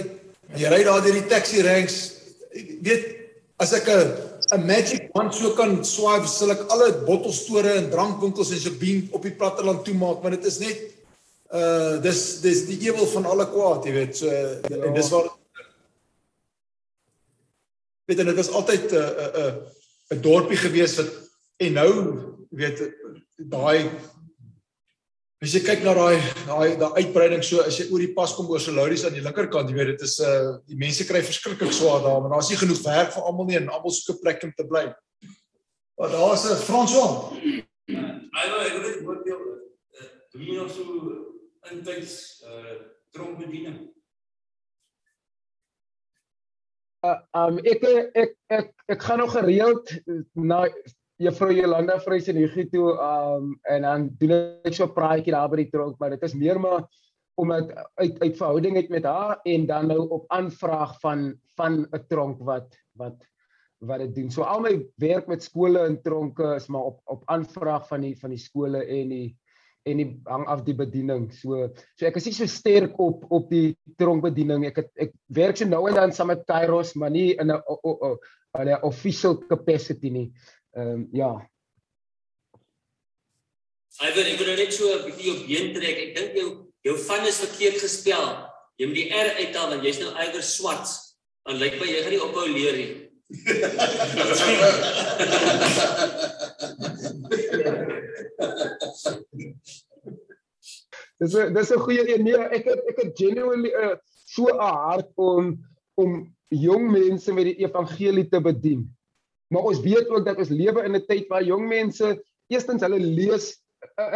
jy 0.55 0.69
ry 0.69 0.85
daar 0.85 1.03
deur 1.03 1.17
die 1.17 1.27
taxi 1.27 1.63
ranks, 1.63 2.13
weet 2.83 3.05
as 3.59 3.73
ek 3.73 3.89
'n 3.89 4.36
'n 4.53 4.67
magic 4.67 5.09
wand 5.15 5.35
so 5.35 5.55
kan 5.55 5.85
swaai, 5.85 6.27
sal 6.27 6.53
ek 6.55 6.67
alle 6.71 6.93
bottelstore 7.07 7.73
en 7.81 7.91
drankwinkels 7.91 8.53
en 8.53 8.61
so 8.61 8.71
bean 8.81 9.09
op 9.13 9.23
die 9.23 9.35
platteland 9.35 9.85
toemaak, 9.85 10.23
want 10.23 10.37
dit 10.37 10.47
is 10.47 10.59
net 10.59 10.79
uh 11.55 12.03
dis 12.03 12.41
dis 12.43 12.65
die 12.67 12.79
ewel 12.89 13.07
van 13.07 13.27
alle 13.27 13.47
kwaad, 13.51 13.87
jy 13.87 13.93
weet. 13.93 14.17
So 14.17 14.27
ja. 14.27 14.83
en 14.87 14.95
dis 14.95 15.11
waar 15.11 15.31
weet 18.07 18.23
en 18.23 18.31
dit 18.31 18.39
was 18.39 18.51
altyd 18.51 18.93
'n 18.93 18.97
'n 18.97 19.31
'n 19.45 19.55
'n 20.15 20.21
dorpie 20.23 20.59
gewees 20.59 20.97
wat 20.97 21.11
en 21.57 21.73
nou 21.73 21.93
weet 22.51 22.83
daai 23.37 23.91
as 25.43 25.53
jy 25.53 25.61
kyk 25.61 25.83
na 25.85 25.93
daai 25.93 26.17
daai 26.49 26.77
daai 26.81 27.03
uitbreiding 27.03 27.43
so 27.45 27.61
as 27.61 27.77
jy 27.77 27.91
oor 27.93 28.01
die 28.01 28.15
pas 28.17 28.33
kom 28.33 28.49
oor 28.49 28.63
Solodis 28.63 29.05
aan 29.05 29.17
die 29.17 29.25
linkerkant 29.25 29.69
jy 29.69 29.77
weet 29.77 29.91
dit 29.93 30.05
is 30.07 30.17
'n 30.21 30.29
uh, 30.29 30.55
die 30.65 30.79
mense 30.81 31.05
kry 31.05 31.21
verskriklik 31.21 31.73
swaar 31.77 32.01
daar 32.01 32.21
maar 32.21 32.33
daar's 32.33 32.49
nie 32.49 32.61
genoeg 32.63 32.81
werk 32.85 33.13
vir 33.13 33.27
almal 33.29 33.45
nie 33.45 33.59
en 33.61 33.69
almal 33.69 33.93
soek 33.93 34.17
'n 34.17 34.23
plek 34.23 34.45
om 34.45 34.53
te 34.57 34.65
bly. 34.65 34.87
Maar 35.99 36.11
daar's 36.11 36.45
'n 36.49 36.57
Franswaan. 36.69 37.15
Ai 38.33 38.47
nou 38.49 38.61
ek 38.65 38.77
weet 38.81 39.05
wat 39.05 39.21
jy 39.29 39.37
doen 40.33 40.47
jy 40.49 40.57
nog 40.57 40.71
so 40.73 40.85
intyds 41.71 42.41
uh 42.45 42.81
tronkbediening. 43.13 43.93
Uh, 47.05 47.21
um 47.37 47.59
ek 47.59 47.85
ek 47.85 48.37
ek 48.49 48.73
ek 48.89 49.03
gaan 49.03 49.19
nog 49.19 49.33
gereeld 49.37 49.85
na 50.33 50.65
juffrou 51.19 51.53
Jolanda 51.53 51.99
Vrees 52.01 52.29
en 52.29 52.37
Hugo 52.37 52.65
toe 52.73 52.93
um 53.01 53.53
en 53.73 53.83
dan 53.83 54.09
doen 54.21 54.35
ek 54.65 54.75
so 54.75 54.85
'n 54.85 54.95
praatjie 54.95 55.33
daar 55.33 55.49
by 55.49 55.57
die 55.65 55.71
tronk 55.71 55.99
maar 55.99 56.11
dit 56.11 56.23
is 56.23 56.35
meer 56.35 56.61
maar 56.61 56.85
om 57.37 57.53
uit 57.53 57.73
uit, 58.01 58.37
verhouding 58.37 58.77
het 58.77 58.89
met 58.89 59.05
haar 59.05 59.41
en 59.45 59.67
dan 59.67 59.87
nou 59.87 60.09
op 60.09 60.25
aanvraag 60.29 61.01
van 61.01 61.35
van 61.57 61.87
'n 61.93 62.05
tronk 62.09 62.41
wat 62.41 62.77
wat 62.93 63.17
wat 63.79 63.99
dit 63.99 64.15
doen. 64.15 64.31
So 64.31 64.43
al 64.43 64.61
my 64.61 64.87
werk 64.97 65.27
met 65.27 65.43
skole 65.43 65.85
en 65.85 66.03
tronke 66.03 66.55
is 66.57 66.69
maar 66.69 66.83
op 66.93 67.01
op 67.05 67.23
aanvraag 67.27 67.89
van 67.89 68.01
die 68.01 68.17
van 68.19 68.31
die 68.31 68.41
skole 68.41 68.85
en 68.85 69.09
die 69.09 69.37
en 69.87 69.97
die 69.97 70.21
hang 70.25 70.47
af 70.47 70.65
die 70.67 70.75
bediening. 70.75 71.33
So 71.33 71.69
so 71.95 72.07
ek 72.07 72.17
is 72.17 72.27
nie 72.27 72.35
so 72.35 72.47
sterk 72.47 72.99
op 72.99 73.25
op 73.31 73.51
die 73.51 73.77
tronkbediening. 73.97 74.65
Ek 74.67 74.77
het, 74.77 74.91
ek 74.97 75.13
werk 75.27 75.57
so 75.57 75.69
nou 75.69 75.87
en 75.89 75.95
dan 75.95 76.13
saam 76.13 76.33
met 76.33 76.47
Kairos, 76.49 76.95
maar 76.95 77.11
nie 77.11 77.35
in 77.37 77.53
'n 77.53 77.63
'n 78.57 78.83
official 78.83 79.37
capacity 79.49 80.11
nie. 80.11 80.33
Ehm 80.77 80.89
um, 80.89 81.09
ja. 81.13 81.51
Wil 83.97 84.29
ek 84.29 84.39
wil 84.39 84.57
net 84.57 84.73
so 84.77 84.85
'n 84.93 85.05
bietjie 85.09 85.33
op 85.33 85.47
been 85.49 85.73
trek. 85.73 85.97
Ek 86.05 86.13
dink 86.17 86.33
jou 86.37 86.49
jou 86.85 86.97
van 87.09 87.27
is 87.27 87.41
verkeerd 87.41 87.81
gespel. 87.81 88.27
Jy 88.77 88.87
moet 88.87 89.01
die 89.01 89.09
R 89.09 89.29
uithaal 89.41 89.69
want 89.73 89.85
jy's 89.89 90.01
nou 90.03 90.13
eiwer 90.13 90.45
swart. 90.45 90.89
Dan 91.49 91.57
lyk 91.63 91.75
my 91.81 91.87
jy 91.89 92.01
gaan 92.03 92.13
nie 92.13 92.27
ophou 92.27 92.47
leer 92.49 92.77
nie. 92.77 92.93
Dis 101.17 101.33
'n 101.33 101.55
dis 101.55 101.71
'n 101.73 101.81
goeie 101.81 102.05
een. 102.05 102.25
Nee, 102.25 102.37
ek 102.37 102.65
het 102.69 102.81
ek 102.93 102.99
het 103.03 103.13
genuinely 103.17 103.73
'n 103.73 103.77
uh, 103.85 103.97
so 104.29 104.45
'n 104.53 104.61
hart 104.61 105.09
om 105.17 105.57
om 105.97 106.37
jong 106.53 106.93
mense 106.93 107.33
met 107.33 107.45
die 107.45 107.65
evangelie 107.65 108.29
te 108.29 108.41
bedien. 108.41 108.96
Maar 109.53 109.69
ons 109.71 109.81
weet 109.81 110.09
ook 110.11 110.25
dat 110.27 110.39
ons 110.43 110.51
lewe 110.51 110.85
in 110.85 110.97
'n 110.97 111.07
tyd 111.07 111.29
waar 111.29 111.45
jong 111.45 111.69
mense 111.69 112.23
eerstens 112.49 112.83
hulle 112.83 112.99
lees 112.99 113.55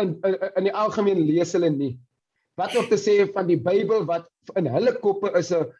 in 0.03 0.19
in, 0.27 0.35
in 0.59 0.65
die 0.65 0.75
algemeen 0.75 1.21
lees 1.27 1.53
hulle 1.53 1.71
nie. 1.71 1.99
Wat 2.59 2.77
ook 2.77 2.91
te 2.91 2.99
sê 2.99 3.25
van 3.33 3.47
die 3.47 3.61
Bybel 3.61 4.05
wat 4.05 4.29
in 4.59 4.67
hulle 4.67 4.93
koppe 4.99 5.31
is 5.39 5.53
'n 5.53 5.71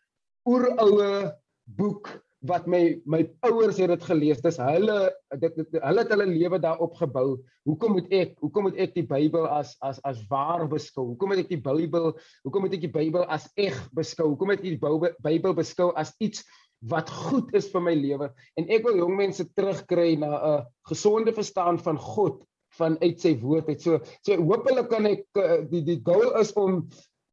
oeroue 0.47 1.33
boek 1.65 2.09
wat 2.49 2.65
my 2.67 2.97
my 3.05 3.21
ouers 3.45 3.77
het 3.77 3.91
dit 3.93 4.05
gelees. 4.09 4.41
Dis 4.41 4.57
hulle 4.57 5.13
dit, 5.41 5.57
dit 5.57 5.77
hulle 5.83 6.05
het 6.05 6.13
hulle 6.15 6.27
lewe 6.27 6.59
daarop 6.59 6.95
gebou. 6.97 7.37
Hoekom 7.69 7.99
moet 7.99 8.09
ek 8.17 8.39
hoekom 8.41 8.69
moet 8.69 8.81
ek 8.81 8.95
die 8.95 9.05
Bybel 9.05 9.45
as 9.47 9.77
as 9.85 10.01
as 10.09 10.23
waar 10.31 10.65
beskou? 10.69 11.11
Hoekom 11.13 11.35
moet 11.35 11.45
ek 11.45 11.53
die 11.53 11.61
Bybel 11.61 12.15
hoekom 12.45 12.65
moet 12.65 12.79
ek 12.79 12.87
die 12.87 12.95
Bybel 12.97 13.27
as 13.29 13.51
eg 13.61 13.77
beskou? 13.93 14.31
Hoekom 14.33 14.53
moet 14.53 14.65
ek 14.65 14.71
die 14.71 15.13
Bybel 15.29 15.55
beskou 15.55 15.93
as 16.01 16.15
iets 16.19 16.47
wat 16.89 17.11
goed 17.11 17.53
is 17.55 17.69
vir 17.73 17.83
my 17.85 17.95
lewe? 17.95 18.31
En 18.57 18.69
ek 18.73 18.87
wil 18.87 19.01
jong 19.03 19.17
mense 19.19 19.45
terugkry 19.53 20.17
na 20.17 20.31
'n 20.37 20.67
gesonde 20.89 21.33
verstaan 21.33 21.79
van 21.79 21.99
God 21.99 22.41
van 22.79 22.97
uit 23.03 23.21
sy 23.21 23.35
woord 23.41 23.69
uit. 23.69 23.81
So 23.83 24.01
so 24.23 24.37
hopelik 24.37 24.89
kan 24.89 25.07
ek 25.07 25.27
eh, 25.37 25.61
die 25.71 25.83
die 25.83 26.01
goal 26.05 26.37
is 26.41 26.53
om 26.53 26.89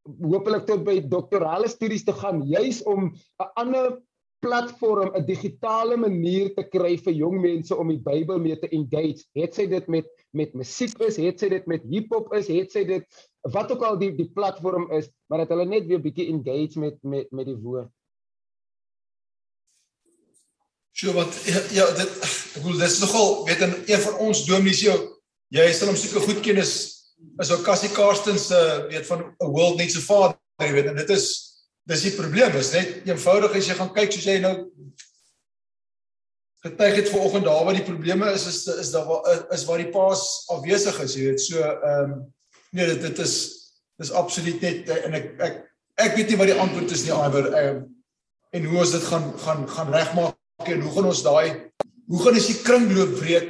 hopelik 0.08 0.66
tot 0.68 0.84
by 0.88 1.00
doktorale 1.00 1.68
studies 1.68 2.06
te 2.08 2.14
gaan 2.14 2.44
juis 2.48 2.84
om 2.84 3.14
'n 3.14 3.52
ander 3.56 3.98
platform 4.40 5.12
'n 5.16 5.26
digitale 5.26 5.98
manier 5.98 6.54
te 6.56 6.64
kry 6.64 6.98
vir 6.98 7.14
jong 7.14 7.42
mense 7.42 7.76
om 7.76 7.90
die 7.90 8.02
Bybel 8.04 8.40
mee 8.40 8.56
te 8.56 8.70
engage. 8.70 9.26
Het 9.36 9.54
sy 9.54 9.66
dit 9.68 9.88
met 9.88 10.06
met 10.34 10.54
musiek 10.54 11.00
is, 11.02 11.18
het 11.18 11.40
sy 11.40 11.50
dit 11.50 11.66
met 11.68 11.84
hiphop 11.84 12.34
is, 12.34 12.48
het 12.48 12.72
sy 12.72 12.84
dit 12.86 13.06
wat 13.54 13.72
ook 13.72 13.82
al 13.82 13.98
die 13.98 14.12
die 14.12 14.30
platform 14.36 14.92
is, 14.92 15.10
maar 15.30 15.40
dat 15.46 15.50
hulle 15.56 15.66
net 15.66 15.88
weer 15.88 16.02
bietjie 16.02 16.30
engage 16.34 16.80
met 16.80 16.98
met 17.04 17.32
met 17.32 17.46
die 17.46 17.58
woord. 17.58 17.90
So 20.98 21.14
wat 21.14 21.36
ja, 21.70 21.86
dit 21.94 22.14
ek 22.26 22.56
bedoel 22.56 22.80
dis 22.82 23.00
nogal 23.04 23.44
weet 23.46 23.60
in 23.62 23.74
een 23.86 24.00
van 24.02 24.16
ons 24.28 24.46
dominees 24.48 24.80
jou 24.82 24.96
jy 25.54 25.66
is 25.70 25.82
dan 25.82 25.92
om 25.92 25.98
seker 26.00 26.24
goed 26.26 26.40
kennis 26.42 26.72
is 27.42 27.52
ou 27.54 27.60
Cassie 27.66 27.92
Karstens 27.94 28.48
se 28.50 28.58
uh, 28.58 28.88
weet 28.90 29.06
van 29.06 29.22
'n 29.30 29.52
world 29.54 29.78
needs 29.78 29.98
a 29.98 30.02
father, 30.02 30.40
jy 30.64 30.72
weet 30.74 30.90
en 30.90 30.98
dit 30.98 31.12
is 31.14 31.28
dis 31.86 32.02
die 32.08 32.16
probleem 32.18 32.56
is 32.58 32.72
net 32.74 33.06
eenvoudig 33.06 33.54
as 33.60 33.70
jy 33.70 33.76
gaan 33.78 33.94
kyk 33.94 34.12
soos 34.12 34.26
jy 34.26 34.40
nou 34.42 34.56
getuig 36.66 36.96
het 36.96 37.14
vanoggend 37.14 37.46
daar 37.46 37.62
waar 37.68 37.78
die 37.78 37.86
probleme 37.86 38.32
is 38.34 38.48
is 38.50 38.66
is 38.68 38.90
daar 38.92 39.06
waar 39.06 39.54
is 39.54 39.68
waar 39.70 39.84
die 39.84 39.94
paas 39.94 40.24
afwesig 40.56 40.98
is 41.06 41.16
jy 41.16 41.28
weet 41.30 41.46
so 41.46 41.62
ehm 41.62 42.10
um, 42.10 42.18
nee 42.74 42.90
dit 42.90 43.06
dit 43.06 43.22
is 43.22 43.36
dis 44.02 44.12
absoluut 44.12 44.66
net 44.66 44.90
en 44.98 45.14
ek 45.22 45.30
ek 45.46 45.62
ek 46.08 46.18
weet 46.18 46.34
nie 46.34 46.42
wat 46.42 46.52
die 46.52 46.60
antwoord 46.66 46.98
is 46.98 47.06
nie 47.06 47.14
iwer 47.14 47.54
um, 47.62 47.80
en 48.50 48.66
hoe 48.66 48.82
ons 48.82 48.98
dit 48.98 49.08
gaan 49.14 49.32
gaan 49.46 49.64
gaan 49.78 49.94
regmaak 49.94 50.37
en 50.74 50.84
hoe 50.86 50.94
gaan 50.96 51.10
ons 51.12 51.24
daai 51.26 51.48
hoe 52.08 52.22
gaan 52.24 52.40
ons 52.40 52.50
die 52.52 52.62
kringloop 52.64 53.18
breek 53.20 53.50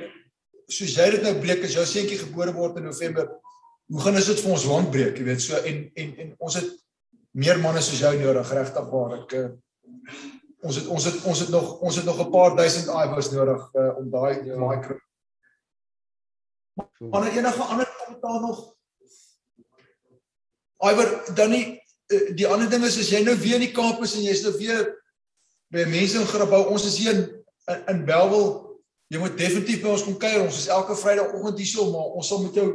soos 0.68 0.96
jy 0.98 1.12
dit 1.16 1.24
nou 1.24 1.36
breek 1.42 1.64
as 1.64 1.76
jou 1.78 1.86
seentjie 1.86 2.20
gebore 2.22 2.54
word 2.56 2.80
in 2.82 2.90
November 2.90 3.30
hoe 3.88 4.02
gaan 4.04 4.20
ons 4.20 4.32
dit 4.32 4.44
vir 4.44 4.56
ons 4.58 4.68
land 4.72 4.92
breek 4.92 5.20
jy 5.20 5.28
weet 5.30 5.44
so 5.44 5.62
en 5.72 5.86
en 5.96 6.14
en 6.26 6.34
ons 6.50 6.60
het 6.60 6.74
meer 7.38 7.60
manne 7.62 7.82
soos 7.86 8.02
jou 8.02 8.14
nodig 8.20 8.54
regtig 8.60 8.92
waar 8.92 9.16
ek 9.20 9.38
uh, 9.38 9.48
ons 10.66 10.80
het 10.80 10.88
ons 10.88 11.06
het 11.06 11.26
ons 11.32 11.40
het 11.44 11.52
nog 11.54 11.68
ons 11.80 11.96
het 11.96 12.06
nog 12.06 12.20
'n 12.20 12.32
paar 12.32 12.56
duisend 12.56 12.88
iWos 12.88 13.32
nodig 13.32 13.62
uh, 13.74 13.98
om 13.98 14.10
daai 14.10 14.46
ja. 14.46 14.56
daai 14.56 14.80
kry. 14.86 14.98
Maar 17.10 17.28
enige 17.28 17.64
ander 17.64 17.88
kommentaar 18.00 18.42
nog? 18.42 18.74
Iwer 20.78 21.36
dan 21.36 21.50
nie 21.50 21.66
uh, 22.08 22.36
die 22.36 22.48
ander 22.48 22.70
ding 22.70 22.84
is 22.84 22.98
as 22.98 23.10
jy 23.10 23.24
nou 23.24 23.36
weer 23.38 23.56
in 23.56 23.68
die 23.68 23.74
Kaap 23.74 24.02
is 24.02 24.16
en 24.16 24.24
jy's 24.24 24.44
nou 24.44 24.58
weer 24.58 24.84
by 25.74 25.86
mense 25.92 26.18
in 26.20 26.28
Grabouw, 26.28 26.70
ons 26.72 26.86
is 26.88 26.98
hier 27.02 27.14
in 27.14 27.26
in, 27.68 27.84
in 27.92 28.06
Belwel. 28.08 28.48
Jy 29.12 29.20
moet 29.20 29.38
definitief 29.40 29.82
by 29.84 29.94
ons 29.94 30.04
kom 30.04 30.18
kuier. 30.20 30.44
Ons 30.44 30.62
is 30.64 30.70
elke 30.72 30.96
Vrydagoggend 30.96 31.60
hier 31.62 31.70
so, 31.70 31.88
maar 31.92 32.14
ons 32.20 32.28
sal 32.28 32.44
met 32.44 32.56
jou 32.56 32.68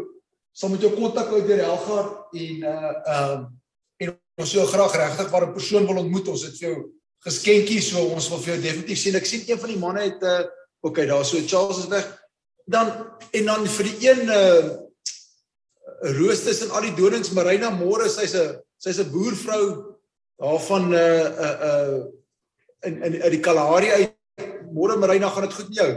sal 0.53 0.68
met 0.68 0.82
jou 0.84 0.90
kontak 0.93 1.30
uit 1.32 1.47
deur 1.49 1.62
Helgaard 1.64 2.34
en 2.36 2.64
uh 2.68 2.93
ehm 3.14 3.45
uh, 4.05 4.11
ons 4.40 4.49
sou 4.49 4.64
graag 4.66 4.97
regtig 4.97 5.30
waar 5.32 5.47
'n 5.47 5.57
persoon 5.57 5.86
wil 5.86 6.03
ontmoet. 6.03 6.28
Ons 6.28 6.45
het 6.45 6.57
vir 6.59 6.68
jou 6.68 6.76
geskenkies, 7.24 7.88
so 7.93 8.05
ons 8.16 8.28
wil 8.28 8.40
vir 8.45 8.55
jou 8.55 8.62
definitief 8.62 8.99
sien. 8.99 9.16
Ek 9.16 9.28
sien 9.28 9.45
een 9.47 9.61
van 9.61 9.70
die 9.72 9.78
manne 9.78 10.03
het 10.09 10.20
'n 10.20 10.26
uh, 10.26 10.45
okay, 10.80 11.07
daar 11.07 11.24
so 11.24 11.40
Charles 11.47 11.78
is 11.78 11.88
weg. 11.88 12.07
Dan 12.66 12.88
en 13.32 13.45
dan 13.45 13.66
vir 13.66 13.84
die 13.84 14.09
een 14.09 14.22
uh 14.28 14.80
roosters 16.03 16.62
en 16.64 16.70
al 16.70 16.82
die 16.88 16.97
donings 16.97 17.30
Marina 17.30 17.70
môre, 17.70 18.09
sy's 18.09 18.34
'n 18.34 18.61
sy's 18.76 18.99
'n 18.99 19.11
boervrou 19.11 19.97
daarvan 20.36 20.93
uh 20.93 21.28
uh 21.47 21.57
uh 21.68 22.21
in 22.87 23.03
in 23.03 23.22
uit 23.22 23.30
die 23.30 23.41
Kalahari 23.41 23.91
uit. 23.91 24.16
Môre 24.72 24.97
Marina, 24.99 25.28
gaan 25.28 25.47
dit 25.47 25.55
goed 25.55 25.68
met 25.68 25.78
jou? 25.78 25.91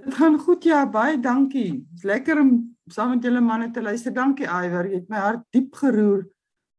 Dit 0.00 0.14
gaan 0.14 0.38
goed 0.38 0.64
ja, 0.64 0.84
baie 0.86 1.18
dankie. 1.20 1.84
Dit's 1.90 2.06
lekker 2.08 2.40
om 2.40 2.52
saam 2.90 3.14
met 3.14 3.24
julle 3.24 3.40
manne 3.40 3.70
te 3.70 3.82
luister. 3.82 4.14
Dankie 4.14 4.46
Iwer, 4.46 4.88
jy 4.88 5.02
het 5.02 5.10
my 5.10 5.20
hart 5.20 5.44
diep 5.54 5.74
geroer. 5.76 6.24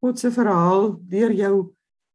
God 0.02 0.20
se 0.20 0.32
verhaal 0.34 0.96
deur 1.10 1.34
jou 1.36 1.56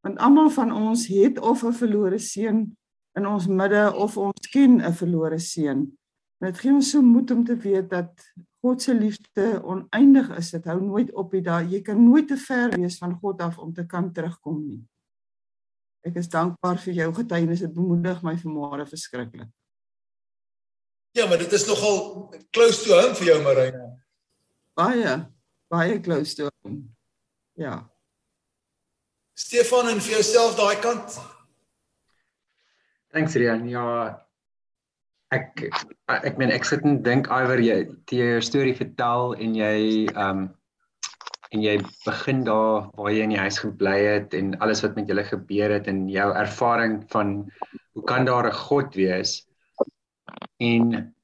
want 0.06 0.20
almal 0.22 0.50
van 0.54 0.70
ons 0.72 1.08
het 1.10 1.38
of 1.38 1.64
'n 1.64 1.72
verlore 1.72 2.18
seun 2.18 2.76
in 3.18 3.26
ons 3.26 3.46
midde 3.46 3.94
of 3.94 4.16
ons 4.16 4.48
ken 4.52 4.80
'n 4.80 4.92
verlore 4.92 5.38
seun. 5.38 5.98
Dit 6.40 6.58
gee 6.58 6.72
ons 6.72 6.90
so 6.90 7.02
moed 7.02 7.30
om 7.30 7.44
te 7.44 7.56
weet 7.56 7.90
dat 7.90 8.12
God 8.62 8.82
se 8.82 8.94
liefde 8.94 9.62
oneindig 9.64 10.30
is. 10.36 10.50
Dit 10.50 10.64
hou 10.64 10.80
nooit 10.80 11.12
op 11.12 11.32
nie. 11.32 11.42
Jy 11.42 11.80
kan 11.82 12.04
nooit 12.10 12.28
te 12.28 12.36
ver 12.36 12.70
wees 12.76 12.98
van 12.98 13.14
God 13.14 13.40
af 13.40 13.58
om 13.58 13.72
te 13.72 13.86
kan 13.86 14.12
terugkom 14.12 14.66
nie. 14.66 14.82
Ek 16.06 16.18
is 16.20 16.28
dankbaar 16.30 16.78
vir 16.84 17.00
jou 17.00 17.08
getuienis. 17.18 17.62
Dit 17.64 17.74
bemoedig 17.74 18.20
my 18.22 18.36
vanmôre 18.38 18.86
verskriklik. 18.86 19.48
Ja, 21.16 21.26
maar 21.26 21.40
dit 21.40 21.52
is 21.52 21.64
nogal 21.66 22.28
close 22.52 22.84
to 22.84 22.92
home 22.94 23.16
vir 23.16 23.26
jou 23.32 23.38
Marina. 23.42 23.86
Baie, 24.76 25.14
baie 25.72 25.96
close 26.04 26.36
to 26.36 26.50
home. 26.50 26.82
Ja. 27.56 27.80
Stefan 29.34 29.88
en 29.88 30.02
vir 30.04 30.18
jouself 30.18 30.54
daai 30.60 30.76
kant. 30.84 31.16
Thanks 33.16 33.34
Rian. 33.34 33.64
Ja, 33.72 33.86
ek 35.34 35.64
ek 36.06 36.36
meen 36.38 36.52
ek 36.54 36.68
sit 36.68 36.84
en 36.86 37.00
dink 37.02 37.30
iwer 37.32 37.60
jy 37.64 37.80
die 38.12 38.28
storie 38.44 38.76
vertel 38.76 39.34
en 39.40 39.56
jy 39.58 39.74
ehm 40.12 40.44
um, 40.44 40.46
en 41.56 41.64
jy 41.64 41.76
begin 42.04 42.44
daar 42.44 42.90
waar 42.98 43.12
jy 43.14 43.24
in 43.24 43.32
die 43.32 43.40
huis 43.40 43.58
gebly 43.62 43.96
het 44.04 44.34
en 44.36 44.52
alles 44.64 44.82
wat 44.84 44.96
met 44.98 45.08
julle 45.08 45.24
gebeur 45.24 45.72
het 45.78 45.88
en 45.88 46.04
jou 46.12 46.28
ervaring 46.36 47.00
van 47.12 47.38
hoe 47.96 48.04
kan 48.04 48.28
daar 48.28 48.48
'n 48.48 48.58
God 48.68 48.94
wees? 48.94 49.46
En 50.60 51.14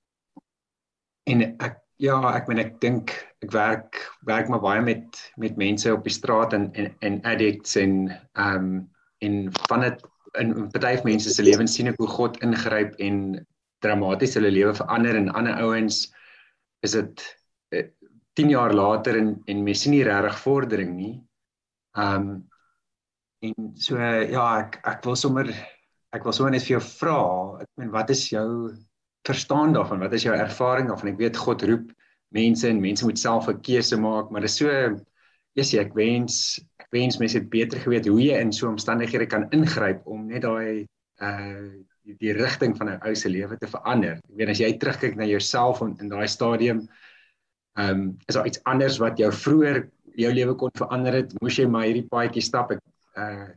en 1.28 1.43
ek 1.61 1.76
ja 2.03 2.16
ek 2.35 2.49
meen 2.49 2.59
ek 2.59 2.80
dink 2.80 3.12
ek 3.45 3.53
werk 3.53 4.01
werk 4.26 4.49
maar 4.49 4.64
baie 4.64 4.83
met 4.83 5.20
met 5.37 5.57
mense 5.57 5.93
op 5.93 6.05
die 6.05 6.16
straat 6.16 6.53
en 6.53 6.72
en, 6.72 6.89
en 7.01 7.20
addicts 7.22 7.76
en 7.76 8.09
ehm 8.33 8.57
um, 8.57 8.91
en 9.22 9.53
van 9.68 9.80
dit 9.80 10.03
in 10.41 10.70
party 10.72 10.97
mense 11.05 11.30
se 11.30 11.43
lewens 11.43 11.74
sien 11.74 11.87
ek 11.93 12.01
hoe 12.01 12.09
God 12.09 12.41
ingryp 12.43 12.97
en 12.99 13.47
dramaties 13.85 14.35
hulle 14.35 14.51
lewe 14.51 14.74
verander 14.74 15.16
en 15.16 15.30
ander 15.39 15.61
ouens 15.62 16.09
is 16.83 16.97
dit 16.99 17.22
10 18.39 18.47
uh, 18.47 18.51
jaar 18.51 18.74
later 18.74 19.18
en 19.18 19.35
en 19.47 19.62
mens 19.64 19.83
sien 19.85 19.95
nie 19.95 20.05
regtig 20.07 20.39
vordering 20.45 20.97
nie. 20.97 21.14
Um 21.99 22.49
en 23.43 23.72
so 23.74 23.99
ja, 23.99 24.47
ek 24.62 24.80
ek 24.87 25.05
wil 25.05 25.16
sommer 25.18 25.51
ek 26.12 26.24
wil 26.24 26.35
sommer 26.37 26.53
net 26.55 26.64
vir 26.66 26.76
jou 26.76 26.83
vra, 26.85 27.20
ek 27.64 27.68
meen 27.80 27.93
wat 27.95 28.11
is 28.14 28.28
jou 28.30 28.49
verstaan 29.26 29.74
daarvan? 29.74 30.03
Wat 30.03 30.12
is 30.12 30.26
jou 30.26 30.35
ervaring 30.35 30.91
daarvan? 30.91 31.12
Ek 31.14 31.20
weet 31.20 31.41
God 31.41 31.64
roep 31.68 31.93
mense 32.33 32.68
en 32.68 32.80
mense 32.80 33.05
moet 33.05 33.18
self 33.18 33.49
'n 33.49 33.61
keuse 33.61 33.97
maak, 33.97 34.30
maar 34.30 34.41
dit 34.41 34.51
is 34.51 34.57
so 34.57 34.68
yes, 35.59 35.74
ek 35.74 35.95
wens 35.95 36.61
ek 36.80 36.89
wens 36.93 37.18
mense 37.20 37.39
het 37.39 37.51
beter 37.51 37.80
geweet 37.80 38.09
hoe 38.09 38.20
jy 38.20 38.41
in 38.41 38.53
so 38.53 38.68
omstandighede 38.68 39.28
kan 39.28 39.49
ingryp 39.53 40.07
om 40.07 40.28
net 40.28 40.43
daai 40.43 40.87
uh 41.20 41.70
die, 42.03 42.16
die 42.18 42.33
rigting 42.35 42.74
van 42.76 42.89
'n 42.91 43.01
ou 43.07 43.14
se 43.14 43.28
lewe 43.28 43.57
te 43.57 43.68
verander. 43.70 44.18
Ek 44.18 44.37
weet 44.39 44.49
as 44.49 44.61
jy 44.61 44.72
terugkyk 44.78 45.16
na 45.16 45.24
jouself 45.24 45.83
in, 45.83 45.95
in 46.01 46.09
daai 46.09 46.26
stadium, 46.26 46.89
ehm 47.79 47.91
um, 47.91 48.05
is 48.29 48.35
daar 48.35 48.47
iets 48.47 48.62
anders 48.68 48.99
wat 49.01 49.18
jou 49.18 49.33
vroeër 49.33 49.83
jou 50.20 50.33
lewe 50.33 50.55
kon 50.61 50.73
verander 50.77 51.14
het? 51.23 51.33
Moes 51.41 51.57
jy 51.57 51.66
maar 51.66 51.87
hierdie 51.89 52.09
paadjie 52.09 52.45
stap? 52.45 52.73
Ek 52.75 52.83
uh 53.16 53.51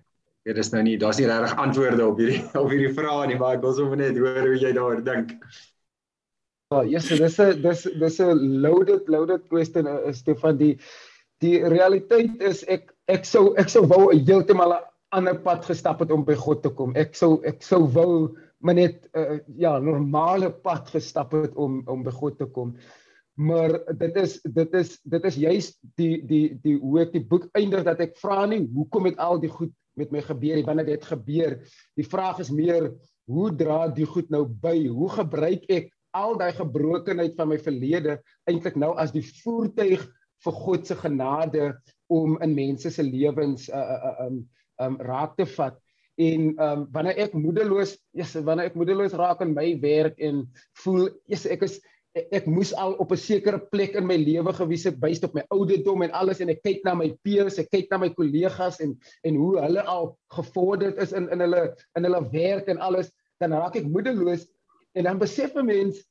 weet 0.45 0.59
dis 0.59 0.69
nou 0.69 0.81
nie, 0.85 0.97
daar's 1.01 1.17
nie 1.17 1.25
regtig 1.25 1.55
antwoorde 1.57 2.05
op 2.05 2.19
hierdie 2.21 2.41
op 2.61 2.69
hierdie 2.69 2.93
vrae 2.93 3.27
nie, 3.31 3.37
maar 3.41 3.57
ek 3.57 3.63
wil 3.65 3.73
sommer 3.73 3.97
net 3.97 4.17
hoor 4.19 4.43
hoe 4.45 4.57
jy 4.61 4.73
daaroor 4.77 5.01
dink. 5.05 5.33
Ja, 6.73 6.79
oh, 6.79 6.83
yes, 6.89 7.07
dis 7.09 7.39
'n 7.39 7.61
dis 7.61 7.83
dis 8.01 8.19
'n 8.21 8.61
loaded 8.61 9.09
loaded 9.09 9.47
question 9.49 9.87
uh, 9.87 10.11
Stefan 10.13 10.57
die 10.57 10.77
die 11.41 11.57
realiteit 11.61 12.41
is 12.41 12.63
ek 12.67 12.93
ek 13.07 13.25
sou 13.25 13.53
ek 13.57 13.69
sou 13.69 13.85
wou 13.89 14.11
heeltemal 14.13 14.73
'n 14.73 14.85
ander 15.11 15.37
pad 15.41 15.65
gestap 15.65 15.99
het 15.99 16.11
om 16.11 16.25
by 16.25 16.35
God 16.35 16.61
te 16.63 16.69
kom. 16.69 16.95
Ek 16.95 17.15
sou 17.15 17.41
ek 17.43 17.61
sou 17.63 17.85
wou 17.87 18.35
maar 18.59 18.75
net 18.75 19.09
uh, 19.13 19.39
ja, 19.57 19.77
normale 19.79 20.49
pad 20.49 20.89
gestap 20.89 21.33
het 21.33 21.55
om 21.55 21.83
om 21.87 22.03
by 22.03 22.11
God 22.11 22.37
te 22.37 22.45
kom. 22.45 22.75
Maar 23.35 23.79
dit 23.99 24.15
is 24.15 24.37
dit 24.41 24.73
is 24.79 24.93
dit 25.03 25.25
is 25.27 25.35
juist 25.35 25.79
die 25.99 26.21
die 26.27 26.45
die 26.63 26.77
hoe 26.79 27.01
ek 27.03 27.11
die 27.15 27.23
boek 27.23 27.49
eindig 27.57 27.83
dat 27.83 27.99
ek 27.99 28.15
vra 28.21 28.45
nie 28.47 28.63
hoekom 28.71 29.09
het 29.09 29.19
al 29.19 29.41
die 29.43 29.51
goed 29.51 29.73
met 29.99 30.11
my 30.11 30.21
gebeur, 30.23 30.61
wanneer 30.67 30.87
dit 30.87 31.05
gebeur. 31.07 31.57
Die 31.95 32.07
vraag 32.07 32.39
is 32.43 32.51
meer 32.51 32.89
hoe 33.31 33.49
dra 33.55 33.87
die 33.91 34.07
goed 34.07 34.31
nou 34.31 34.45
by? 34.47 34.75
Hoe 34.87 35.09
gebruik 35.17 35.67
ek 35.71 35.91
al 36.15 36.37
daai 36.39 36.53
gebrokenheid 36.55 37.35
van 37.35 37.51
my 37.51 37.57
verlede 37.59 38.19
eintlik 38.47 38.77
nou 38.79 38.93
as 38.99 39.11
die 39.15 39.23
voertuig 39.43 40.03
vir 40.45 40.59
God 40.61 40.87
se 40.87 40.95
genade 40.99 41.73
om 42.11 42.37
in 42.43 42.53
mense 42.55 42.91
se 42.91 43.03
lewens 43.03 43.67
uh 43.69 43.81
uh 43.95 44.13
um 44.27 44.37
um 44.83 44.95
raak 45.07 45.35
te 45.39 45.47
vat 45.55 45.77
en 46.21 46.53
um 46.61 46.85
wanneer 46.95 47.19
ek 47.25 47.35
moedeloos 47.35 47.97
yes, 48.15 48.35
wanneer 48.35 48.71
ek 48.71 48.77
moedeloos 48.79 49.15
raak 49.19 49.43
in 49.43 49.55
my 49.55 49.73
werk 49.83 50.19
en 50.23 50.45
voel 50.83 51.09
yes, 51.31 51.47
ek 51.49 51.65
is 51.67 51.81
ek, 52.15 52.47
moes 52.47 52.71
al 52.79 52.95
op 53.03 53.11
'n 53.11 53.19
sekere 53.19 53.59
plek 53.71 53.95
in 53.99 54.07
my 54.07 54.15
lewe 54.15 54.53
gewees 54.55 54.85
het 54.87 54.99
byst 54.99 55.25
op 55.27 55.33
my 55.35 55.43
ouderdom 55.51 56.01
en 56.01 56.15
alles 56.15 56.39
en 56.39 56.49
ek 56.49 56.63
kyk 56.63 56.83
na 56.87 56.95
my 56.95 57.09
peers 57.23 57.59
ek 57.59 57.69
kyk 57.71 57.91
na 57.91 57.97
my 57.97 58.09
kollegas 58.09 58.79
en 58.79 58.95
en 59.23 59.35
hoe 59.35 59.59
hulle 59.59 59.83
al 59.83 60.17
gevorderd 60.31 60.97
is 60.97 61.11
in 61.11 61.29
in 61.29 61.43
hulle 61.43 61.75
in 61.97 62.03
hulle 62.07 62.23
werk 62.31 62.67
en 62.71 62.79
alles 62.79 63.11
dan 63.39 63.51
raak 63.51 63.75
ek 63.75 63.87
moedeloos 63.91 64.47
en 64.95 65.03
dan 65.03 65.19
besef 65.19 65.55
'n 65.55 65.65
mens 65.65 66.03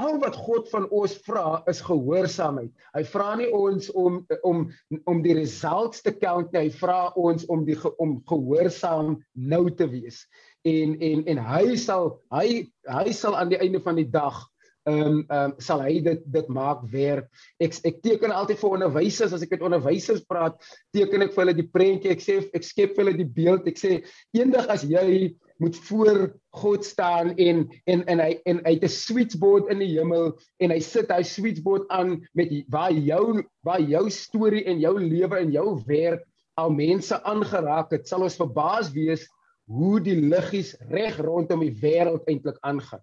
al 0.00 0.18
wat 0.20 0.36
God 0.36 0.68
van 0.72 0.86
ons 0.88 1.16
vra 1.26 1.62
is 1.68 1.80
gehoorsaamheid. 1.84 2.72
Hy 2.94 3.04
vra 3.04 3.36
nie 3.36 3.48
ons 3.52 3.90
om 3.92 4.24
om 4.42 4.70
om 5.04 5.22
die 5.22 5.34
results 5.36 6.02
te 6.02 6.12
count 6.12 6.52
nie. 6.52 6.68
Hy 6.68 6.70
vra 6.70 7.12
ons 7.16 7.44
om 7.52 7.64
die 7.64 7.76
om 7.98 8.22
gehoorsaam 8.28 9.16
nou 9.34 9.70
te 9.70 9.88
wees. 9.88 10.24
En 10.64 10.96
en 11.00 11.24
en 11.26 11.38
hy 11.38 11.76
sal 11.76 12.20
hy 12.32 12.72
hy 12.88 13.12
sal 13.12 13.36
aan 13.36 13.52
die 13.52 13.60
einde 13.60 13.80
van 13.80 13.96
die 13.96 14.08
dag 14.08 14.44
ehm 14.86 15.00
um, 15.02 15.16
ehm 15.28 15.50
um, 15.50 15.54
sal 15.58 15.82
hy 15.82 16.00
dit 16.00 16.22
dit 16.32 16.48
maak 16.48 16.84
werk. 16.92 17.26
Ek 17.62 17.74
ek 17.88 18.02
teken 18.04 18.34
altyd 18.34 18.60
vir 18.60 18.76
onderwysers 18.78 19.34
as 19.34 19.42
ek 19.42 19.56
met 19.56 19.64
onderwysers 19.66 20.22
praat, 20.28 20.54
teken 20.94 21.26
ek 21.26 21.34
vir 21.34 21.44
hulle 21.44 21.56
die 21.58 21.70
prentjie. 21.70 22.12
Ek 22.14 22.22
sê 22.22 22.38
ek 22.54 22.66
skep 22.66 22.94
vir 22.94 23.04
hulle 23.04 23.18
die 23.18 23.32
beeld. 23.40 23.66
Ek 23.66 23.80
sê 23.80 23.98
eendag 24.36 24.70
as 24.70 24.86
jy 24.86 25.34
moet 25.58 25.76
voor 25.76 26.36
God 26.50 26.84
staan 26.84 27.32
en 27.36 27.64
en 27.84 28.04
en 28.06 28.20
hy 28.20 28.32
en 28.44 28.60
hy 28.64 28.72
het 28.76 28.84
'n 28.84 28.92
switchboard 28.92 29.70
in 29.72 29.80
die 29.80 29.92
hemel 29.96 30.36
en 30.60 30.70
hy 30.70 30.80
sit 30.80 31.10
hy 31.10 31.22
switchboard 31.22 31.88
aan 31.88 32.20
met 32.34 32.52
waar 32.68 32.92
jou 32.92 33.42
waar 33.64 33.80
jou 33.80 34.10
storie 34.10 34.64
en 34.64 34.80
jou 34.80 34.98
lewe 35.00 35.38
en 35.38 35.52
jou 35.52 35.80
werk 35.86 36.24
al 36.54 36.70
mense 36.70 37.22
aangeraak 37.24 37.90
het 37.90 38.08
sal 38.08 38.22
ons 38.22 38.36
verbaas 38.36 38.92
wees 38.92 39.26
hoe 39.66 40.00
die 40.00 40.20
liggies 40.20 40.76
reg 40.92 41.18
rondom 41.18 41.60
die 41.60 41.74
wêreld 41.80 42.28
eintlik 42.28 42.58
aangaan 42.60 43.02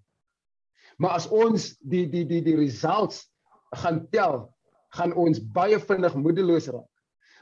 maar 0.97 1.17
as 1.19 1.27
ons 1.27 1.73
die 1.81 2.05
die 2.07 2.25
die 2.25 2.41
die 2.41 2.57
results 2.57 3.27
gaan 3.83 4.07
tel 4.11 4.49
gaan 4.93 5.13
ons 5.13 5.41
baie 5.41 5.79
vinnig 5.79 6.15
moedeloos 6.15 6.69
raak 6.69 6.89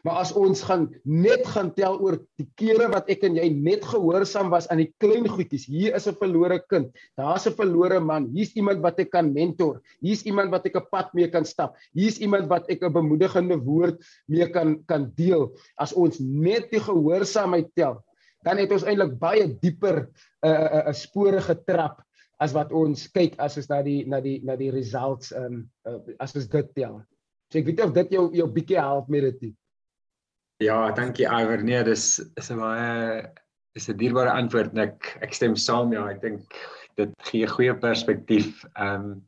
Maar 0.06 0.24
as 0.24 0.32
ons 0.38 0.64
gaan 0.66 0.88
net 1.06 1.46
gaan 1.54 1.70
tel 1.78 2.00
oor 2.02 2.18
die 2.42 2.48
kere 2.58 2.88
wat 2.94 3.10
ek 3.14 3.26
en 3.28 3.38
jy 3.38 3.48
net 3.54 3.86
gehoorsaam 3.86 4.50
was 4.54 4.68
aan 4.74 4.82
die 4.82 4.90
klein 5.02 5.28
goedjies. 5.30 5.68
Hier 5.70 5.96
is 5.98 6.08
'n 6.10 6.18
verlore 6.18 6.58
kind. 6.70 6.90
Daar's 7.18 7.46
'n 7.46 7.54
verlore 7.54 8.00
man. 8.00 8.30
Hier's 8.34 8.54
iemand 8.56 8.82
wat 8.82 9.00
ek 9.00 9.12
kan 9.12 9.34
mentor. 9.34 9.82
Hier's 10.02 10.26
iemand 10.26 10.50
wat 10.52 10.66
ek 10.66 10.76
'n 10.76 10.90
pad 10.92 11.14
mee 11.14 11.30
kan 11.30 11.46
stap. 11.46 11.76
Hier's 11.94 12.18
iemand 12.18 12.50
wat 12.50 12.70
ek 12.70 12.82
'n 12.82 12.94
bemoedigende 12.94 13.58
woord 13.58 14.02
mee 14.28 14.50
kan 14.50 14.84
kan 14.88 15.12
deel. 15.16 15.54
As 15.78 15.94
ons 15.94 16.20
net 16.20 16.72
die 16.72 16.82
gehoorsaamheid 16.82 17.70
tel, 17.76 18.02
dan 18.44 18.58
het 18.58 18.72
ons 18.72 18.84
eintlik 18.84 19.20
baie 19.20 19.46
dieper 19.62 20.10
'n 20.42 20.48
uh, 20.48 20.50
'n 20.50 20.78
uh, 20.78 20.88
uh, 20.88 20.94
spore 20.94 21.42
getrap 21.42 22.02
as 22.42 22.56
wat 22.58 22.74
ons 22.74 23.06
kyk 23.14 23.38
as 23.44 23.58
ons 23.60 23.70
na 23.70 23.82
die 23.86 24.02
na 24.10 24.20
die 24.24 24.40
na 24.46 24.58
die 24.60 24.72
results 24.74 25.32
um 25.38 25.64
uh, 25.88 26.00
as 26.20 26.36
ons 26.36 26.50
dit 26.50 26.70
tel. 26.78 27.00
So 27.52 27.60
ek 27.62 27.68
weet 27.70 27.84
of 27.86 27.94
dit 27.98 28.14
jou 28.18 28.30
jou 28.36 28.48
bietjie 28.50 28.80
help 28.82 29.10
met 29.14 29.28
dit. 29.30 29.54
Ja, 30.62 30.92
dankie 30.94 31.26
Iver. 31.26 31.64
Nee, 31.66 31.84
dis 31.84 32.20
is 32.38 32.52
'n 32.52 32.58
baie 32.58 33.28
is 33.76 33.90
'n 33.90 33.98
dierbare 33.98 34.32
antwoord 34.32 34.74
en 34.74 34.88
ek 34.88 35.18
ek 35.22 35.34
stem 35.34 35.56
saam 35.56 35.94
ja, 35.94 36.08
ek 36.10 36.22
dink 36.22 36.56
dit 36.98 37.14
gee 37.30 37.48
goeie 37.48 37.76
perspektief. 37.76 38.66
Ehm 38.76 39.12
um, 39.12 39.22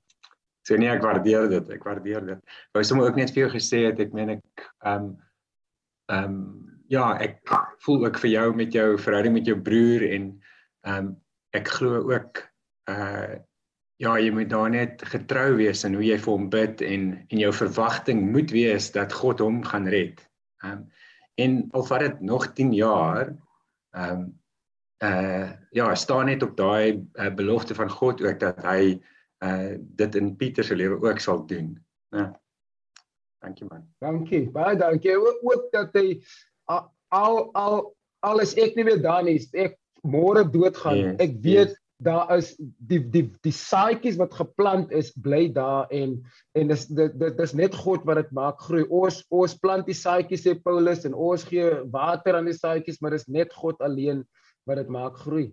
so 0.66 0.78
nee, 0.78 0.90
ek 0.90 1.04
waardeer 1.04 1.50
dit. 1.50 1.70
Ek 1.70 1.84
waardeer 1.84 2.26
dit. 2.26 2.40
Wou 2.74 2.84
sommer 2.84 3.08
ook 3.08 3.18
net 3.20 3.34
vir 3.34 3.46
jou 3.46 3.52
gesê 3.54 3.86
het 3.90 4.00
ek 4.00 4.14
meen 4.14 4.38
ek 4.40 4.70
ehm 4.86 5.10
um, 5.10 5.18
ehm 6.10 6.26
um, 6.26 6.40
ja, 6.90 7.14
ek 7.18 7.40
voel 7.86 8.06
ook 8.06 8.18
vir 8.22 8.30
jou 8.30 8.48
met 8.56 8.74
jou 8.74 8.98
verhouding 8.98 9.34
met 9.34 9.46
jou 9.46 9.58
broer 9.62 10.06
en 10.10 10.32
ehm 10.86 10.98
um, 10.98 11.14
ek 11.54 11.68
glo 11.70 12.02
ook 12.10 12.42
uh 12.92 13.40
ja, 14.02 14.18
jy 14.20 14.32
moet 14.34 14.50
daar 14.52 14.72
net 14.74 15.02
getrou 15.08 15.56
wees 15.60 15.84
in 15.88 15.96
hoe 15.98 16.04
jy 16.04 16.18
vir 16.20 16.32
hom 16.34 16.50
bid 16.52 16.82
en 16.84 17.10
en 17.30 17.42
jou 17.42 17.52
verwagting 17.56 18.24
moet 18.34 18.52
wees 18.52 18.90
dat 18.96 19.14
God 19.16 19.44
hom 19.44 19.62
gaan 19.68 19.88
red. 19.88 20.22
Ehm 20.64 20.84
um, 20.84 20.86
en 21.42 21.54
al 21.74 21.82
vat 21.90 22.04
dit 22.04 22.20
nog 22.22 22.52
10 22.54 22.74
jaar 22.78 23.32
ehm 23.98 24.10
um, 24.12 24.26
uh 25.04 25.52
ja, 25.72 25.96
staan 25.96 26.30
net 26.30 26.44
op 26.44 26.58
daai 26.58 27.02
uh, 27.14 27.30
belofte 27.36 27.76
van 27.76 27.90
God 27.90 28.22
ook 28.22 28.40
dat 28.40 28.62
hy 28.66 29.00
uh 29.46 29.74
dit 29.80 30.16
in 30.16 30.36
Pieter 30.36 30.64
se 30.64 30.76
lewe 30.76 31.02
ook 31.02 31.20
sal 31.20 31.46
doen. 31.46 31.78
Ja. 32.10 32.32
Dankie 33.42 33.68
man. 33.70 33.88
Dankie. 34.00 34.50
Baie 34.52 34.78
dankie. 34.78 35.18
Ook, 35.18 35.40
ook 35.42 35.72
dat 35.72 35.94
hy 35.94 36.22
al 37.08 37.50
al 37.54 37.96
alles 38.20 38.54
ek 38.56 38.76
nie 38.76 38.86
meer 38.88 39.02
daar 39.02 39.24
nie. 39.24 39.40
Ek 39.52 39.76
môre 40.02 40.46
doodgaan. 40.50 40.98
Yes, 40.98 41.18
ek 41.20 41.40
weet 41.42 41.72
yes 41.74 41.83
daar 42.04 42.32
is 42.38 42.54
die 42.60 43.00
die 43.00 43.24
die 43.46 43.54
saadjies 43.56 44.20
wat 44.20 44.36
geplant 44.36 44.92
is 44.92 45.12
bly 45.26 45.48
daar 45.56 45.92
en 45.92 46.20
en 46.58 46.72
dis 46.72 46.86
dit 46.88 47.18
dit 47.20 47.42
is 47.46 47.56
net 47.58 47.76
God 47.76 48.06
wat 48.10 48.22
dit 48.22 48.32
maak 48.36 48.62
groei. 48.68 48.84
Ons 48.90 49.24
ons 49.32 49.58
plant 49.64 49.86
die 49.88 49.98
saadjies 49.98 50.46
sê 50.46 50.56
Paulus 50.60 51.06
en 51.08 51.16
ons 51.16 51.48
gee 51.50 51.72
water 51.94 52.38
aan 52.40 52.50
die 52.52 52.58
saadjies, 52.58 53.02
maar 53.02 53.16
dis 53.16 53.28
net 53.28 53.54
God 53.56 53.82
alleen 53.82 54.24
wat 54.70 54.82
dit 54.84 54.94
maak 54.94 55.18
groei. 55.26 55.50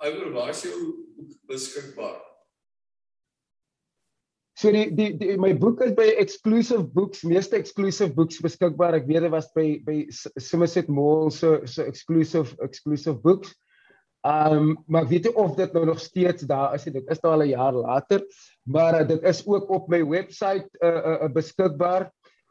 Oor 0.00 0.32
waar 0.32 0.54
is 0.54 0.64
jou 0.64 0.76
beskikbaar? 1.50 2.20
So 4.60 4.68
die, 4.72 4.90
die 4.92 5.14
die 5.16 5.38
my 5.40 5.54
boek 5.56 5.80
is 5.84 5.94
by 5.96 6.10
exclusive 6.20 6.84
books, 6.92 7.22
meeste 7.24 7.56
exclusive 7.56 8.12
books 8.16 8.42
beskikbaar. 8.44 8.98
Ek 8.98 9.06
weet 9.08 9.24
dit 9.24 9.32
was 9.32 9.48
by 9.56 9.66
by 9.86 10.02
Somerset 10.12 10.90
Mall 10.92 11.30
se 11.32 11.40
so, 11.40 11.60
so 11.64 11.88
exclusive 11.88 12.56
exclusive 12.66 13.22
books. 13.24 13.54
Um 14.20 14.74
maar 14.86 15.06
ek 15.06 15.12
weet 15.14 15.26
nie 15.30 15.36
of 15.40 15.54
dit 15.56 15.72
nou 15.72 15.86
nog 15.88 16.00
steeds 16.00 16.44
daar 16.44 16.74
is 16.76 16.84
nie. 16.84 16.98
Dit 16.98 17.08
is 17.08 17.20
nou 17.24 17.32
al 17.32 17.42
'n 17.42 17.54
jaar 17.54 17.72
later, 17.72 18.20
maar 18.68 19.00
uh, 19.00 19.08
dit 19.08 19.22
is 19.22 19.46
ook 19.46 19.70
op 19.70 19.88
my 19.88 20.04
webwerf 20.04 20.66
uh, 20.82 20.88
uh, 20.88 21.22
uh, 21.24 21.32
beskikbaar. 21.32 22.10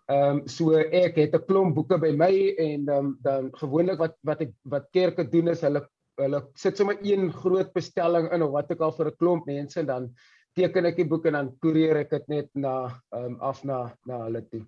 Ehm 0.10 0.42
um, 0.42 0.48
so 0.48 0.74
ek 0.74 1.16
het 1.16 1.36
'n 1.36 1.46
klomp 1.46 1.76
boeke 1.76 2.00
by 2.00 2.10
my 2.10 2.56
en 2.58 2.90
um, 2.90 3.18
dan 3.22 3.50
gewoonlik 3.54 4.00
wat 4.00 4.18
wat 4.26 4.42
ek 4.42 4.52
wat 4.64 4.90
kerke 4.92 5.30
doen 5.30 5.48
is 5.48 5.62
hulle 5.62 5.86
hulle 6.18 6.42
sit 6.56 6.78
sommer 6.78 6.98
een 7.02 7.32
groot 7.32 7.72
bestelling 7.74 8.32
in 8.34 8.42
of 8.42 8.52
wat 8.52 8.72
ek 8.72 8.82
al 8.82 8.92
vir 8.92 9.06
'n 9.06 9.18
klomp 9.18 9.46
mense 9.46 9.86
dan 9.86 10.10
teken 10.56 10.86
ek 10.86 10.96
die 10.96 11.06
boek 11.08 11.26
en 11.26 11.34
dan 11.34 11.58
koerier 11.62 11.98
ek 11.98 12.10
dit 12.10 12.28
net 12.28 12.50
na 12.56 12.90
um, 13.14 13.38
af 13.40 13.64
na 13.64 13.94
na 14.08 14.24
hulle 14.26 14.42
toe. 14.50 14.66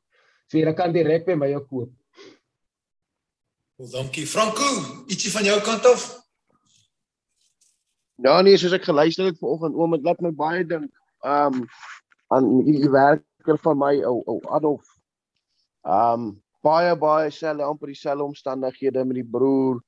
So 0.48 0.58
jy 0.58 0.74
kan 0.74 0.94
direk 0.94 1.26
by 1.26 1.36
my 1.36 1.52
koop. 1.66 1.90
Wel 3.78 3.90
dankie 3.90 4.28
Franco, 4.28 4.68
ietsie 5.08 5.32
van 5.32 5.44
jou 5.44 5.62
kant 5.62 5.86
af? 5.86 6.21
Ja 8.22 8.42
nee, 8.46 8.58
soos 8.58 8.76
ek 8.78 8.84
geluister 8.86 9.26
het 9.26 9.40
vanoggend 9.42 9.78
oom, 9.80 9.96
dit 9.96 10.04
laat 10.06 10.20
my 10.22 10.30
baie 10.38 10.62
dink 10.68 10.92
um 11.26 11.64
aan 12.34 12.50
die 12.68 12.90
werker 12.94 13.58
van 13.64 13.80
my 13.82 13.96
ou 14.06 14.20
ou 14.30 14.38
Adolf. 14.54 14.86
Um 15.82 16.36
baie 16.62 16.94
baie 17.02 17.32
selfe 17.34 17.66
amper 17.66 17.90
dieselfde 17.90 18.28
omstandighede 18.28 19.08
met 19.10 19.18
die 19.24 19.26
broer 19.26 19.82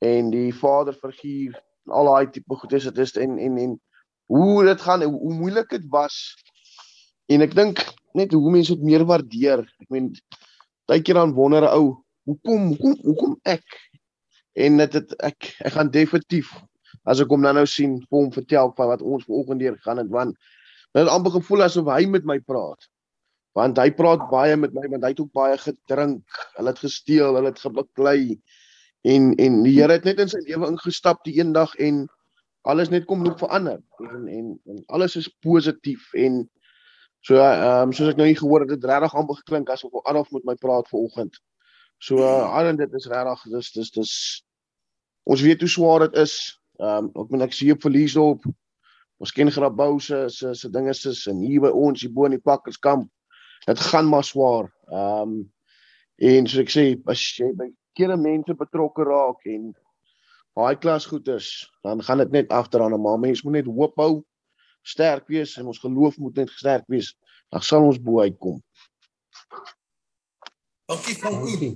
en 0.00 0.32
die 0.32 0.54
vaderfiguur 0.56 1.60
en 1.84 1.96
al 2.00 2.08
daai 2.08 2.32
tipe 2.32 2.56
goed 2.62 2.72
is 2.80 2.88
dit 2.88 3.04
is 3.04 3.12
en 3.20 3.36
en 3.36 3.60
en 3.66 3.78
hoe 4.32 4.64
dit 4.64 4.80
gaan 4.80 5.04
hoe, 5.04 5.12
hoe 5.12 5.36
moeilik 5.44 5.68
dit 5.76 5.88
was. 5.92 6.16
En 7.28 7.44
ek 7.44 7.52
dink 7.56 7.84
net 8.16 8.32
hoe 8.32 8.52
mense 8.56 8.72
dit 8.72 8.88
meer 8.88 9.04
waardeer. 9.04 9.68
Ek 9.84 9.92
meen 9.92 10.14
baie 10.88 11.04
keer 11.04 11.20
dan 11.20 11.36
wonder 11.36 11.68
'n 11.68 11.76
ou 11.76 11.88
hoekom 12.24 12.70
hoekom 12.72 13.00
hoekom 13.04 13.40
ek 13.44 13.82
en 14.56 14.80
dit 14.80 15.18
ek 15.20 15.56
ek 15.60 15.76
gaan 15.76 15.92
definitief 15.92 16.48
as 17.02 17.20
ek 17.20 17.30
hom 17.32 17.42
nou 17.44 17.52
nou 17.56 17.66
sien 17.66 17.98
vir 18.02 18.18
hom 18.18 18.32
vertel 18.32 18.72
van 18.76 18.92
wat 18.92 19.02
ons 19.02 19.26
vanoggend 19.28 19.60
deur 19.60 19.78
gaan 19.86 20.02
het 20.02 20.10
want 20.12 20.36
dit 20.94 21.10
amper 21.10 21.34
gevoel 21.40 21.66
asof 21.66 21.88
hy 21.90 22.04
met 22.06 22.26
my 22.28 22.38
praat. 22.40 22.86
Want 23.58 23.78
hy 23.78 23.90
praat 23.94 24.22
baie 24.30 24.56
met 24.58 24.74
my 24.74 24.86
want 24.90 25.06
hy 25.06 25.12
het 25.14 25.22
ook 25.22 25.32
baie 25.34 25.56
gedrink. 25.58 26.42
Hulle 26.56 26.74
het 26.74 26.82
gesteel 26.82 27.38
hulle 27.38 27.50
het 27.50 27.62
gebaklei. 27.62 28.38
En 29.06 29.32
en 29.42 29.62
die 29.66 29.74
Here 29.76 29.98
het 29.98 30.06
net 30.08 30.22
in 30.22 30.30
sy 30.30 30.40
lewe 30.46 30.70
ingestap 30.70 31.22
die 31.26 31.36
eendag 31.40 31.74
en 31.82 32.04
alles 32.64 32.90
net 32.90 33.06
kom 33.10 33.24
loop 33.26 33.42
verander. 33.42 33.80
En, 34.00 34.28
en 34.28 34.52
en 34.70 34.82
alles 34.86 35.18
is 35.20 35.28
positief. 35.44 36.06
En 36.14 36.44
so 37.26 37.38
ehm 37.42 37.90
um, 37.90 37.92
soos 37.92 38.14
ek 38.14 38.20
nou 38.20 38.30
nie 38.30 38.38
gehoor 38.38 38.64
het 38.64 38.74
dit 38.74 38.88
regtig 38.90 39.14
amper 39.18 39.42
geklink 39.42 39.70
asof 39.74 39.94
Adolf 40.04 40.30
met 40.32 40.46
my 40.50 40.54
praat 40.54 40.88
vanoggend. 40.88 41.38
So 41.98 42.22
uh, 42.22 42.50
al 42.54 42.72
en 42.72 42.80
dit 42.80 42.98
is 42.98 43.10
regtig 43.10 43.46
dis 43.52 43.72
dis 43.72 43.90
dis 43.98 44.14
ons 45.24 45.40
weet 45.40 45.60
hoe 45.60 45.70
swaar 45.70 46.06
dit 46.08 46.22
is. 46.22 46.34
Ehm 46.84 47.08
um, 47.08 47.24
ek 47.24 47.32
meen 47.32 47.44
ek 47.46 47.54
sien 47.56 47.72
op 47.72 47.84
verlies 47.84 48.16
op. 48.20 48.44
Ons 49.22 49.32
ken 49.32 49.52
Grabouw 49.52 49.98
se 50.02 50.24
se 50.28 50.52
se 50.58 50.68
dinge 50.70 50.92
is 50.92 51.26
en 51.30 51.40
hier 51.40 51.62
by 51.64 51.70
ons 51.72 52.02
hier 52.02 52.12
bo 52.12 52.26
in 52.28 52.36
die 52.36 52.42
Pakkerskamp. 52.42 53.08
Dit 53.64 53.80
gaan 53.80 54.10
maar 54.10 54.26
swaar. 54.26 54.68
Ehm 54.90 55.22
um, 55.22 55.38
en 56.28 56.46
soos 56.46 56.62
ek 56.62 56.70
sê 56.70 56.84
as 57.10 57.22
jy 57.38 57.48
by 57.58 57.70
kere 57.98 58.16
mense 58.20 58.54
betrokke 58.58 59.06
raak 59.06 59.46
en 59.50 59.72
baie 60.54 60.76
klas 60.78 61.06
goed 61.10 61.28
is, 61.32 61.48
dan 61.82 62.02
gaan 62.02 62.20
dit 62.22 62.30
net 62.30 62.52
agteraan, 62.54 62.94
maar 63.02 63.18
mense 63.18 63.42
moet 63.46 63.58
net 63.58 63.70
hoop 63.70 63.96
hou, 63.98 64.22
sterk 64.86 65.26
wees 65.32 65.56
en 65.58 65.66
ons 65.72 65.80
geloof 65.82 66.18
moet 66.22 66.36
net 66.42 66.52
sterk 66.54 66.86
wees. 66.92 67.14
Dan 67.50 67.62
sal 67.62 67.86
ons 67.86 67.98
bo 68.02 68.20
uitkom. 68.20 68.60
Dankie 70.90 71.16
van 71.22 71.40
u. 71.48 71.72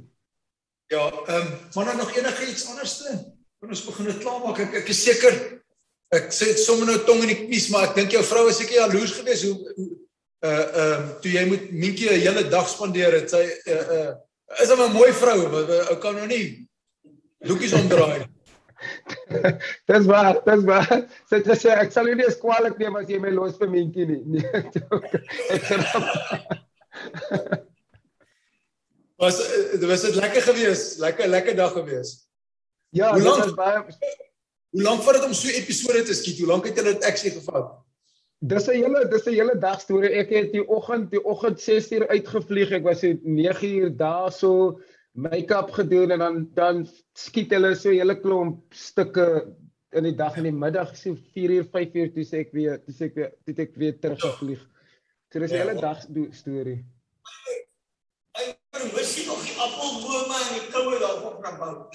Ja, 0.92 1.02
ehm 1.10 1.34
um, 1.40 1.58
maar 1.74 1.84
dan 1.84 1.96
nog 1.96 2.14
enige 2.16 2.50
iets 2.50 2.68
anders 2.68 2.96
te? 2.98 3.37
Kan 3.58 3.72
ons 3.74 3.86
begin 3.88 4.06
dit 4.06 4.20
klaarmaak? 4.22 4.60
Ek 4.62 4.76
ek 4.82 4.92
is 4.92 5.00
seker 5.02 5.34
ek 6.14 6.30
sê 6.32 6.52
dit 6.52 6.60
sommer 6.62 6.86
nou 6.88 6.98
tong 7.04 7.24
in 7.24 7.32
die 7.32 7.40
knies, 7.42 7.66
maar 7.72 7.88
ek 7.88 7.96
dink 7.98 8.14
jou 8.14 8.22
vrou 8.24 8.46
is 8.48 8.60
seker 8.60 8.84
jaloers 8.84 9.16
geweest 9.18 9.48
hoe 9.48 9.56
uh 9.58 10.48
ehm 10.48 10.62
uh, 10.78 11.06
toe 11.22 11.32
jy 11.34 11.44
moet 11.50 11.64
Mientjie 11.74 12.10
'n 12.12 12.20
hele 12.22 12.44
dag 12.52 12.68
spandeer 12.70 13.16
het. 13.18 13.30
Sy 13.30 13.42
uh 13.42 13.84
uh 13.98 14.10
is 14.62 14.70
'n 14.70 14.92
mooi 14.94 15.12
vrou, 15.12 15.38
ou 15.90 15.96
kan 15.98 16.14
nou 16.14 16.26
nie 16.26 16.68
loekies 17.42 17.74
omdraai. 17.74 18.28
dis 19.90 20.06
waar, 20.06 20.38
dis 20.46 20.62
waar. 20.64 21.02
Sy 21.26 21.42
sê 21.42 21.58
sy 21.58 21.74
ek 21.74 21.90
sal 21.92 22.06
nie 22.06 22.22
eens 22.22 22.38
kwaliek 22.38 22.78
neem 22.78 22.96
as 22.96 23.10
jy 23.10 23.18
my 23.18 23.34
los 23.34 23.58
vir 23.58 23.68
Mientjie 23.74 24.06
nie. 24.06 24.22
Nee. 24.38 24.46
ek 25.50 25.66
sê 25.66 25.74
Was 29.18 29.42
dit 29.42 29.82
was 29.90 30.02
dit 30.06 30.14
lekker 30.14 30.42
geweest? 30.42 30.98
Lekker 31.02 31.26
lekker 31.26 31.56
dag 31.58 31.72
geweest. 31.74 32.27
Ja, 32.90 33.12
hoe 33.12 33.22
lank 33.22 33.54
baie 33.56 33.84
Hoe 34.68 34.82
lank 34.82 35.02
vat 35.02 35.14
dit 35.14 35.24
om 35.24 35.32
so 35.32 35.48
'n 35.48 35.60
episode 35.60 36.02
te 36.02 36.14
skiet? 36.14 36.38
Hoe 36.38 36.48
lank 36.48 36.64
het 36.64 36.76
julle 36.76 36.92
dit 36.92 37.04
eksie 37.04 37.30
gevat? 37.30 37.72
Dis 38.38 38.68
'n 38.68 38.82
hele 38.82 39.08
dis 39.08 39.26
'n 39.26 39.34
hele 39.34 39.58
dag 39.58 39.80
storie. 39.80 40.10
Ek 40.10 40.30
het 40.30 40.52
die 40.52 40.68
oggend 40.68 41.10
die 41.10 41.24
oggend 41.24 41.60
6uur 41.60 42.08
uitgevlieg. 42.08 42.70
Ek 42.70 42.84
was 42.84 43.00
so 43.00 43.12
9uur 43.24 43.96
daar 43.96 44.32
so 44.32 44.80
make-up 45.12 45.70
gedoen 45.70 46.10
en 46.10 46.18
dan 46.18 46.48
dan 46.54 46.86
skiet 47.12 47.50
hulle 47.50 47.74
so 47.74 47.88
'n 47.88 47.98
hele 47.98 48.20
klomp 48.20 48.72
stukke 48.72 49.56
in 49.90 50.04
die 50.04 50.14
dag 50.14 50.36
en 50.36 50.42
die 50.42 50.52
middag 50.52 50.96
so 50.96 51.16
4uur 51.34 51.64
5uur 51.64 52.12
toe 52.12 52.24
sê 52.24 52.44
ek 52.44 52.52
weer 52.52 52.84
toe 52.84 52.94
sê 52.94 53.04
ek 53.08 53.14
weer 53.14 53.32
toe 53.44 53.54
ek 53.56 53.74
weer 53.74 53.98
teruggevlieg. 53.98 54.62
So 55.32 55.40
dis 55.40 55.50
'n 55.50 55.54
ja, 55.54 55.64
hele 55.64 55.80
dag 55.80 55.98
storie. 56.30 56.84
Ek 58.38 58.92
wens 58.94 59.16
jy 59.16 59.26
nog 59.26 59.42
die 59.42 59.56
appelbome 59.56 60.36
en 60.44 60.50
die 60.54 60.66
koue 60.70 60.98
daarop 60.98 61.42
kan 61.42 61.58
bou. 61.58 61.88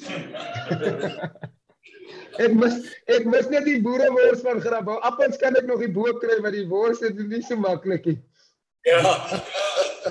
ek 2.44 2.52
mis 2.56 2.74
ek 3.10 3.26
mis 3.28 3.46
net 3.52 3.64
die 3.68 3.80
boerewors 3.84 4.42
van 4.46 4.62
Grabouw. 4.64 4.98
Appels 5.06 5.36
kan 5.40 5.56
ek 5.58 5.68
nog 5.68 5.80
die 5.84 5.92
bo 5.92 6.04
kry, 6.22 6.36
maar 6.40 6.54
die 6.54 6.68
wors 6.70 7.00
is 7.04 7.14
nie 7.18 7.42
so 7.44 7.56
maklik 7.60 8.04
nie. 8.08 8.18
Ja. 8.88 9.00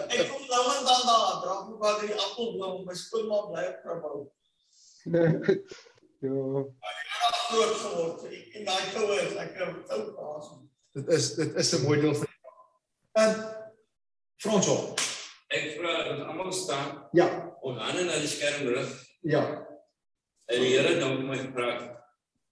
ek 0.05 0.27
kom 0.29 0.43
nou 0.45 0.63
en 0.75 0.83
dan 0.85 1.01
daar, 1.09 1.33
dra 1.41 1.55
ek 1.63 1.69
maar 1.81 1.97
die 2.03 2.13
appelboom, 2.13 2.85
my 2.85 2.95
skoon 2.97 3.25
maar 3.31 3.45
bly 3.49 3.63
op 3.71 3.77
Grabouw. 3.85 4.17
Ja. 6.19 6.19
Ek 6.19 6.25
het 6.27 6.43
groot 7.47 7.75
geword 7.79 8.19
en 8.27 8.63
daai 8.67 8.85
koue 8.91 9.15
is 9.23 9.37
ek 9.39 9.55
ou 9.63 10.01
paas. 10.17 10.49
Dit 10.97 11.05
is 11.15 11.25
dit 11.37 11.51
is 11.55 11.69
'n 11.77 11.85
mooi 11.85 12.01
deel 12.01 12.15
van. 12.15 12.27
En 13.11 13.31
Fransjo. 14.37 14.93
Ek 15.47 15.77
vra 15.77 16.03
dat 16.03 16.27
almal 16.27 16.51
staan. 16.51 17.07
Ja. 17.11 17.55
Ons 17.61 17.81
hande 17.81 18.03
na 18.03 18.19
die 18.19 18.27
skerm 18.27 18.67
rig. 18.67 19.07
Ja. 19.21 19.68
En 20.49 20.61
die 20.61 20.73
Here 20.73 20.97
dank 20.97 21.25
my 21.27 21.37
gevra. 21.37 21.73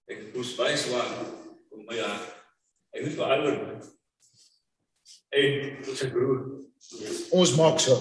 Ek 0.07 0.27
moes 0.35 0.53
baie 0.57 0.77
swaar 0.77 1.07
om 1.73 1.85
my 1.87 1.97
ja. 1.97 2.11
Ek 2.93 3.07
moet 3.07 3.15
vir 3.17 3.31
almal. 3.33 3.55
En 5.37 5.57
ons 5.81 6.03
broer. 6.13 6.43
Ons 7.39 7.55
maak 7.57 7.81
so. 7.81 7.97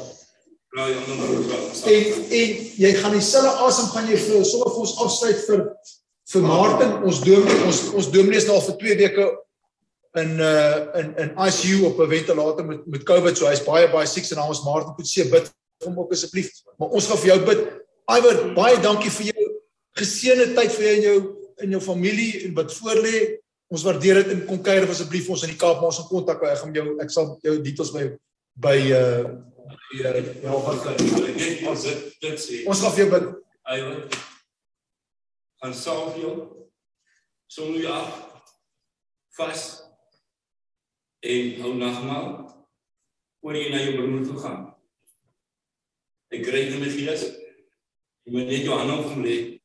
Nou 0.77 0.91
ja, 0.91 1.01
moet 1.09 1.55
ons. 1.57 1.81
En 1.89 2.29
en 2.41 2.53
jy 2.83 2.93
gaan 3.01 3.17
dieselfde 3.17 3.55
asem 3.65 3.89
gaan 3.95 4.11
jy 4.13 4.19
vir 4.21 4.45
sommer 4.45 4.75
vir 4.75 4.85
ons 4.85 4.95
afsluit 5.07 5.41
vir 5.47 5.65
vir 6.35 6.45
Martin 6.45 6.95
ons 7.07 7.23
dominee 7.25 7.67
ons 7.71 7.83
ons 7.97 8.13
dominee 8.13 8.43
is 8.43 8.49
nou 8.51 8.59
al 8.59 8.65
vir 8.67 8.79
2 8.83 8.99
weke 9.01 9.27
in 10.21 10.37
uh 10.43 11.01
in 11.01 11.13
in 11.25 11.33
ICU 11.47 11.87
op 11.89 12.03
'n 12.05 12.13
ventilator 12.13 12.69
met 12.69 12.85
met 12.85 13.09
COVID 13.09 13.39
so 13.39 13.49
hy's 13.49 13.65
baie 13.65 13.89
baie 13.89 14.07
siek 14.11 14.29
en 14.37 14.45
ons 14.45 14.65
Martin 14.69 14.93
moet 14.99 15.09
sê 15.09 15.25
bid 15.25 15.49
vir 15.49 15.89
hom 15.89 15.99
ook 16.05 16.13
asseblief. 16.13 16.53
Maar 16.77 16.89
ons 16.89 17.07
gaan 17.09 17.23
vir 17.25 17.33
jou 17.33 17.41
bid. 17.49 17.61
Iwer 18.19 18.37
baie 18.55 18.77
dankie 18.81 19.11
vir 19.11 19.33
jou 19.33 19.36
geseënde 19.97 20.53
tyd 20.57 20.73
vir 20.77 20.87
jou 20.87 20.95
in 20.97 21.05
jou 21.07 21.19
in 21.65 21.73
jou 21.73 21.81
familie 21.81 22.45
en 22.45 22.55
wat 22.57 22.75
voorlê. 22.77 23.41
Ons 23.73 23.83
waardeer 23.83 24.21
dit 24.21 24.35
en 24.35 24.45
kom 24.47 24.61
kuier 24.63 24.85
asseblief 24.87 25.29
ons 25.33 25.43
in 25.47 25.55
die 25.55 25.59
Kaap 25.59 25.83
ons 25.83 25.99
gaan 26.03 26.11
kontak 26.11 26.43
hou. 26.45 26.51
Ek 26.53 26.61
gaan 26.63 26.77
jou 26.77 26.87
ek 27.03 27.13
sal 27.13 27.33
jou 27.45 27.57
details 27.65 27.93
by 27.95 28.05
by 28.67 28.77
uh 28.97 29.25
ja 29.97 30.13
wat 30.53 30.83
kan 30.85 30.95
ek 30.95 31.65
ons 31.71 31.89
dit 32.23 32.39
sê. 32.43 32.63
Ons 32.69 32.85
gaan 32.85 32.95
vir 32.95 33.05
jou 33.05 33.09
bid. 33.15 33.27
Iwer 33.77 33.99
gaan 35.63 35.75
salf 35.75 36.21
jou. 36.21 36.35
Sonder 37.51 37.83
jou 37.87 37.99
vas 39.39 39.67
en 41.27 41.61
hou 41.63 41.75
nagmaal 41.81 42.31
voor 43.41 43.57
jy 43.59 43.67
na 43.73 43.83
jou 43.83 43.99
broer 43.99 44.25
toe 44.29 44.39
gaan. 44.45 44.63
Ek 46.35 46.43
kry 46.47 46.67
dit 46.69 46.81
met 46.83 46.95
gees. 46.95 47.29
Jy 48.27 48.35
moet 48.35 48.51
net 48.51 48.67
jou 48.67 48.77
hande 48.77 49.01
op 49.01 49.13
hom 49.15 49.23
lê 49.25 49.56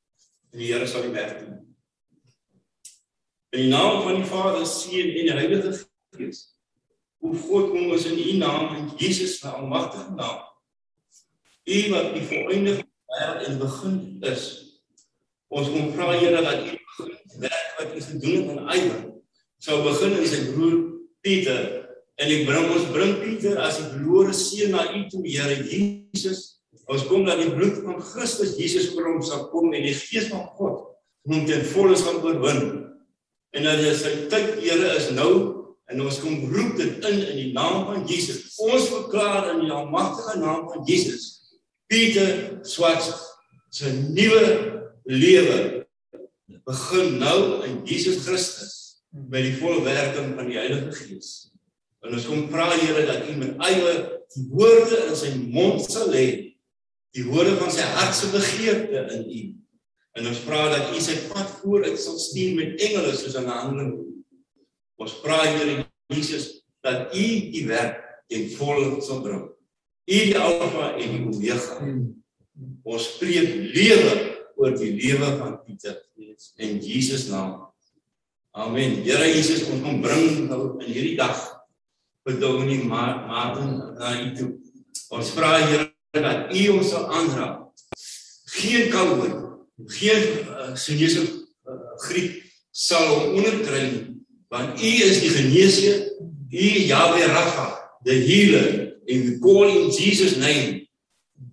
en 0.52 0.60
die 0.60 0.72
Here 0.72 0.88
sal 0.88 1.06
die 1.08 1.16
werk 1.16 1.40
doen. 1.40 1.60
In 3.52 3.66
die 3.66 3.72
naam 3.72 4.02
van 4.06 4.22
die 4.22 4.28
Vader, 4.28 4.66
Seun 4.68 5.12
en 5.12 5.38
Heilige 5.38 5.74
Gees. 6.16 6.46
O 7.22 7.34
God, 7.34 7.70
kom 7.72 7.92
ons 7.92 8.08
in 8.10 8.20
U 8.20 8.38
naam 8.40 8.76
in 8.78 8.90
Jesus 8.98 9.38
se 9.40 9.48
almagtige 9.48 10.16
naam. 10.16 10.42
U 11.68 11.80
wat 11.94 12.14
die 12.16 12.26
volëindige 12.26 12.88
wêreld 13.12 13.48
en 13.48 13.60
begin 13.62 13.98
is. 14.32 14.46
Ons 15.52 15.70
kom 15.70 15.92
vra 15.96 16.12
Here 16.16 16.42
dat 16.42 16.66
U 16.66 16.78
werk 17.44 17.74
wat 17.78 17.96
U 17.96 18.02
gedoen 18.08 18.48
het 18.50 18.58
aan 18.58 18.76
Iwer 18.76 19.02
sou 19.62 19.82
begin 19.86 20.18
in 20.18 20.26
sy 20.30 20.42
broer 20.50 20.78
Pieter 21.22 21.66
en 22.22 22.32
ek 22.34 22.48
bring 22.48 22.72
ons 22.74 22.88
bring 22.94 23.20
Pieter 23.22 23.60
as 23.62 23.78
'n 23.80 23.92
verlore 23.94 24.34
seun 24.34 24.74
na 24.74 24.90
U 24.90 25.06
toe, 25.10 25.22
Here 25.26 25.58
Jesus. 25.70 26.61
Ons 26.92 27.06
kom 27.08 27.24
dat 27.28 27.40
die 27.40 27.52
bloed 27.54 27.80
van 27.86 28.02
Christus 28.04 28.58
Jesus 28.60 28.92
vir 28.96 29.08
hom 29.08 29.22
sal 29.24 29.48
kom 29.54 29.72
en 29.72 29.86
die 29.86 29.96
gees 29.96 30.28
van 30.32 30.44
God 30.58 30.88
hom 31.30 31.46
ten 31.48 31.64
volle 31.72 31.96
gaan 31.96 32.20
oorwin. 32.26 32.62
En 33.56 33.68
dat 33.68 33.82
dit 33.84 33.98
sy 34.00 34.14
tyd 34.32 34.58
Here 34.64 34.96
is 34.98 35.12
nou 35.16 35.32
en 35.92 36.04
ons 36.04 36.20
kom 36.24 36.48
roep 36.52 36.78
dit 36.80 37.08
in 37.08 37.20
in 37.32 37.38
die 37.38 37.52
naam 37.56 37.86
van 37.90 38.04
Jesus. 38.10 38.58
Ons 38.64 38.90
verklaar 38.92 39.52
in 39.54 39.66
die 39.66 39.74
almagtige 39.76 40.40
naam 40.40 40.68
van 40.72 40.84
Jesus. 40.88 41.58
Pieter 41.92 42.60
Swart 42.68 43.08
se 43.72 43.92
nuwe 44.12 44.44
lewe 45.08 45.60
begin 46.68 47.18
nou 47.20 47.38
in 47.68 47.82
Jesus 47.88 48.24
Christus 48.26 48.78
by 49.12 49.42
die 49.44 49.56
volle 49.60 49.84
werking 49.88 50.36
van 50.38 50.48
die 50.48 50.60
Heilige 50.60 50.92
Gees. 50.96 51.52
En 52.02 52.16
ons 52.18 52.28
kom 52.28 52.48
vra 52.52 52.70
Here 52.76 53.06
dat 53.08 53.28
U 53.30 53.36
met 53.40 53.60
eie 53.68 53.96
woorde 54.52 55.06
in 55.10 55.18
sy 55.20 55.34
mond 55.52 55.84
sal 55.84 56.12
lê, 56.12 56.51
die 57.16 57.26
woorde 57.28 57.58
van 57.60 57.72
sy 57.74 57.86
hart 57.96 58.16
se 58.16 58.32
begeerte 58.32 59.04
in 59.16 59.26
U. 59.28 59.42
En 60.20 60.28
ons 60.32 60.42
vra 60.46 60.66
dat 60.72 60.92
U 60.96 61.02
sy 61.04 61.18
pad 61.32 61.50
vooruit 61.62 62.00
sal 62.00 62.18
stuur 62.20 62.56
met 62.58 62.84
engele 62.84 63.14
soos 63.16 63.38
in 63.40 63.50
Handeling. 63.52 63.94
Ons 65.02 65.16
vra 65.24 65.42
Here 65.48 65.86
Jesus 66.12 66.50
dat 66.84 67.16
U 67.16 67.26
U 67.26 67.66
werk 67.72 68.00
ten 68.32 68.50
volle 68.58 69.02
sal 69.04 69.22
bring. 69.24 69.46
U 70.08 70.20
die 70.32 70.38
Alfa 70.40 70.94
en 70.98 71.16
die 71.16 71.24
Omega. 71.28 71.80
Ons 72.84 73.08
spreek 73.16 73.56
lewe 73.76 74.16
oor 74.60 74.76
die 74.78 74.94
lewe 74.98 75.36
van 75.40 75.60
Pieter 75.66 76.00
in 76.62 76.80
Jesus 76.84 77.30
naam. 77.32 77.72
Amen. 78.52 79.00
Here 79.06 79.30
Jesus, 79.32 79.64
ons 79.72 79.80
kom 79.84 80.02
bring 80.04 80.50
nou 80.50 80.76
in 80.84 80.92
hierdie 80.92 81.16
dag 81.20 81.40
vir 82.28 82.36
Dominee 82.42 82.84
Martin 82.84 83.78
na 83.96 84.12
U 84.20 84.28
toe. 84.36 84.52
Ons 85.16 85.32
vra 85.38 85.56
Here 85.64 85.91
dat 86.20 86.56
U 86.56 86.68
ons 86.68 86.90
sal 86.90 87.08
aanraak. 87.12 87.72
Geen 88.52 88.90
COVID, 88.90 89.36
geen 89.86 90.24
uh, 90.44 90.76
sinese 90.76 91.22
uh, 91.64 91.74
griep 92.04 92.42
sal 92.72 93.08
hom 93.08 93.38
onderkry 93.40 93.82
nie, 93.88 94.04
want 94.52 94.76
U 94.76 94.92
is 95.08 95.22
die 95.24 95.32
geneesheer, 95.32 96.04
U 96.52 96.68
Yahweh 96.92 97.28
Rapha, 97.32 97.68
the 98.04 98.20
healer, 98.20 98.92
and 99.08 99.24
we 99.30 99.40
call 99.40 99.68
in 99.68 99.92
Jesus 99.92 100.36
name, 100.38 100.88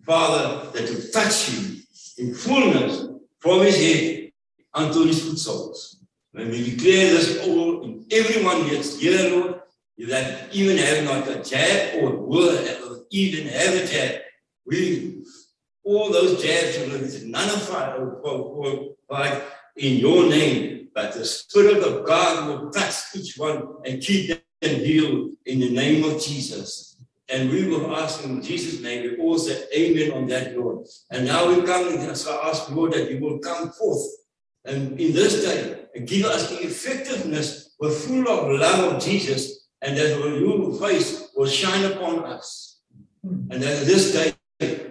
Father, 0.05 0.71
that 0.73 0.87
to 0.87 1.11
touch 1.13 1.51
you 1.51 1.79
in 2.19 2.35
fullness 2.35 3.07
from 3.39 3.63
his 3.63 3.77
head 3.77 4.33
unto 4.75 5.07
his 5.07 5.23
foot 5.23 5.39
soles. 5.39 6.01
When 6.33 6.51
we 6.51 6.71
declare 6.71 7.13
this 7.15 7.47
all 7.47 7.83
in 7.85 8.05
everyone 8.11 8.69
that's 8.69 8.99
here, 8.99 9.31
Lord, 9.31 9.61
that 10.09 10.53
even 10.53 10.77
have 10.79 11.05
not 11.05 11.29
a 11.29 11.43
jab 11.43 12.03
or 12.03 12.17
will 12.17 13.05
even 13.11 13.47
have 13.49 13.75
a 13.75 13.87
jab, 13.87 14.21
we 14.69 15.25
all 15.85 16.12
those 16.12 16.45
it's 16.45 17.23
none 17.25 17.49
of 17.49 17.71
our 17.73 19.43
in 19.77 19.97
your 19.97 20.29
name, 20.29 20.89
but 20.95 21.14
the 21.14 21.25
Spirit 21.25 21.83
of 21.83 22.05
God 22.05 22.49
will 22.49 22.71
touch 22.71 22.95
each 23.14 23.39
one 23.39 23.62
and 23.85 24.03
keep 24.03 24.29
them 24.61 24.81
healed 24.81 25.31
in 25.47 25.61
the 25.61 25.71
name 25.71 26.05
of 26.05 26.21
Jesus. 26.21 26.97
And 27.31 27.51
we 27.51 27.69
will 27.69 27.95
ask 27.97 28.25
in 28.25 28.43
Jesus' 28.43 28.83
name, 28.83 29.03
we 29.03 29.16
all 29.19 29.39
say 29.39 29.64
amen 29.75 30.12
on 30.12 30.27
that, 30.29 30.57
Lord. 30.57 30.87
And 31.11 31.27
now 31.27 31.49
we 31.49 31.62
come 31.62 31.89
and 31.89 32.11
ask, 32.11 32.71
Lord, 32.71 32.93
that 32.93 33.11
you 33.11 33.21
will 33.21 33.39
come 33.39 33.71
forth 33.71 34.07
and 34.64 35.01
in 35.01 35.12
this 35.12 35.45
day 35.45 35.87
and 35.95 36.07
give 36.07 36.27
us 36.27 36.51
the 36.51 36.62
effectiveness, 36.62 37.75
we're 37.81 37.91
full 37.91 38.29
of 38.29 38.61
love 38.61 38.95
of 38.95 39.03
Jesus, 39.03 39.69
and 39.81 39.97
that 39.97 40.19
your 40.19 40.75
face 40.79 41.31
will 41.35 41.47
shine 41.47 41.85
upon 41.85 42.25
us. 42.25 42.81
And 43.23 43.62
that 43.62 43.87
this 43.87 44.12
day 44.12 44.35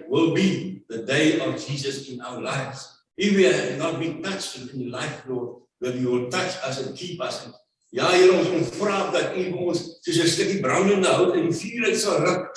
will 0.08 0.34
be 0.34 0.82
the 0.88 1.04
day 1.04 1.38
of 1.40 1.60
Jesus 1.60 2.08
in 2.08 2.20
our 2.20 2.40
lives. 2.40 3.04
If 3.16 3.36
we 3.36 3.44
have 3.44 3.78
not 3.78 4.00
been 4.00 4.22
touched 4.22 4.56
in 4.72 4.90
life, 4.90 5.22
Lord, 5.28 5.62
that 5.80 5.94
you 5.94 6.10
will 6.10 6.30
touch 6.30 6.56
us 6.64 6.86
and 6.86 6.96
keep 6.96 7.20
us. 7.20 7.48
Ja, 7.90 8.10
Here, 8.12 8.32
ons 8.36 8.48
kom 8.52 8.64
vra 8.82 9.08
dat 9.12 9.32
U 9.32 9.42
ons 9.64 9.78
soos 10.04 10.18
'n 10.20 10.28
stukkie 10.28 10.60
brandende 10.60 11.08
hout 11.08 11.34
in 11.36 11.48
die 11.48 11.56
vuur 11.56 11.88
uit 11.88 11.96
sal 11.96 12.20
ruk 12.20 12.52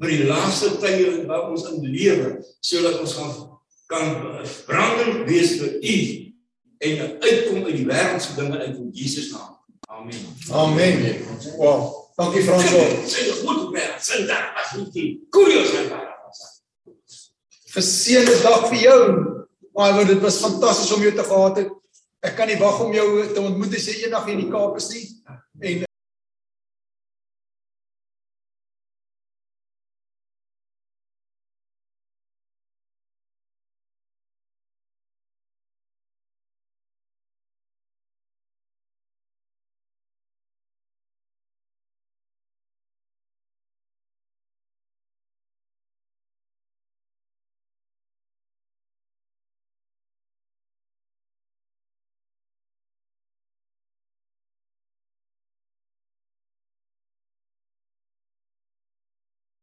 vir 0.00 0.10
die 0.10 0.24
laaste 0.26 0.74
tye 0.82 1.22
wat 1.26 1.50
ons 1.50 1.68
in 1.70 1.86
lewe, 1.86 2.42
sodat 2.60 2.98
ons 2.98 3.14
gaan 3.14 3.32
kan 3.86 4.06
brandend 4.66 5.26
wees 5.28 5.54
vir 5.60 5.78
U 5.78 5.96
en 6.82 7.18
uitkom 7.22 7.64
uit 7.64 7.76
die 7.76 7.86
wêreldse 7.86 8.34
dinge 8.34 8.58
uit 8.58 8.76
in 8.76 8.90
Jesus 8.90 9.30
naam. 9.30 9.54
Amen. 9.86 10.22
Amen. 10.50 11.26
Wow. 11.56 12.10
Dankie 12.16 12.42
Franso. 12.42 12.80
Sê 13.06 13.28
dit 13.28 13.42
goed 13.46 13.70
weer. 13.70 13.94
Sê 14.02 14.24
dit 14.24 14.30
as 14.30 14.72
jy 14.74 14.88
die 14.94 15.10
kurios 15.30 15.70
en 15.78 15.92
daar. 15.92 16.11
Verseënde 17.72 18.34
dag 18.44 18.66
vir 18.70 18.80
jou. 18.86 19.02
Maar 19.72 20.02
dit 20.04 20.20
was 20.20 20.42
fantasties 20.42 20.92
om 20.92 21.04
jou 21.04 21.14
te 21.16 21.24
gehad 21.24 21.62
het. 21.62 21.70
Ek 22.22 22.36
kan 22.38 22.46
nie 22.50 22.58
wag 22.60 22.82
om 22.84 22.92
jou 22.94 23.06
te 23.32 23.40
ontmoet 23.40 23.78
as 23.78 23.88
jy 23.88 24.04
eendag 24.04 24.26
hier 24.28 24.36
in 24.36 24.44
die 24.44 24.52
Kaap 24.52 24.76
is 24.78 24.90
nie. 24.92 25.06
En 25.62 25.86